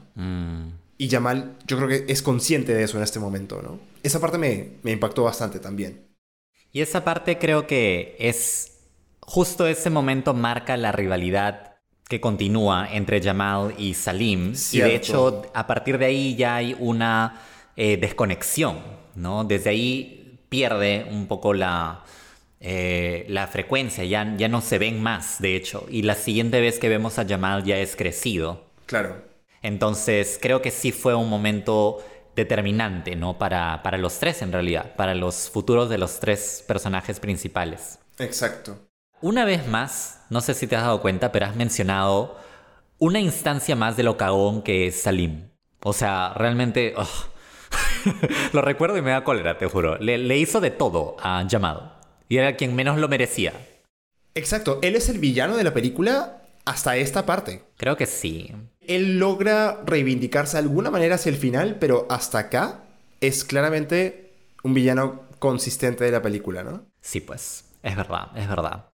[0.98, 3.78] Y Yamal, yo creo que es consciente de eso en este momento, ¿no?
[4.02, 6.06] Esa parte me, me impactó bastante también.
[6.73, 8.73] Y esa parte creo que es
[9.20, 11.74] justo ese momento marca la rivalidad
[12.09, 14.48] que continúa entre Jamal y Salim.
[14.48, 14.89] Y de Cierto.
[14.97, 17.40] hecho, a partir de ahí ya hay una
[17.77, 18.78] eh, desconexión,
[19.14, 19.44] ¿no?
[19.44, 22.05] Desde ahí pierde un poco la,
[22.64, 25.84] eh, la frecuencia, ya, ya no se ven más, de hecho.
[25.90, 28.66] Y la siguiente vez que vemos a Jamal ya es crecido.
[28.86, 29.20] Claro.
[29.62, 32.05] Entonces, creo que sí fue un momento
[32.36, 33.36] determinante, ¿no?
[33.36, 37.98] Para, para los tres, en realidad, para los futuros de los tres personajes principales.
[38.20, 38.78] Exacto.
[39.20, 42.39] Una vez más, no sé si te has dado cuenta, pero has mencionado
[42.98, 45.48] una instancia más de lo cagón que es Salim.
[45.80, 46.94] O sea, realmente...
[46.97, 47.09] ugh.
[48.52, 49.97] lo recuerdo y me da cólera, te juro.
[49.98, 52.02] Le, le hizo de todo a Jamal.
[52.33, 53.53] Y era quien menos lo merecía.
[54.35, 54.79] Exacto.
[54.81, 57.61] Él es el villano de la película hasta esta parte.
[57.77, 58.51] Creo que sí.
[58.81, 62.85] Él logra reivindicarse de alguna manera hacia el final, pero hasta acá
[63.21, 64.33] es claramente
[64.63, 66.87] un villano consistente de la película, ¿no?
[67.03, 68.89] Sí, pues, es verdad, es verdad.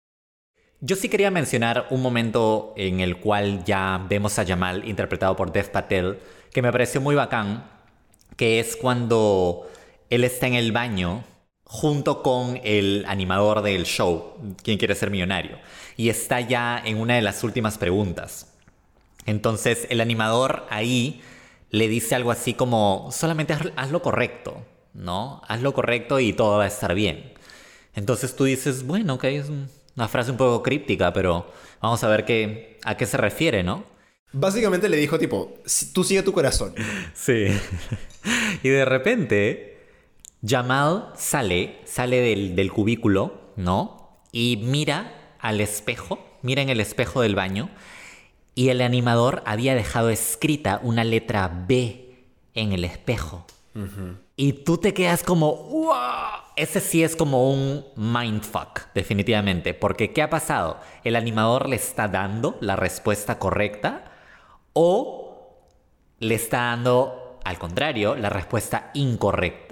[0.81, 5.53] Yo sí quería mencionar un momento en el cual ya vemos a Jamal interpretado por
[5.53, 6.19] Dev Patel,
[6.53, 7.71] que me pareció muy bacán,
[8.37, 9.71] que es cuando
[10.11, 11.23] él está en el baño
[11.69, 14.35] junto con el animador del show,
[14.65, 15.59] quien quiere ser millonario,
[15.97, 18.55] y está ya en una de las últimas preguntas.
[19.27, 21.21] Entonces el animador ahí
[21.71, 24.65] le dice algo así como, solamente haz, haz lo correcto,
[24.95, 25.43] ¿no?
[25.47, 27.33] Haz lo correcto y todo va a estar bien.
[27.95, 31.51] Entonces tú dices, bueno, ok, es un- una frase un poco críptica, pero
[31.83, 33.85] vamos a ver qué, a qué se refiere, ¿no?
[34.33, 36.75] Básicamente le dijo tipo, "Si- tú sigue tu corazón.
[37.15, 37.47] Sí.
[38.63, 39.78] y de repente,
[40.47, 44.21] Jamal sale, sale del, del cubículo, ¿no?
[44.33, 47.71] Y mira al espejo, mira en el espejo del baño,
[48.55, 53.47] y el animador había dejado escrita una letra B en el espejo.
[54.35, 55.95] Y tú te quedas como, ¡wow!
[56.57, 59.75] Ese sí es como un mindfuck, definitivamente.
[59.75, 60.81] Porque ¿qué ha pasado?
[61.05, 64.11] ¿El animador le está dando la respuesta correcta?
[64.73, 65.57] ¿O
[66.19, 69.68] le está dando, al contrario, la respuesta incorrecta?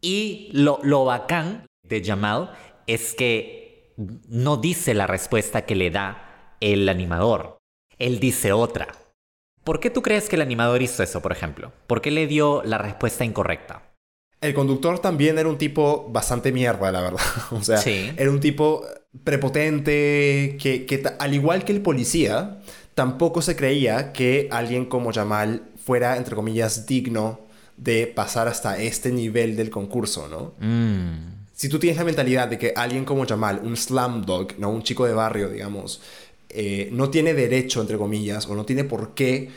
[0.00, 2.52] Y lo, lo bacán de Jamal
[2.86, 3.94] es que
[4.28, 7.58] no dice la respuesta que le da el animador.
[7.98, 8.88] Él dice otra.
[9.64, 11.72] ¿Por qué tú crees que el animador hizo eso, por ejemplo?
[11.86, 13.82] ¿Por qué le dio la respuesta incorrecta?
[14.40, 17.20] El conductor también era un tipo bastante mierda, la verdad.
[17.50, 18.12] O sea, Sí.
[18.16, 18.84] era un tipo
[19.24, 22.60] prepotente, que, que al igual que el policía,
[22.94, 27.40] tampoco se creía que alguien como Jamal fuera, entre comillas, digno
[27.78, 30.54] de pasar hasta este nivel del concurso, ¿no?
[30.60, 34.70] Mm, Si tú tienes la mentalidad de que alguien como Jamal, un slumdog, ¿no?
[34.70, 36.00] Un chico de barrio, digamos,
[36.50, 39.50] eh, no tiene derecho, entre comillas, o no tiene por qué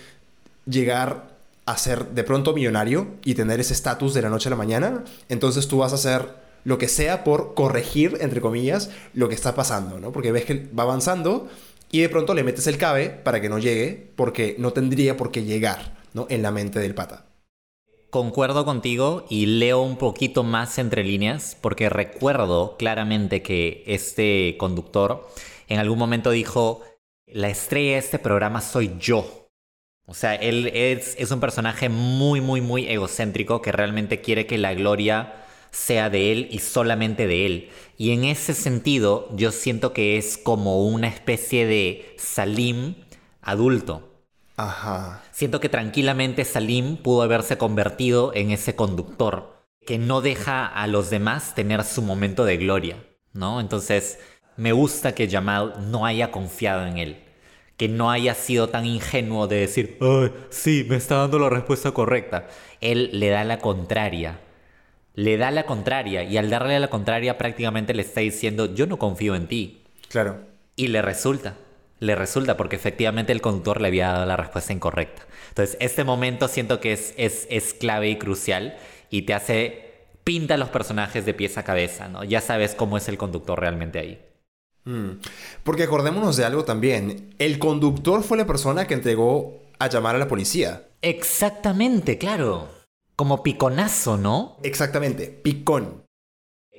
[0.66, 1.30] llegar
[1.66, 5.04] a ser de pronto millonario y tener ese estatus de la noche a la mañana,
[5.30, 6.28] entonces tú vas a hacer
[6.64, 10.12] lo que sea por corregir, entre comillas, lo que está pasando, ¿no?
[10.12, 11.50] Porque ves que va avanzando
[11.92, 15.32] y de pronto le metes el cabe para que no llegue, porque no tendría por
[15.32, 16.26] qué llegar, ¿no?
[16.30, 17.26] En la mente del pata.
[18.12, 25.30] Concuerdo contigo y leo un poquito más entre líneas porque recuerdo claramente que este conductor
[25.70, 26.82] en algún momento dijo,
[27.26, 29.48] la estrella de este programa soy yo.
[30.08, 34.58] O sea, él es, es un personaje muy, muy, muy egocéntrico que realmente quiere que
[34.58, 37.70] la gloria sea de él y solamente de él.
[37.98, 42.96] Y en ese sentido, yo siento que es como una especie de Salim
[43.42, 44.11] adulto.
[44.64, 45.24] Ajá.
[45.32, 51.10] Siento que tranquilamente Salim pudo haberse convertido en ese conductor que no deja a los
[51.10, 52.98] demás tener su momento de gloria,
[53.34, 53.60] ¿no?
[53.60, 54.20] Entonces,
[54.58, 57.24] me gusta que Jamal no haya confiado en él,
[57.78, 61.92] que no haya sido tan ingenuo de decir, Ay, sí, me está dando la respuesta
[61.92, 62.48] correcta.
[62.80, 64.40] Él le da la contraria,
[65.16, 69.00] le da la contraria y al darle la contraria prácticamente le está diciendo, yo no
[69.00, 69.82] confío en ti.
[70.10, 70.42] Claro.
[70.76, 71.56] Y le resulta,
[72.02, 75.22] le resulta porque efectivamente el conductor le había dado la respuesta incorrecta.
[75.50, 78.76] Entonces, este momento siento que es, es, es clave y crucial
[79.10, 79.92] y te hace,
[80.24, 82.24] pinta los personajes de pies a cabeza, ¿no?
[82.24, 84.22] Ya sabes cómo es el conductor realmente ahí.
[84.86, 85.20] Mm.
[85.64, 87.36] Porque acordémonos de algo también.
[87.38, 90.88] El conductor fue la persona que entregó a llamar a la policía.
[91.02, 92.70] Exactamente, claro.
[93.16, 94.58] Como piconazo, ¿no?
[94.64, 96.04] Exactamente, picón.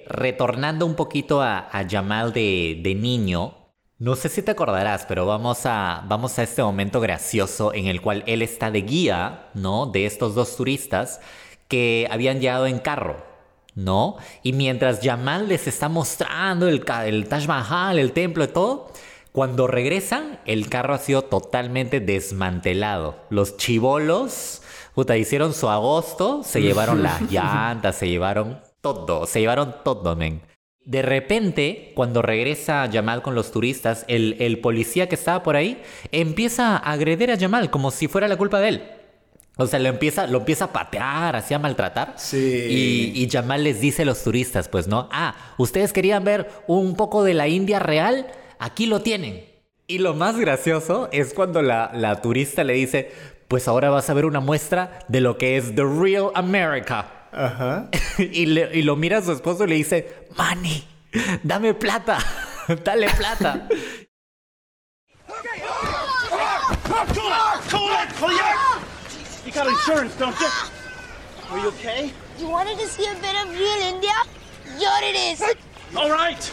[0.06, 3.61] Retornando un poquito a, a Jamal de, de niño,
[4.02, 8.00] no sé si te acordarás, pero vamos a, vamos a este momento gracioso en el
[8.00, 9.86] cual él está de guía, ¿no?
[9.86, 11.20] De estos dos turistas
[11.68, 13.24] que habían llegado en carro,
[13.76, 14.16] ¿no?
[14.42, 18.90] Y mientras Jamal les está mostrando el, el Taj Mahal, el templo y todo,
[19.30, 23.20] cuando regresan, el carro ha sido totalmente desmantelado.
[23.30, 24.62] Los chivolos,
[24.96, 30.42] puta, hicieron su agosto, se llevaron las llantas, se llevaron todo, se llevaron todo, men.
[30.84, 35.80] De repente, cuando regresa Jamal con los turistas, el, el policía que estaba por ahí
[36.10, 38.82] empieza a agredir a Jamal como si fuera la culpa de él.
[39.58, 42.14] O sea, lo empieza, lo empieza a patear, así a maltratar.
[42.16, 43.12] Sí.
[43.14, 45.08] Y, y Jamal les dice a los turistas, pues, ¿no?
[45.12, 48.26] Ah, ¿ustedes querían ver un poco de la India real?
[48.58, 49.44] Aquí lo tienen.
[49.86, 53.12] Y lo más gracioso es cuando la, la turista le dice,
[53.46, 57.21] pues ahora vas a ver una muestra de lo que es The Real America.
[57.32, 57.88] Ajá.
[58.18, 60.84] y, le- y lo mira a su esposo y le dice, Manny,
[61.42, 62.18] dame plata,
[62.84, 63.68] dale plata.
[67.68, 68.80] Cool it, you?
[69.46, 70.48] You got insurance, don't you?
[71.50, 72.12] Are you okay?
[72.38, 74.12] You wanted to see a bit of real India?
[74.78, 75.42] Here it is.
[75.96, 76.52] All right.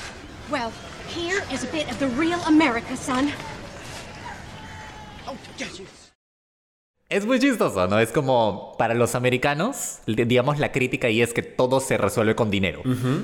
[0.50, 0.72] Well,
[1.08, 3.32] here is a bit of the real America, son.
[5.28, 5.86] Oh, yes, you.
[7.10, 8.00] Es muy chistoso, ¿no?
[8.00, 12.36] Es como para los americanos, di- digamos la crítica y es que todo se resuelve
[12.36, 12.84] con dinero.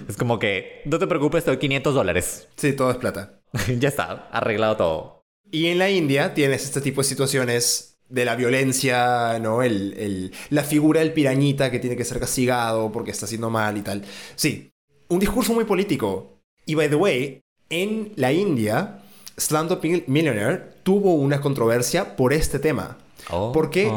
[0.10, 2.48] Es como que, no te preocupes, te doy 500 dólares.
[2.56, 3.42] Sí, todo es plata.
[3.80, 5.26] ya está, arreglado todo.
[5.52, 9.62] Y en la India tienes este tipo de situaciones de la violencia, ¿no?
[9.62, 13.78] El, el- la figura del pirañita que tiene que ser castigado porque está haciendo mal
[13.78, 14.04] y tal.
[14.36, 14.72] Sí,
[15.10, 16.40] un discurso muy político.
[16.66, 19.04] Y by the way, en la India,
[19.38, 22.98] Slumdog Mil- Millionaire tuvo una controversia por este tema.
[23.30, 23.52] Oh.
[23.52, 23.92] Porque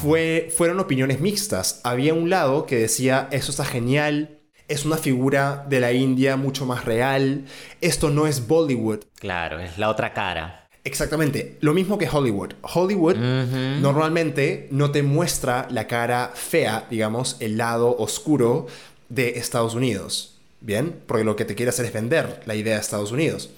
[0.00, 1.80] fue, fueron opiniones mixtas.
[1.84, 6.66] Había un lado que decía, eso está genial, es una figura de la India mucho
[6.66, 7.44] más real,
[7.80, 9.04] esto no es Bollywood.
[9.18, 10.68] Claro, es la otra cara.
[10.84, 12.52] Exactamente, lo mismo que Hollywood.
[12.62, 18.66] Hollywood normalmente no te muestra la cara fea, digamos, el lado oscuro
[19.08, 20.38] de Estados Unidos.
[20.60, 23.50] Bien, porque lo que te quiere hacer es vender la idea de Estados Unidos.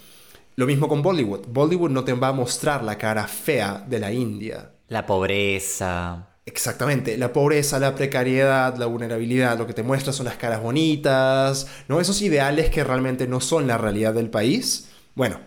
[0.56, 1.46] Lo mismo con Bollywood.
[1.48, 4.70] Bollywood no te va a mostrar la cara fea de la India.
[4.88, 6.28] La pobreza.
[6.46, 11.66] Exactamente, la pobreza, la precariedad, la vulnerabilidad, lo que te muestra son las caras bonitas,
[11.88, 12.00] ¿no?
[12.00, 14.88] Esos ideales que realmente no son la realidad del país.
[15.14, 15.40] Bueno,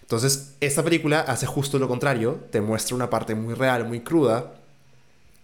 [0.00, 4.54] entonces esta película hace justo lo contrario, te muestra una parte muy real, muy cruda,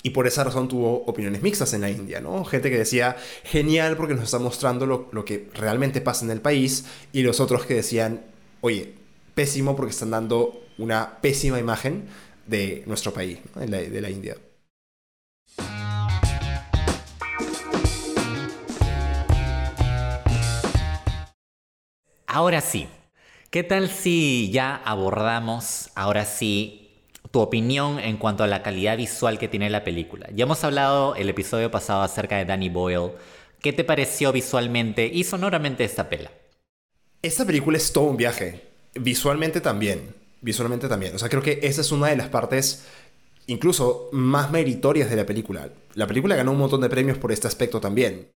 [0.05, 2.45] y por esa razón tuvo opiniones mixtas en la India, ¿no?
[2.45, 6.41] Gente que decía, genial porque nos está mostrando lo, lo que realmente pasa en el
[6.41, 8.23] país, y los otros que decían,
[8.61, 8.95] oye,
[9.35, 12.05] pésimo porque están dando una pésima imagen
[12.51, 13.61] de nuestro país, ¿no?
[13.61, 14.37] de, la, de la India.
[22.27, 22.87] Ahora sí,
[23.51, 26.91] ¿qué tal si ya abordamos, ahora sí,
[27.31, 30.29] tu opinión en cuanto a la calidad visual que tiene la película?
[30.33, 33.13] Ya hemos hablado el episodio pasado acerca de Danny Boyle.
[33.61, 36.31] ¿Qué te pareció visualmente y sonoramente esta pela?
[37.21, 38.63] Esta película es todo un viaje.
[38.95, 40.20] Visualmente también.
[40.41, 41.15] Visualmente también.
[41.15, 42.85] O sea, creo que esa es una de las partes
[43.47, 45.71] incluso más meritorias de la película.
[45.95, 48.31] La película ganó un montón de premios por este aspecto también.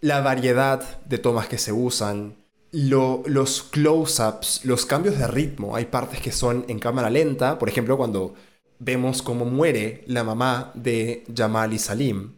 [0.00, 2.36] La variedad de tomas que se usan,
[2.72, 5.76] lo- los close-ups, los cambios de ritmo.
[5.76, 8.34] Hay partes que son en cámara lenta, por ejemplo, cuando
[8.78, 12.34] vemos cómo muere la mamá de Jamal y Salim.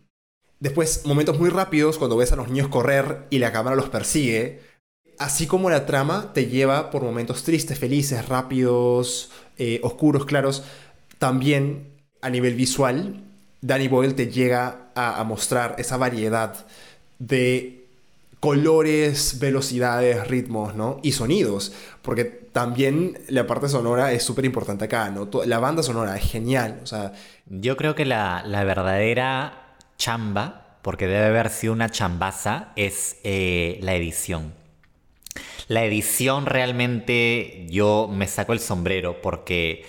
[0.61, 4.61] Después, momentos muy rápidos cuando ves a los niños correr y la cámara los persigue.
[5.19, 10.63] Así como la trama te lleva por momentos tristes, felices, rápidos, eh, oscuros, claros,
[11.19, 11.89] también
[12.23, 13.25] a nivel visual,
[13.61, 16.67] Danny Boyle te llega a, mostrar esa variedad
[17.19, 17.87] de
[18.41, 21.01] colores, velocidades, ritmos, ¿no?
[21.03, 21.73] Y sonidos,
[22.03, 25.29] porque también la parte sonora es súper importante acá, ¿no?
[25.45, 27.13] La banda sonora es genial, o sea,
[27.47, 33.79] Yo creo que la, la verdadera chamba, porque debe haber sido una chambaza, es eh,
[33.83, 34.53] la edición.
[35.69, 39.85] La edición realmente yo me saco el sombrero porque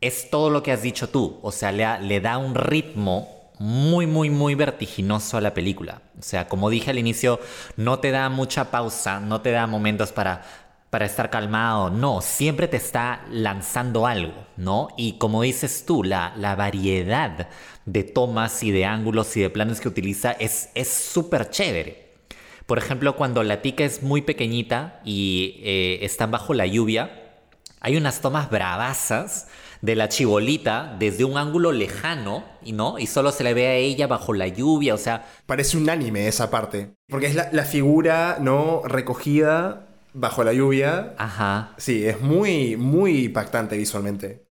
[0.00, 1.38] es todo lo que has dicho tú.
[1.42, 3.28] O sea, le, da un ritmo
[3.60, 6.02] muy, muy, muy vertiginoso a la película.
[6.18, 7.38] O sea, como dije al inicio,
[7.76, 10.42] no te da mucha pausa, no te da momentos para,
[10.90, 11.88] para estar calmado.
[11.88, 14.88] No, siempre te está lanzando algo, ¿no?
[14.96, 17.48] Y como dices tú, la, la variedad
[17.86, 22.01] de tomas y de ángulos y de planos que utiliza es súper chévere.
[22.66, 27.22] Por ejemplo, cuando la tica es muy pequeñita y eh, están bajo la lluvia,
[27.80, 29.48] hay unas tomas bravasas
[29.80, 33.74] de la chibolita desde un ángulo lejano, y no, y solo se le ve a
[33.74, 37.64] ella bajo la lluvia, o sea, parece un anime esa parte, porque es la, la
[37.64, 38.82] figura, ¿no?
[38.84, 41.14] Recogida bajo la lluvia.
[41.18, 41.74] ajá.
[41.78, 44.44] Sí, es muy, muy impactante visualmente.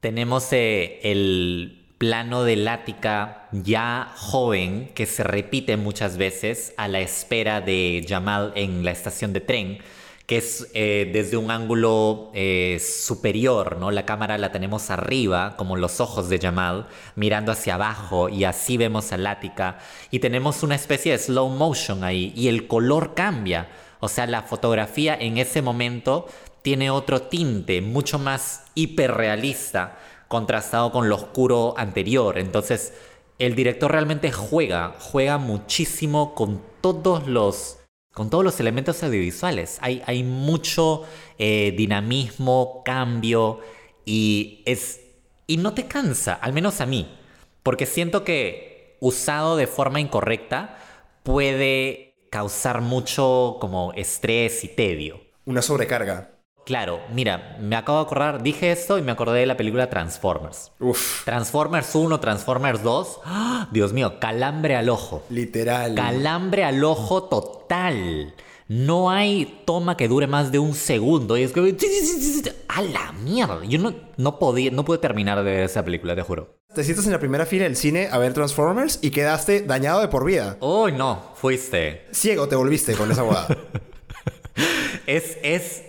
[0.00, 7.00] Tenemos eh, el plano de Lática ya joven que se repite muchas veces a la
[7.00, 9.78] espera de Jamal en la estación de tren,
[10.26, 13.90] que es eh, desde un ángulo eh, superior, ¿no?
[13.90, 18.76] La cámara la tenemos arriba, como los ojos de Jamal, mirando hacia abajo y así
[18.76, 19.78] vemos a Lática
[20.10, 23.68] y tenemos una especie de slow motion ahí y el color cambia.
[24.00, 26.26] O sea, la fotografía en ese momento
[26.60, 29.98] tiene otro tinte, mucho más hiperrealista,
[30.28, 32.38] contrastado con lo oscuro anterior.
[32.38, 32.92] Entonces,
[33.38, 37.78] el director realmente juega, juega muchísimo con todos los,
[38.12, 39.78] con todos los elementos audiovisuales.
[39.80, 41.02] Hay, hay mucho
[41.38, 43.60] eh, dinamismo, cambio
[44.04, 45.00] y es
[45.46, 47.08] y no te cansa, al menos a mí,
[47.62, 50.78] porque siento que usado de forma incorrecta
[51.22, 55.20] puede causar mucho como estrés y tedio.
[55.44, 56.33] Una sobrecarga.
[56.64, 60.72] Claro, mira, me acabo de acordar, dije esto y me acordé de la película Transformers.
[60.80, 63.20] Uf, Transformers 1, Transformers 2.
[63.24, 63.68] ¡Ah!
[63.70, 65.22] Dios mío, calambre al ojo.
[65.28, 65.94] literal.
[65.94, 68.34] Calambre al ojo total.
[68.66, 71.36] No hay toma que dure más de un segundo.
[71.36, 71.76] Y es que.
[72.68, 73.62] ¡A la mierda!
[73.64, 76.56] Yo no, no, podía, no pude terminar de ver esa película, te juro.
[76.74, 80.08] Te sientas en la primera fila del cine a ver Transformers y quedaste dañado de
[80.08, 80.56] por vida.
[80.60, 81.32] ¡Uy, no!
[81.34, 82.06] Fuiste.
[82.10, 83.46] Ciego te volviste con esa boda.
[85.06, 85.82] Es, es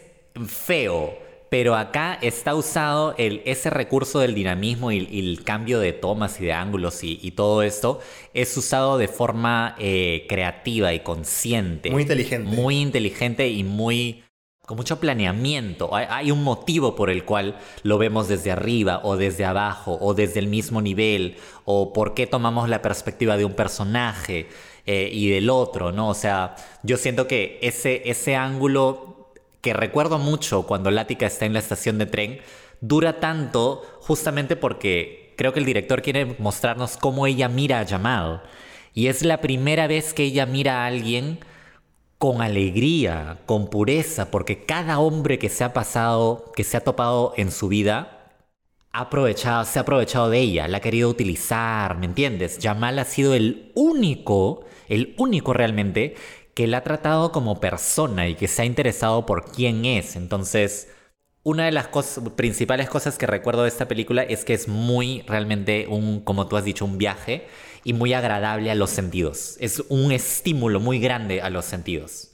[0.47, 1.17] feo,
[1.49, 6.41] pero acá está usado el, ese recurso del dinamismo y, y el cambio de tomas
[6.41, 7.99] y de ángulos y, y todo esto
[8.33, 11.91] es usado de forma eh, creativa y consciente.
[11.91, 12.49] Muy inteligente.
[12.49, 14.23] Muy inteligente y muy...
[14.65, 15.95] con mucho planeamiento.
[15.95, 20.13] Hay, hay un motivo por el cual lo vemos desde arriba o desde abajo o
[20.15, 24.47] desde el mismo nivel o por qué tomamos la perspectiva de un personaje
[24.87, 26.09] eh, y del otro, ¿no?
[26.09, 29.14] O sea, yo siento que ese, ese ángulo
[29.65, 32.37] que recuerdo mucho cuando Lática está en la estación de tren,
[32.81, 38.43] dura tanto justamente porque creo que el director quiere mostrarnos cómo ella mira a Jamal.
[38.93, 41.39] Y es la primera vez que ella mira a alguien
[42.19, 47.33] con alegría, con pureza, porque cada hombre que se ha pasado, que se ha topado
[47.35, 48.35] en su vida,
[48.91, 52.59] ha aprovechado, se ha aprovechado de ella, la ha querido utilizar, ¿me entiendes?
[52.61, 56.13] Jamal ha sido el único, el único realmente
[56.55, 60.15] que la ha tratado como persona y que se ha interesado por quién es.
[60.15, 60.87] Entonces,
[61.43, 61.89] una de las
[62.35, 66.57] principales cosas que recuerdo de esta película es que es muy realmente un, como tú
[66.57, 67.45] has dicho, un viaje
[67.83, 69.57] y muy agradable a los sentidos.
[69.59, 72.31] Es un estímulo muy grande a los sentidos.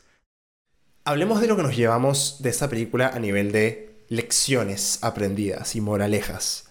[1.03, 5.81] Hablemos de lo que nos llevamos de esta película a nivel de lecciones aprendidas y
[5.81, 6.69] moralejas.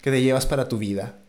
[0.00, 1.25] ¿Qué te llevas para tu vida?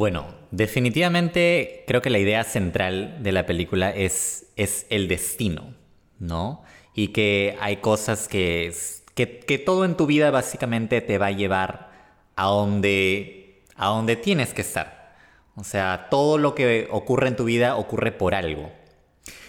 [0.00, 5.74] Bueno, definitivamente creo que la idea central de la película es, es el destino,
[6.18, 6.64] ¿no?
[6.94, 8.72] Y que hay cosas que,
[9.14, 11.90] que, que todo en tu vida básicamente te va a llevar
[12.34, 15.18] a donde, a donde tienes que estar.
[15.56, 18.72] O sea, todo lo que ocurre en tu vida ocurre por algo.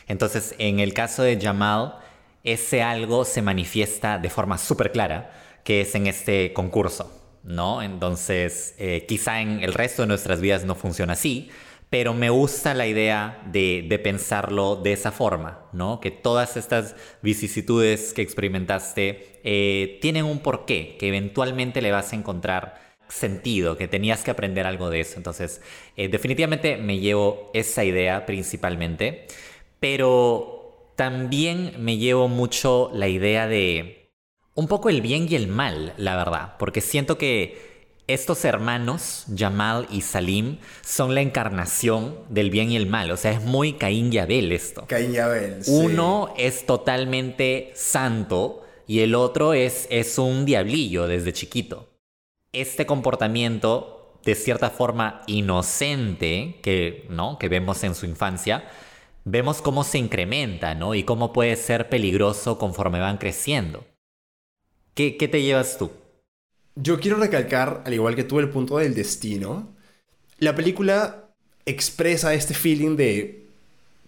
[0.10, 1.95] Entonces, en el caso de Jamal,
[2.44, 5.32] ese algo se manifiesta de forma súper clara,
[5.64, 7.82] que es en este concurso, ¿no?
[7.82, 11.50] Entonces, eh, quizá en el resto de nuestras vidas no funciona así,
[11.90, 16.00] pero me gusta la idea de, de pensarlo de esa forma, ¿no?
[16.00, 22.16] Que todas estas vicisitudes que experimentaste eh, tienen un porqué, que eventualmente le vas a
[22.16, 25.18] encontrar sentido, que tenías que aprender algo de eso.
[25.18, 25.62] Entonces,
[25.98, 29.28] eh, definitivamente me llevo esa idea principalmente,
[29.80, 34.01] pero también me llevo mucho la idea de
[34.62, 37.72] un poco el bien y el mal, la verdad, porque siento que
[38.06, 43.10] estos hermanos, Jamal y Salim, son la encarnación del bien y el mal.
[43.10, 44.86] O sea, es muy Caín y Abel esto.
[44.88, 45.64] Caín y Abel.
[45.64, 45.72] sí.
[45.72, 51.90] Uno es totalmente santo y el otro es, es un diablillo desde chiquito.
[52.54, 57.40] Este comportamiento, de cierta forma inocente, que, ¿no?
[57.40, 58.66] que vemos en su infancia,
[59.24, 60.94] vemos cómo se incrementa ¿no?
[60.94, 63.86] y cómo puede ser peligroso conforme van creciendo.
[65.02, 65.90] ¿Qué, qué te llevas tú?
[66.76, 69.68] Yo quiero recalcar, al igual que tú, el punto del destino.
[70.38, 71.23] La película
[71.65, 73.48] expresa este feeling de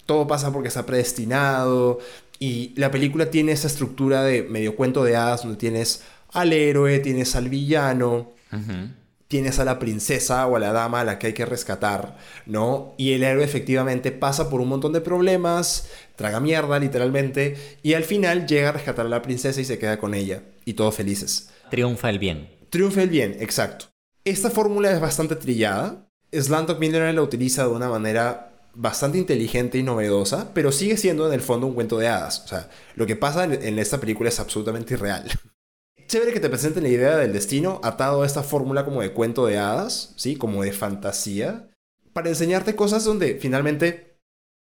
[0.06, 1.98] todo pasa porque está predestinado
[2.38, 7.00] y la película tiene esa estructura de medio cuento de hadas donde tienes al héroe,
[7.00, 8.30] tienes al villano,
[9.34, 12.94] tienes a la princesa o a la dama a la que hay que rescatar, ¿no?
[13.00, 18.04] Y el héroe efectivamente pasa por un montón de problemas, traga mierda literalmente, y al
[18.04, 21.50] final llega a rescatar a la princesa y se queda con ella, y todos felices.
[21.72, 22.48] Triunfa el bien.
[22.70, 23.88] Triunfa el bien, exacto.
[24.24, 26.08] Esta fórmula es bastante trillada.
[26.32, 31.34] Slumdog Millionaire la utiliza de una manera bastante inteligente y novedosa, pero sigue siendo en
[31.34, 32.44] el fondo un cuento de hadas.
[32.46, 35.28] O sea, lo que pasa en esta película es absolutamente irreal.
[36.08, 39.46] Chévere que te presenten la idea del destino atado a esta fórmula como de cuento
[39.46, 40.36] de hadas, ¿sí?
[40.36, 41.70] Como de fantasía,
[42.14, 44.18] para enseñarte cosas donde finalmente,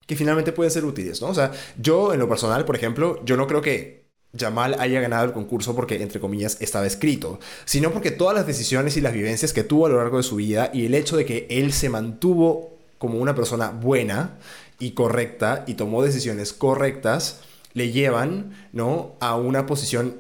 [0.08, 1.28] que finalmente pueden ser útiles, ¿no?
[1.28, 4.02] O sea, yo en lo personal, por ejemplo, yo no creo que
[4.38, 8.96] Jamal haya ganado el concurso porque, entre comillas, estaba escrito, sino porque todas las decisiones
[8.96, 11.26] y las vivencias que tuvo a lo largo de su vida y el hecho de
[11.26, 14.38] que él se mantuvo como una persona buena
[14.80, 17.42] y correcta y tomó decisiones correctas,
[17.74, 19.16] le llevan, ¿no?
[19.20, 20.16] A una posición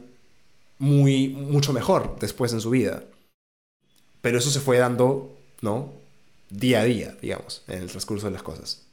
[0.82, 3.04] muy, mucho mejor después en su vida.
[4.22, 5.94] Pero eso se fue dando, ¿no?
[6.50, 8.88] Día a día, digamos, en el transcurso de las cosas.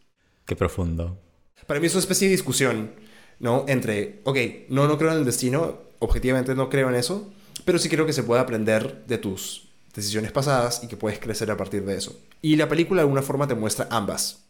[0.44, 1.18] Qué profundo.
[1.66, 2.92] Para mí es una especie de discusión,
[3.40, 3.64] ¿no?
[3.68, 4.36] Entre, ok,
[4.68, 7.32] no, no creo en el destino, objetivamente no creo en eso,
[7.64, 11.50] pero sí creo que se puede aprender de tus decisiones pasadas y que puedes crecer
[11.50, 12.20] a partir de eso.
[12.42, 14.44] Y la película de alguna forma te muestra ambas.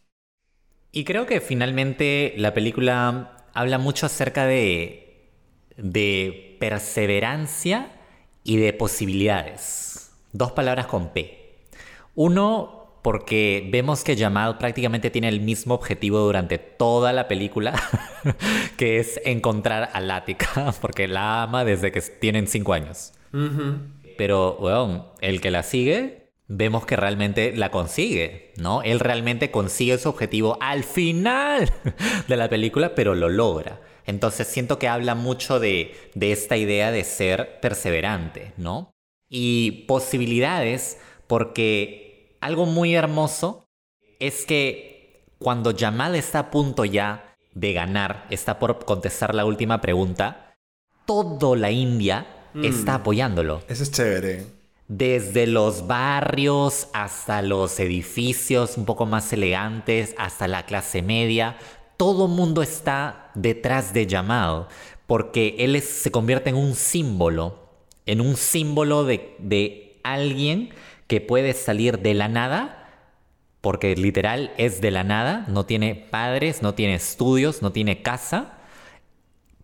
[0.90, 5.30] Y creo que finalmente la película habla mucho acerca de,
[5.76, 7.92] de perseverancia
[8.44, 10.12] y de posibilidades.
[10.32, 11.56] Dos palabras con P.
[12.14, 17.80] Uno, porque vemos que Jamal prácticamente tiene el mismo objetivo durante toda la película,
[18.76, 23.12] que es encontrar a Lática, porque la ama desde que tienen cinco años.
[24.16, 28.82] Pero, el que la sigue, vemos que realmente la consigue, ¿no?
[28.82, 31.70] Él realmente consigue su objetivo al final
[32.28, 33.80] de la película, pero lo logra.
[34.08, 38.94] Entonces siento que habla mucho de, de esta idea de ser perseverante, ¿no?
[39.28, 43.68] Y posibilidades, porque algo muy hermoso
[44.18, 49.82] es que cuando Jamal está a punto ya de ganar, está por contestar la última
[49.82, 50.56] pregunta,
[51.04, 52.26] toda la India
[52.62, 53.62] está apoyándolo.
[53.68, 54.46] Eso es chévere.
[54.88, 61.58] Desde los barrios hasta los edificios un poco más elegantes, hasta la clase media,
[61.98, 64.68] todo mundo está detrás de Jamal,
[65.06, 67.68] porque él es- se convierte en un símbolo,
[68.06, 70.70] en un símbolo de, de alguien
[71.06, 72.88] que puede salir de la nada,
[73.60, 78.54] porque literal es de la nada, no tiene padres, no tiene estudios, no tiene casa,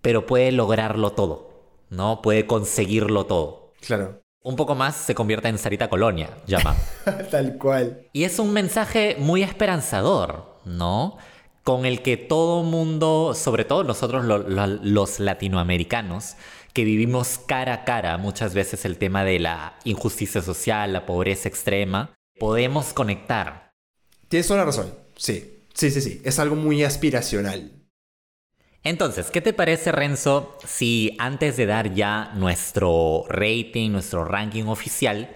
[0.02, 1.50] pero puede lograrlo todo,
[1.90, 2.20] ¿no?
[2.20, 3.72] Puede conseguirlo todo.
[3.80, 4.20] Claro.
[4.42, 6.76] Un poco más se convierte en Sarita Colonia, Jamal.
[7.30, 8.08] Tal cual.
[8.12, 11.16] Y es un mensaje muy esperanzador, ¿no?
[11.64, 16.36] Con el que todo mundo, sobre todo nosotros lo- lo- los latinoamericanos,
[16.74, 21.48] que vivimos cara a cara muchas veces el tema de la injusticia social, la pobreza
[21.48, 23.70] extrema, podemos conectar.
[24.28, 24.92] Tienes toda la razón.
[25.16, 25.50] Sí.
[25.72, 26.20] Sí, sí, sí.
[26.24, 27.72] Es algo muy aspiracional.
[28.82, 35.34] Entonces, ¿qué te parece, Renzo, si antes de dar ya nuestro rating, nuestro ranking oficial,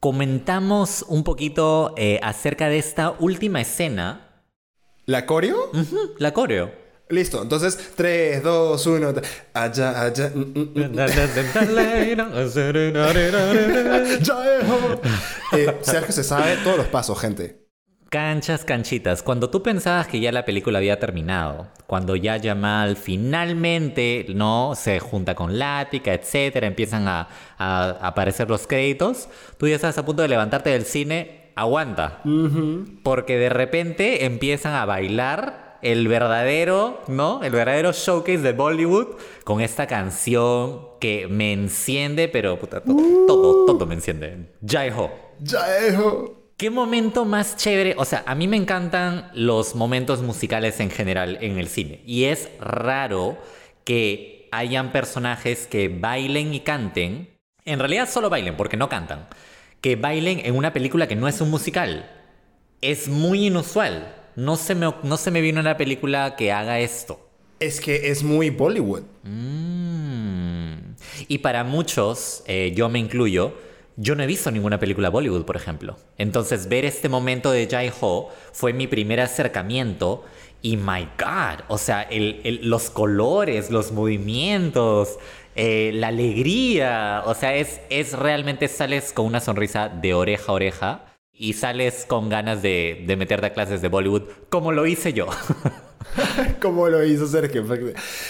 [0.00, 4.26] comentamos un poquito eh, acerca de esta última escena?
[5.10, 5.72] ¿La coreo?
[6.18, 6.70] La coreo.
[7.08, 7.42] Listo.
[7.42, 9.14] Entonces, 3, 2, 1.
[9.54, 10.30] Allá, allá.
[15.52, 17.66] Eh, Sergio se sabe todos los pasos, gente.
[18.08, 19.24] Canchas, canchitas.
[19.24, 25.00] Cuando tú pensabas que ya la película había terminado, cuando ya Jamal finalmente no se
[25.00, 27.28] junta con Lática, etcétera, empiezan a,
[27.58, 29.28] a aparecer los créditos,
[29.58, 32.22] tú ya estás a punto de levantarte del cine, aguanta.
[33.02, 37.42] Porque de repente empiezan a bailar el verdadero, ¿no?
[37.42, 43.66] El verdadero showcase de Bollywood con esta canción que me enciende, pero puta, todo, todo,
[43.66, 44.52] todo me enciende.
[44.66, 45.10] Jai Ho.
[45.44, 46.40] Jaeho.
[46.56, 47.94] ¿Qué momento más chévere?
[47.96, 52.02] O sea, a mí me encantan los momentos musicales en general en el cine.
[52.04, 53.38] Y es raro
[53.84, 57.30] que hayan personajes que bailen y canten
[57.64, 59.28] En realidad solo bailen, porque no cantan.
[59.80, 62.10] Que bailen en una película que no es un musical.
[62.80, 64.14] Es muy inusual.
[64.36, 67.26] No se me, no se me vino una película que haga esto.
[67.58, 69.02] Es que es muy Bollywood.
[69.22, 70.94] Mm.
[71.28, 73.54] Y para muchos, eh, yo me incluyo,
[73.96, 75.96] yo no he visto ninguna película Bollywood, por ejemplo.
[76.16, 80.24] Entonces, ver este momento de Jai Ho fue mi primer acercamiento.
[80.62, 85.18] Y my God, o sea, el- el- los colores, los movimientos,
[85.62, 90.54] eh, la alegría, o sea, es, es realmente sales con una sonrisa de oreja a
[90.54, 91.04] oreja
[91.34, 95.26] y sales con ganas de, de meterte a clases de Bollywood, como lo hice yo.
[96.62, 97.62] Como lo hizo Sergio.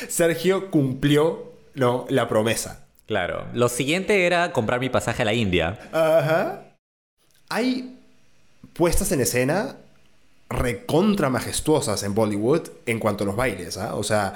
[0.09, 2.05] Sergio cumplió ¿no?
[2.09, 2.89] la promesa.
[3.07, 3.47] claro.
[3.55, 5.79] Lo siguiente era comprar mi pasaje a la India.
[5.93, 6.65] Ajá.
[7.49, 7.97] Hay
[8.75, 9.77] puestas en escena
[10.49, 13.95] recontra majestuosas en Bollywood en cuanto a los bailes, ¿ah?
[13.95, 14.35] O sea,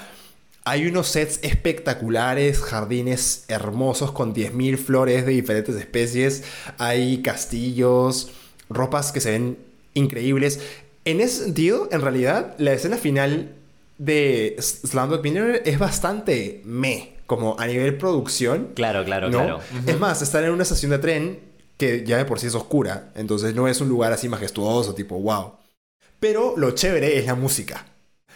[0.64, 6.42] hay unos sets espectaculares, jardines hermosos con 10.000 flores de diferentes especies,
[6.78, 8.30] hay castillos,
[8.70, 9.58] ropas que se ven
[9.92, 10.60] increíbles.
[11.04, 13.54] En ese sentido, en realidad, la escena final
[13.98, 18.70] de Slumdog Millionaire es bastante me, como a nivel producción.
[18.74, 19.38] Claro, claro, ¿no?
[19.38, 19.60] claro.
[19.86, 21.40] Es más, están en una estación de tren
[21.76, 25.20] que ya de por sí es oscura, entonces no es un lugar así majestuoso, tipo
[25.20, 25.52] wow.
[26.20, 27.84] Pero lo chévere es la música.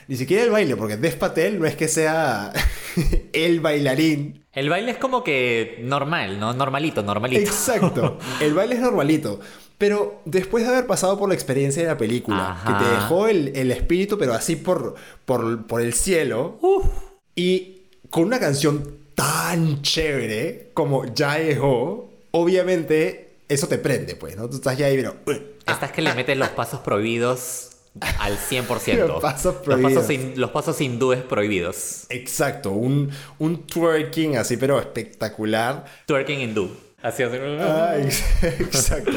[0.08, 2.52] Ni siquiera el baile, porque Dev Patel no es que sea
[3.32, 4.44] el bailarín.
[4.52, 6.52] El baile es como que normal, ¿no?
[6.54, 7.48] Normalito, normalito.
[7.48, 8.18] Exacto.
[8.40, 9.38] El baile es normalito.
[9.76, 12.78] Pero después de haber pasado por la experiencia de la película, Ajá.
[12.78, 16.58] que te dejó el, el espíritu, pero así por, por, por el cielo,
[17.36, 24.48] y con una canción tan chévere como Jae Ho, obviamente eso te prende, pues, ¿no?
[24.50, 25.14] Tú estás ya ahí, pero...
[25.26, 25.40] "Uy".
[25.66, 27.70] Esta es que le meten los pasos prohibidos
[28.18, 28.96] al 100%.
[29.06, 32.06] Los pasos Los pasos, hin- los pasos hindúes prohibidos.
[32.10, 35.84] Exacto, un, un twerking así, pero espectacular.
[36.06, 36.70] Twerking hindú.
[37.00, 37.36] Así así.
[37.60, 39.12] Ah, ex- exacto.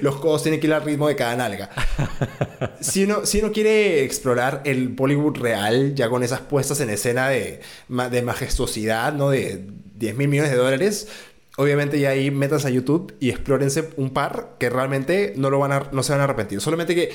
[0.00, 1.70] Los codos tienen que ir al ritmo de cada nalga.
[2.80, 7.28] Si uno, si uno quiere explorar el Bollywood real, ya con esas puestas en escena
[7.28, 9.30] de, de majestuosidad, ¿no?
[9.30, 9.64] De
[9.94, 11.08] 10 mil millones de dólares,
[11.56, 15.72] obviamente ya ahí métanse a YouTube y explórense un par que realmente no, lo van
[15.72, 16.60] a, no se van a arrepentir.
[16.60, 17.10] Solamente que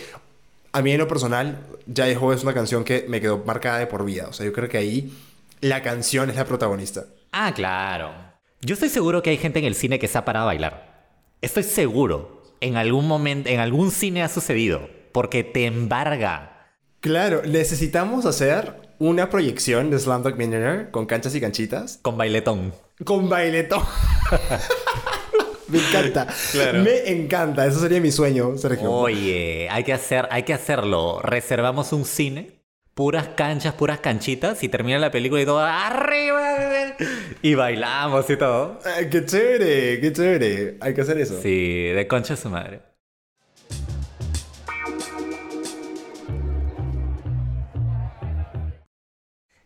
[0.71, 1.59] a mí en lo personal,
[1.93, 4.27] Jai Ho es una canción que me quedó marcada de por vida.
[4.29, 5.13] O sea, yo creo que ahí
[5.61, 7.05] la canción es la protagonista.
[7.31, 8.11] Ah, claro.
[8.61, 11.07] Yo estoy seguro que hay gente en el cine que se ha parado a bailar.
[11.41, 12.43] Estoy seguro.
[12.59, 14.89] En algún momento, en algún cine ha sucedido.
[15.11, 16.67] Porque te embarga.
[16.99, 21.99] Claro, necesitamos hacer una proyección de Slumdog Millionaire con canchas y canchitas.
[22.01, 22.73] Con bailetón.
[23.03, 23.83] Con bailetón.
[25.69, 26.27] Me encanta.
[26.51, 26.83] Claro.
[26.83, 27.65] Me encanta.
[27.65, 28.89] Eso sería mi sueño, Sergio.
[28.91, 31.19] Oye, hay que, hacer, hay que hacerlo.
[31.21, 32.61] Reservamos un cine,
[32.93, 36.95] puras canchas, puras canchitas, y termina la película y todo arriba.
[37.41, 38.79] Y bailamos y todo.
[38.85, 40.77] Ay, qué chévere, qué chévere.
[40.79, 41.41] Hay que hacer eso.
[41.41, 42.81] Sí, de concha su madre.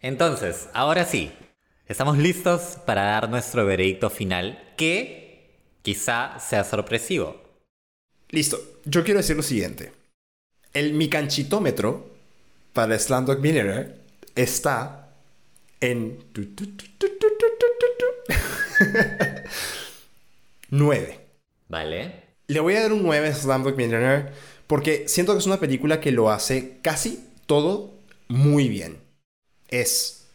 [0.03, 1.31] Entonces, ahora sí,
[1.85, 5.20] estamos listos para dar nuestro veredicto final, que
[5.81, 7.41] quizá sea sorpresivo.
[8.29, 8.59] Listo.
[8.85, 9.91] Yo quiero decir lo siguiente.
[10.73, 12.09] El mi canchitómetro
[12.73, 13.95] para Slumdog Millionaire
[14.35, 15.09] está
[15.81, 16.23] en
[20.69, 21.19] 9.
[21.69, 22.21] ¿Vale?
[22.47, 24.31] Le voy a dar un 9 a Slumdog Millionaire
[24.67, 27.93] porque siento que es una película que lo hace casi todo
[28.29, 28.99] muy bien.
[29.67, 30.27] Es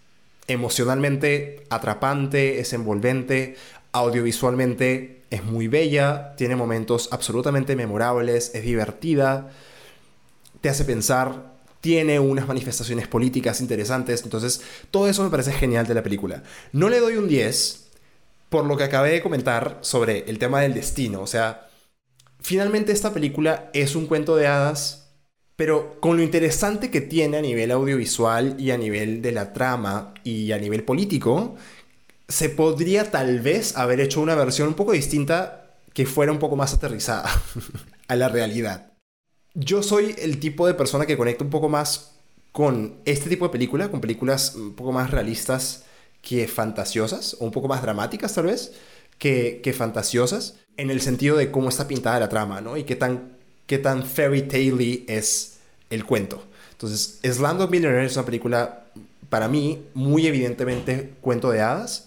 [0.47, 3.57] emocionalmente atrapante, es envolvente,
[3.93, 9.51] audiovisualmente es muy bella, tiene momentos absolutamente memorables, es divertida,
[10.61, 14.61] te hace pensar, tiene unas manifestaciones políticas interesantes, entonces
[14.91, 16.43] todo eso me parece genial de la película.
[16.73, 17.87] No le doy un 10
[18.49, 21.69] por lo que acabé de comentar sobre el tema del destino, o sea,
[22.41, 25.13] finalmente esta película es un cuento de hadas,
[25.57, 30.13] pero con lo interesante que tiene a nivel audiovisual y a nivel de la trama
[30.23, 31.57] y a nivel político,
[32.29, 36.57] se podría tal vez haber hecho una versión un poco distinta que fuera un poco
[36.57, 37.31] más aterrizada
[38.09, 38.93] a la realidad.
[39.55, 42.13] Yo soy el tipo de persona que conecta un poco más
[42.53, 45.85] con este tipo de película, con películas un poco más realistas
[46.23, 48.73] que fantasiosas, o un poco más dramáticas tal vez,
[49.19, 52.77] que, que fantasiosas, en el sentido de cómo está pintada la trama, ¿no?
[52.77, 53.37] Y qué tan,
[53.67, 55.59] qué tan fairy tale es
[55.89, 56.43] el cuento.
[56.73, 58.85] Entonces, Slumdog Millionaire es una película,
[59.31, 62.06] para mí, muy evidentemente cuento de hadas,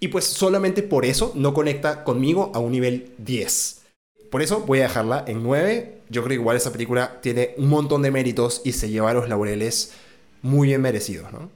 [0.00, 3.82] y pues solamente por eso no conecta conmigo a un nivel 10.
[4.30, 6.02] Por eso voy a dejarla en 9.
[6.10, 9.28] Yo creo que igual esta película tiene un montón de méritos y se lleva los
[9.28, 9.94] laureles
[10.42, 11.50] muy bien merecidos, ¿no?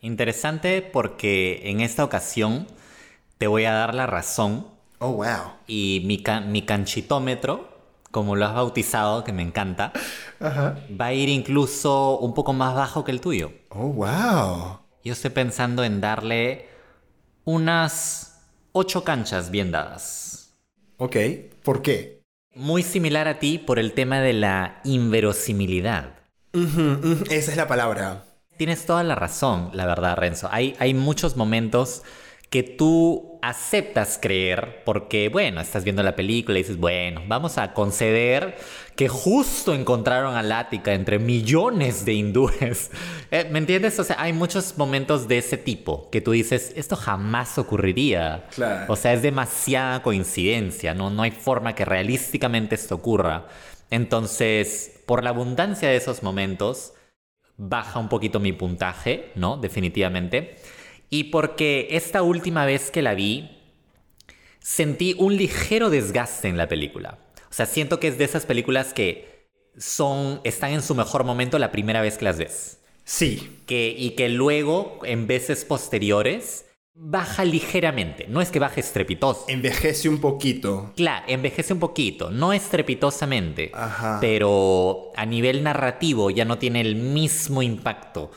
[0.00, 2.66] Interesante porque en esta ocasión
[3.38, 4.66] te voy a dar la razón.
[4.98, 5.52] Oh, wow.
[5.66, 7.68] Y mi, mi canchitómetro,
[8.10, 9.92] como lo has bautizado, que me encanta,
[10.40, 13.52] va a ir incluso un poco más bajo que el tuyo.
[13.68, 14.78] Oh, wow.
[15.04, 16.71] Yo estoy pensando en darle
[17.44, 18.40] unas
[18.72, 20.54] ocho canchas bien dadas.
[20.96, 21.16] Ok,
[21.62, 22.22] ¿por qué?
[22.54, 26.14] Muy similar a ti por el tema de la inverosimilidad.
[26.52, 28.24] Esa es la palabra.
[28.56, 30.48] Tienes toda la razón, la verdad, Renzo.
[30.52, 32.02] Hay, hay muchos momentos
[32.52, 37.72] que tú aceptas creer porque, bueno, estás viendo la película y dices, bueno, vamos a
[37.72, 38.58] conceder
[38.94, 42.90] que justo encontraron a Lática entre millones de hindúes.
[43.34, 43.98] Eh, ¿Me entiendes?
[43.98, 48.44] O sea, hay muchos momentos de ese tipo que tú dices, esto jamás ocurriría.
[48.54, 48.92] Claro.
[48.92, 51.08] O sea, es demasiada coincidencia, ¿no?
[51.08, 53.46] No hay forma que realísticamente esto ocurra.
[53.88, 56.92] Entonces, por la abundancia de esos momentos,
[57.56, 59.56] baja un poquito mi puntaje, ¿no?
[59.56, 60.56] Definitivamente.
[61.12, 63.50] Y porque esta última vez que la vi,
[64.60, 67.18] sentí un ligero desgaste en la película.
[67.50, 71.58] O sea, siento que es de esas películas que son, están en su mejor momento
[71.58, 72.80] la primera vez que las ves.
[73.04, 73.58] Sí.
[73.66, 76.64] Que, y que luego, en veces posteriores,
[76.94, 78.24] baja ligeramente.
[78.26, 79.44] No es que baje estrepitoso.
[79.48, 80.94] Envejece un poquito.
[80.96, 84.16] Claro, envejece un poquito, no estrepitosamente, Ajá.
[84.18, 88.30] pero a nivel narrativo ya no tiene el mismo impacto,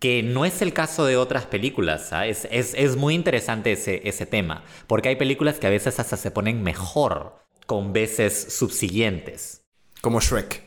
[0.00, 2.08] que no es el caso de otras películas.
[2.08, 2.48] ¿sabes?
[2.50, 6.32] Es, es muy interesante ese, ese tema, porque hay películas que a veces hasta se
[6.32, 7.36] ponen mejor
[7.66, 9.62] con veces subsiguientes,
[10.00, 10.64] Como Shrek.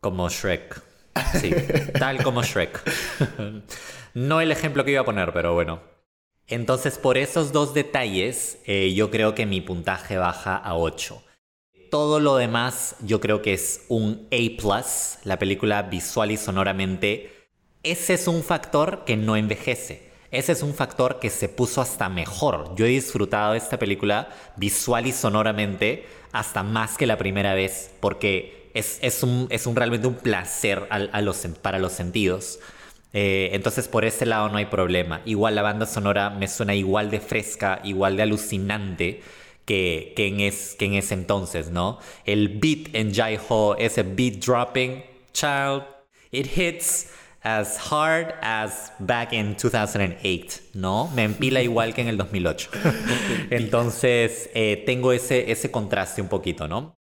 [0.00, 0.82] como Shrek.
[1.40, 1.54] Sí,
[1.98, 2.82] tal como Shrek.
[4.14, 5.80] no el ejemplo que iba a poner, pero bueno.
[6.48, 11.22] Entonces, por esos dos detalles, eh, yo creo que mi puntaje baja a 8.
[11.90, 14.82] Todo lo demás, yo creo que es un A.
[15.24, 17.37] La película visual y sonoramente.
[17.90, 20.10] Ese es un factor que no envejece.
[20.30, 22.74] Ese es un factor que se puso hasta mejor.
[22.76, 27.90] Yo he disfrutado de esta película visual y sonoramente hasta más que la primera vez,
[28.00, 30.86] porque es, un, realmente un placer
[31.62, 32.60] para los sentidos.
[33.14, 35.22] Eh, entonces por ese lado no hay problema.
[35.24, 39.22] Igual la banda sonora me suena igual de fresca, igual de alucinante
[39.64, 42.00] que, que, en, es, que en ese entonces, ¿no?
[42.26, 45.02] El beat en Jai Ho, ese beat dropping,
[45.32, 45.84] child,
[46.30, 47.06] it hits
[47.56, 51.08] as hard as back in 2008, ¿no?
[51.14, 52.70] Me empila igual que en el 2008.
[53.50, 56.98] Entonces eh, tengo ese, ese contraste un poquito, ¿no?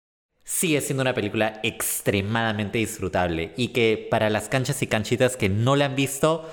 [0.48, 5.74] sigue siendo una película extremadamente disfrutable y que para las canchas y canchitas que no
[5.74, 6.48] la han visto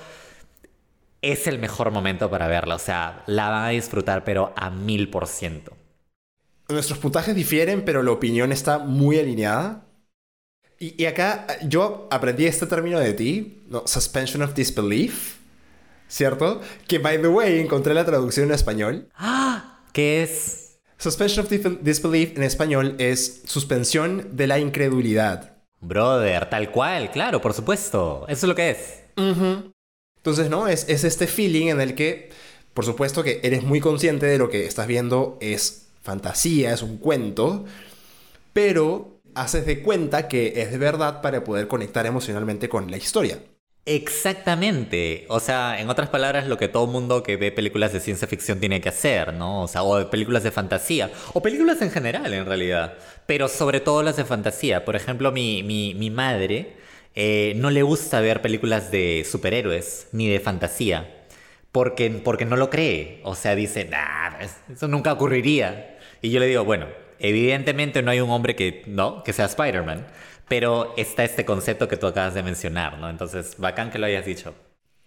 [1.22, 2.74] es el mejor momento para verla.
[2.74, 5.76] O sea, la van a disfrutar pero a mil por ciento.
[6.68, 9.83] Nuestros puntajes difieren, pero la opinión está muy alineada.
[10.78, 13.86] Y, y acá yo aprendí este término de ti, ¿no?
[13.86, 15.36] suspension of disbelief,
[16.08, 16.60] ¿cierto?
[16.88, 19.08] Que, by the way, encontré la traducción en español.
[19.16, 19.80] ¡Ah!
[19.92, 20.78] ¿Qué es?
[20.98, 25.56] Suspension of dis- disbelief en español es suspensión de la incredulidad.
[25.80, 28.24] Brother, tal cual, claro, por supuesto.
[28.28, 29.00] Eso es lo que es.
[29.16, 30.66] Entonces, ¿no?
[30.66, 32.30] Es, es este feeling en el que,
[32.72, 36.96] por supuesto que eres muy consciente de lo que estás viendo es fantasía, es un
[36.98, 37.64] cuento,
[38.52, 43.38] pero haces de cuenta que es de verdad para poder conectar emocionalmente con la historia.
[43.86, 45.26] Exactamente.
[45.28, 48.58] O sea, en otras palabras, lo que todo mundo que ve películas de ciencia ficción
[48.58, 49.62] tiene que hacer, ¿no?
[49.62, 51.10] O sea, o películas de fantasía.
[51.34, 52.94] O películas en general, en realidad.
[53.26, 54.84] Pero sobre todo las de fantasía.
[54.86, 56.76] Por ejemplo, mi, mi, mi madre
[57.14, 61.10] eh, no le gusta ver películas de superhéroes ni de fantasía.
[61.72, 63.20] Porque, porque no lo cree.
[63.24, 65.98] O sea, dice, nah, es- eso nunca ocurriría.
[66.22, 66.86] Y yo le digo, bueno,
[67.28, 69.22] evidentemente no hay un hombre que, ¿no?
[69.24, 70.06] que sea Spider-Man.
[70.46, 73.08] Pero está este concepto que tú acabas de mencionar, ¿no?
[73.08, 74.54] Entonces, bacán que lo hayas dicho.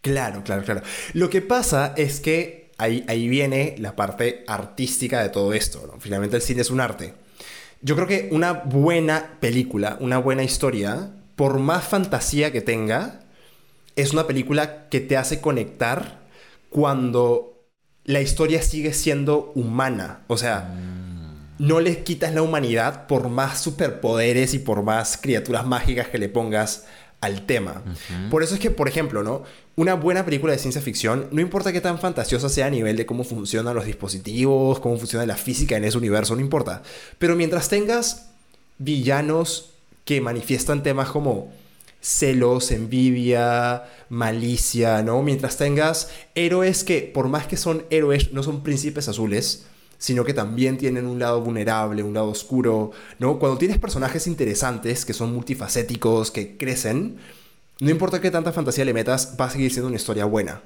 [0.02, 0.82] Claro, claro, claro.
[1.14, 5.86] Lo que pasa es que ahí, ahí viene la parte artística de todo esto.
[5.86, 6.00] ¿no?
[6.00, 7.14] Finalmente el cine es un arte.
[7.82, 13.20] Yo creo que una buena película, una buena historia, por más fantasía que tenga,
[13.96, 16.22] es una película que te hace conectar
[16.70, 17.64] cuando
[18.06, 20.22] la historia sigue siendo humana.
[20.28, 20.74] O sea,
[21.60, 26.30] no le quitas la humanidad por más superpoderes y por más criaturas mágicas que le
[26.30, 26.86] pongas
[27.22, 27.84] al tema.
[28.30, 29.44] Por eso es que, por ejemplo, ¿no?
[29.76, 33.06] Una buena película de ciencia ficción, no importa qué tan fantasiosa sea a nivel de
[33.06, 36.84] cómo funcionan los dispositivos, cómo funciona la física en ese universo, no importa.
[37.18, 38.30] Pero mientras tengas
[38.78, 39.72] villanos
[40.06, 41.52] que manifiestan temas como
[42.02, 45.22] celos, envidia, malicia, ¿no?
[45.24, 49.66] Mientras tengas héroes que, por más que son héroes, no son príncipes azules,
[49.98, 53.40] sino que también tienen un lado vulnerable, un lado oscuro, ¿no?
[53.40, 57.18] Cuando tienes personajes interesantes que son multifacéticos, que crecen,
[57.80, 60.62] no importa qué tanta fantasía le metas, va a seguir siendo una historia buena,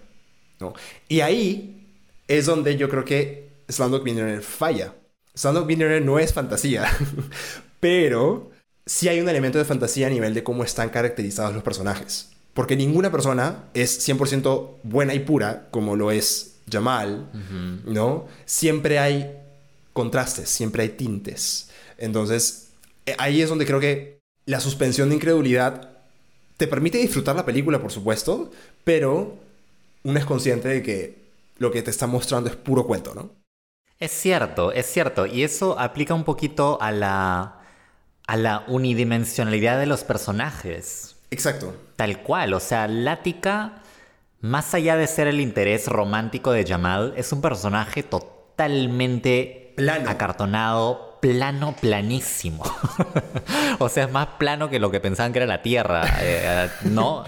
[0.59, 0.73] ¿no?
[1.07, 1.87] Y ahí
[2.27, 4.95] es donde yo creo que Slumdog Millionaire falla.
[5.33, 6.85] Slumdog Millionaire no es fantasía,
[7.79, 8.51] pero
[8.85, 12.29] sí hay un elemento de fantasía a nivel de cómo están caracterizados los personajes.
[12.53, 17.29] Porque ninguna persona es 100% buena y pura como lo es Jamal,
[17.85, 18.27] ¿no?
[18.45, 19.31] Siempre hay
[19.93, 21.69] contrastes, siempre hay tintes.
[21.97, 22.69] Entonces,
[23.05, 25.89] eh, ahí es donde creo que la suspensión de incredulidad
[26.57, 28.51] te permite disfrutar la película, por supuesto,
[28.83, 29.37] pero
[30.03, 31.21] uno es consciente de que
[31.57, 33.29] lo que te está mostrando es puro cuento, ¿no?
[33.99, 35.27] Es cierto, es cierto.
[35.27, 37.59] Y eso aplica un poquito a la,
[38.25, 41.15] a la unidimensionalidad de los personajes.
[41.29, 41.75] Exacto.
[41.95, 42.53] Tal cual.
[42.55, 43.83] O sea, Lática,
[44.41, 50.09] más allá de ser el interés romántico de Jamal, es un personaje totalmente Plano.
[50.09, 52.63] acartonado, plano, planísimo.
[53.79, 56.03] o sea, es más plano que lo que pensaban que era la Tierra.
[56.21, 57.23] Eh, no,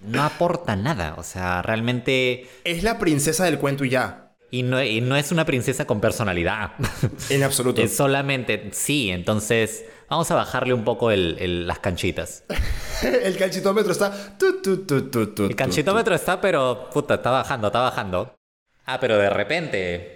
[0.00, 1.14] no aporta nada.
[1.16, 2.48] O sea, realmente.
[2.64, 4.32] Es la princesa del cuento y ya.
[4.50, 6.72] Y no, y no es una princesa con personalidad.
[7.30, 7.80] En absoluto.
[7.82, 8.70] es solamente.
[8.72, 9.84] Sí, entonces.
[10.08, 12.44] Vamos a bajarle un poco el- el- las canchitas.
[13.02, 14.36] el canchitómetro está...
[14.38, 16.88] tu, tu, tu, tu, tu, El canchitómetro está, pero.
[16.92, 18.34] Puta, está bajando, está bajando.
[18.86, 20.12] Ah, pero de repente.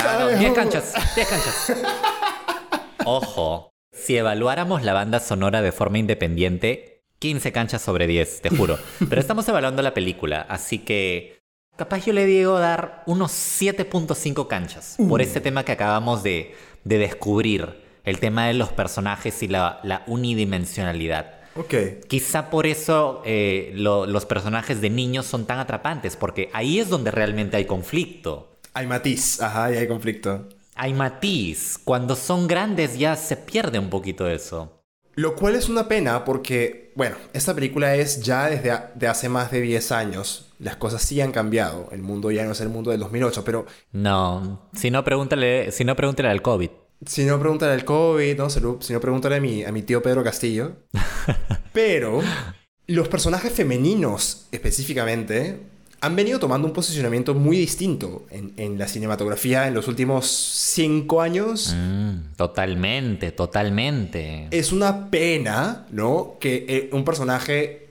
[0.00, 1.72] Ah, no, 10 canchas, 10 canchas.
[3.04, 3.70] Ojo.
[3.92, 8.78] Si evaluáramos la banda sonora de forma independiente, 15 canchas sobre 10, te juro.
[9.08, 11.38] Pero estamos evaluando la película, así que
[11.76, 16.98] capaz yo le digo dar unos 7.5 canchas por ese tema que acabamos de, de
[16.98, 21.34] descubrir, el tema de los personajes y la, la unidimensionalidad.
[21.56, 21.74] Ok.
[22.08, 26.88] Quizá por eso eh, lo- los personajes de niños son tan atrapantes, porque ahí es
[26.88, 28.50] donde realmente hay conflicto.
[28.74, 30.48] Hay matiz, ajá, y hay conflicto.
[30.74, 31.78] Hay matiz.
[31.82, 34.73] Cuando son grandes ya se pierde un poquito eso.
[35.16, 39.28] Lo cual es una pena porque, bueno, esta película es ya desde a- de hace
[39.28, 40.52] más de 10 años.
[40.58, 41.88] Las cosas sí han cambiado.
[41.92, 45.84] El mundo ya no es el mundo del 2008, pero No, si no pregúntale, si
[45.84, 46.70] no pregúntale al COVID.
[47.06, 48.50] si no, pregúntale al COVID, ¿no?
[48.50, 48.60] Si
[48.92, 50.72] no, pregúntale a mi, a mi tío Pedro Castillo.
[51.72, 52.20] pero
[52.86, 55.60] los personajes femeninos, específicamente,
[56.04, 61.22] han venido tomando un posicionamiento muy distinto en, en la cinematografía en los últimos 5
[61.22, 61.74] años.
[61.74, 64.48] Mm, totalmente, totalmente.
[64.50, 66.36] Es una pena, ¿no?
[66.38, 67.88] Que eh, un personaje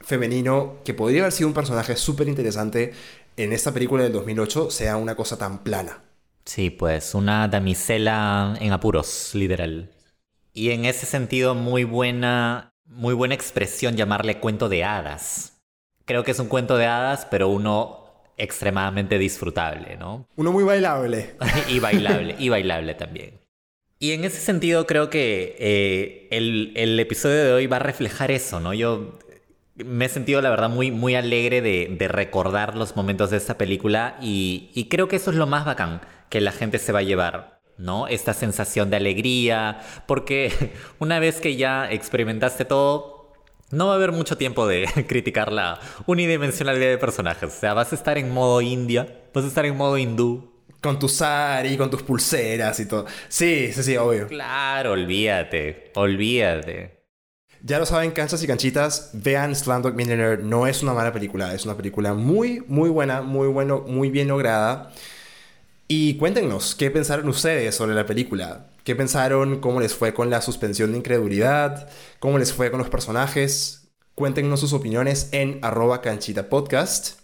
[0.00, 2.92] femenino que podría haber sido un personaje súper interesante
[3.36, 6.02] en esta película del 2008 sea una cosa tan plana.
[6.44, 9.90] Sí, pues una damisela en apuros, literal.
[10.52, 15.57] Y en ese sentido, muy buena, muy buena expresión llamarle cuento de hadas.
[16.08, 18.06] Creo que es un cuento de hadas, pero uno
[18.38, 20.26] extremadamente disfrutable, ¿no?
[20.36, 21.36] Uno muy bailable.
[21.68, 23.38] y bailable, y bailable también.
[23.98, 28.30] Y en ese sentido creo que eh, el, el episodio de hoy va a reflejar
[28.30, 28.72] eso, ¿no?
[28.72, 29.18] Yo
[29.74, 33.58] me he sentido, la verdad, muy, muy alegre de, de recordar los momentos de esta
[33.58, 37.00] película y, y creo que eso es lo más bacán que la gente se va
[37.00, 38.08] a llevar, ¿no?
[38.08, 43.17] Esta sensación de alegría, porque una vez que ya experimentaste todo,
[43.70, 47.54] no va a haber mucho tiempo de criticar la unidimensionalidad de personajes.
[47.54, 50.98] O sea, vas a estar en modo India, vas a estar en modo hindú, Con
[50.98, 53.06] tu sari, con tus pulseras y todo.
[53.28, 54.28] Sí, sí, sí, obvio.
[54.28, 56.98] Claro, olvídate, olvídate.
[57.62, 60.42] Ya lo saben, canchas y canchitas, vean Slumdog Millionaire.
[60.42, 64.28] No es una mala película, es una película muy, muy buena, muy bueno, muy bien
[64.28, 64.92] lograda.
[65.90, 68.66] Y cuéntenos, ¿qué pensaron ustedes sobre la película?
[68.84, 69.58] ¿Qué pensaron?
[69.60, 71.88] ¿Cómo les fue con la suspensión de incredulidad?
[72.18, 73.90] ¿Cómo les fue con los personajes?
[74.14, 77.20] Cuéntenos sus opiniones en arroba canchita podcast.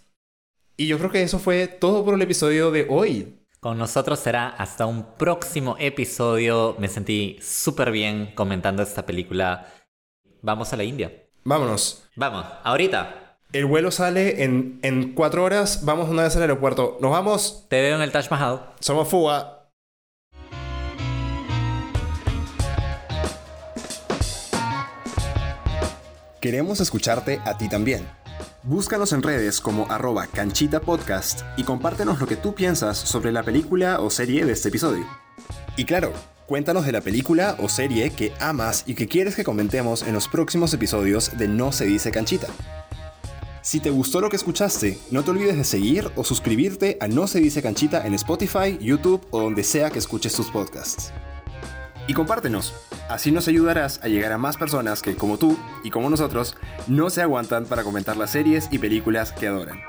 [0.78, 3.38] Y yo creo que eso fue todo por el episodio de hoy.
[3.60, 6.74] Con nosotros será hasta un próximo episodio.
[6.78, 9.74] Me sentí súper bien comentando esta película.
[10.40, 11.12] Vamos a la India.
[11.44, 12.04] Vámonos.
[12.16, 13.23] Vamos, ahorita.
[13.54, 15.84] El vuelo sale en, en cuatro horas.
[15.84, 16.98] Vamos una vez al aeropuerto.
[17.00, 17.66] Nos vamos.
[17.68, 18.74] Te veo en el Taj Mahal.
[18.80, 19.68] Somos Fuga.
[26.40, 28.04] Queremos escucharte a ti también.
[28.64, 33.44] Búscanos en redes como arroba canchita podcast y compártenos lo que tú piensas sobre la
[33.44, 35.06] película o serie de este episodio.
[35.76, 36.12] Y claro,
[36.46, 40.26] cuéntanos de la película o serie que amas y que quieres que comentemos en los
[40.26, 42.48] próximos episodios de No se dice canchita.
[43.64, 47.26] Si te gustó lo que escuchaste, no te olvides de seguir o suscribirte a No
[47.26, 51.14] se dice canchita en Spotify, YouTube o donde sea que escuches tus podcasts.
[52.06, 52.74] Y compártenos,
[53.08, 56.56] así nos ayudarás a llegar a más personas que, como tú y como nosotros,
[56.88, 59.80] no se aguantan para comentar las series y películas que adoran.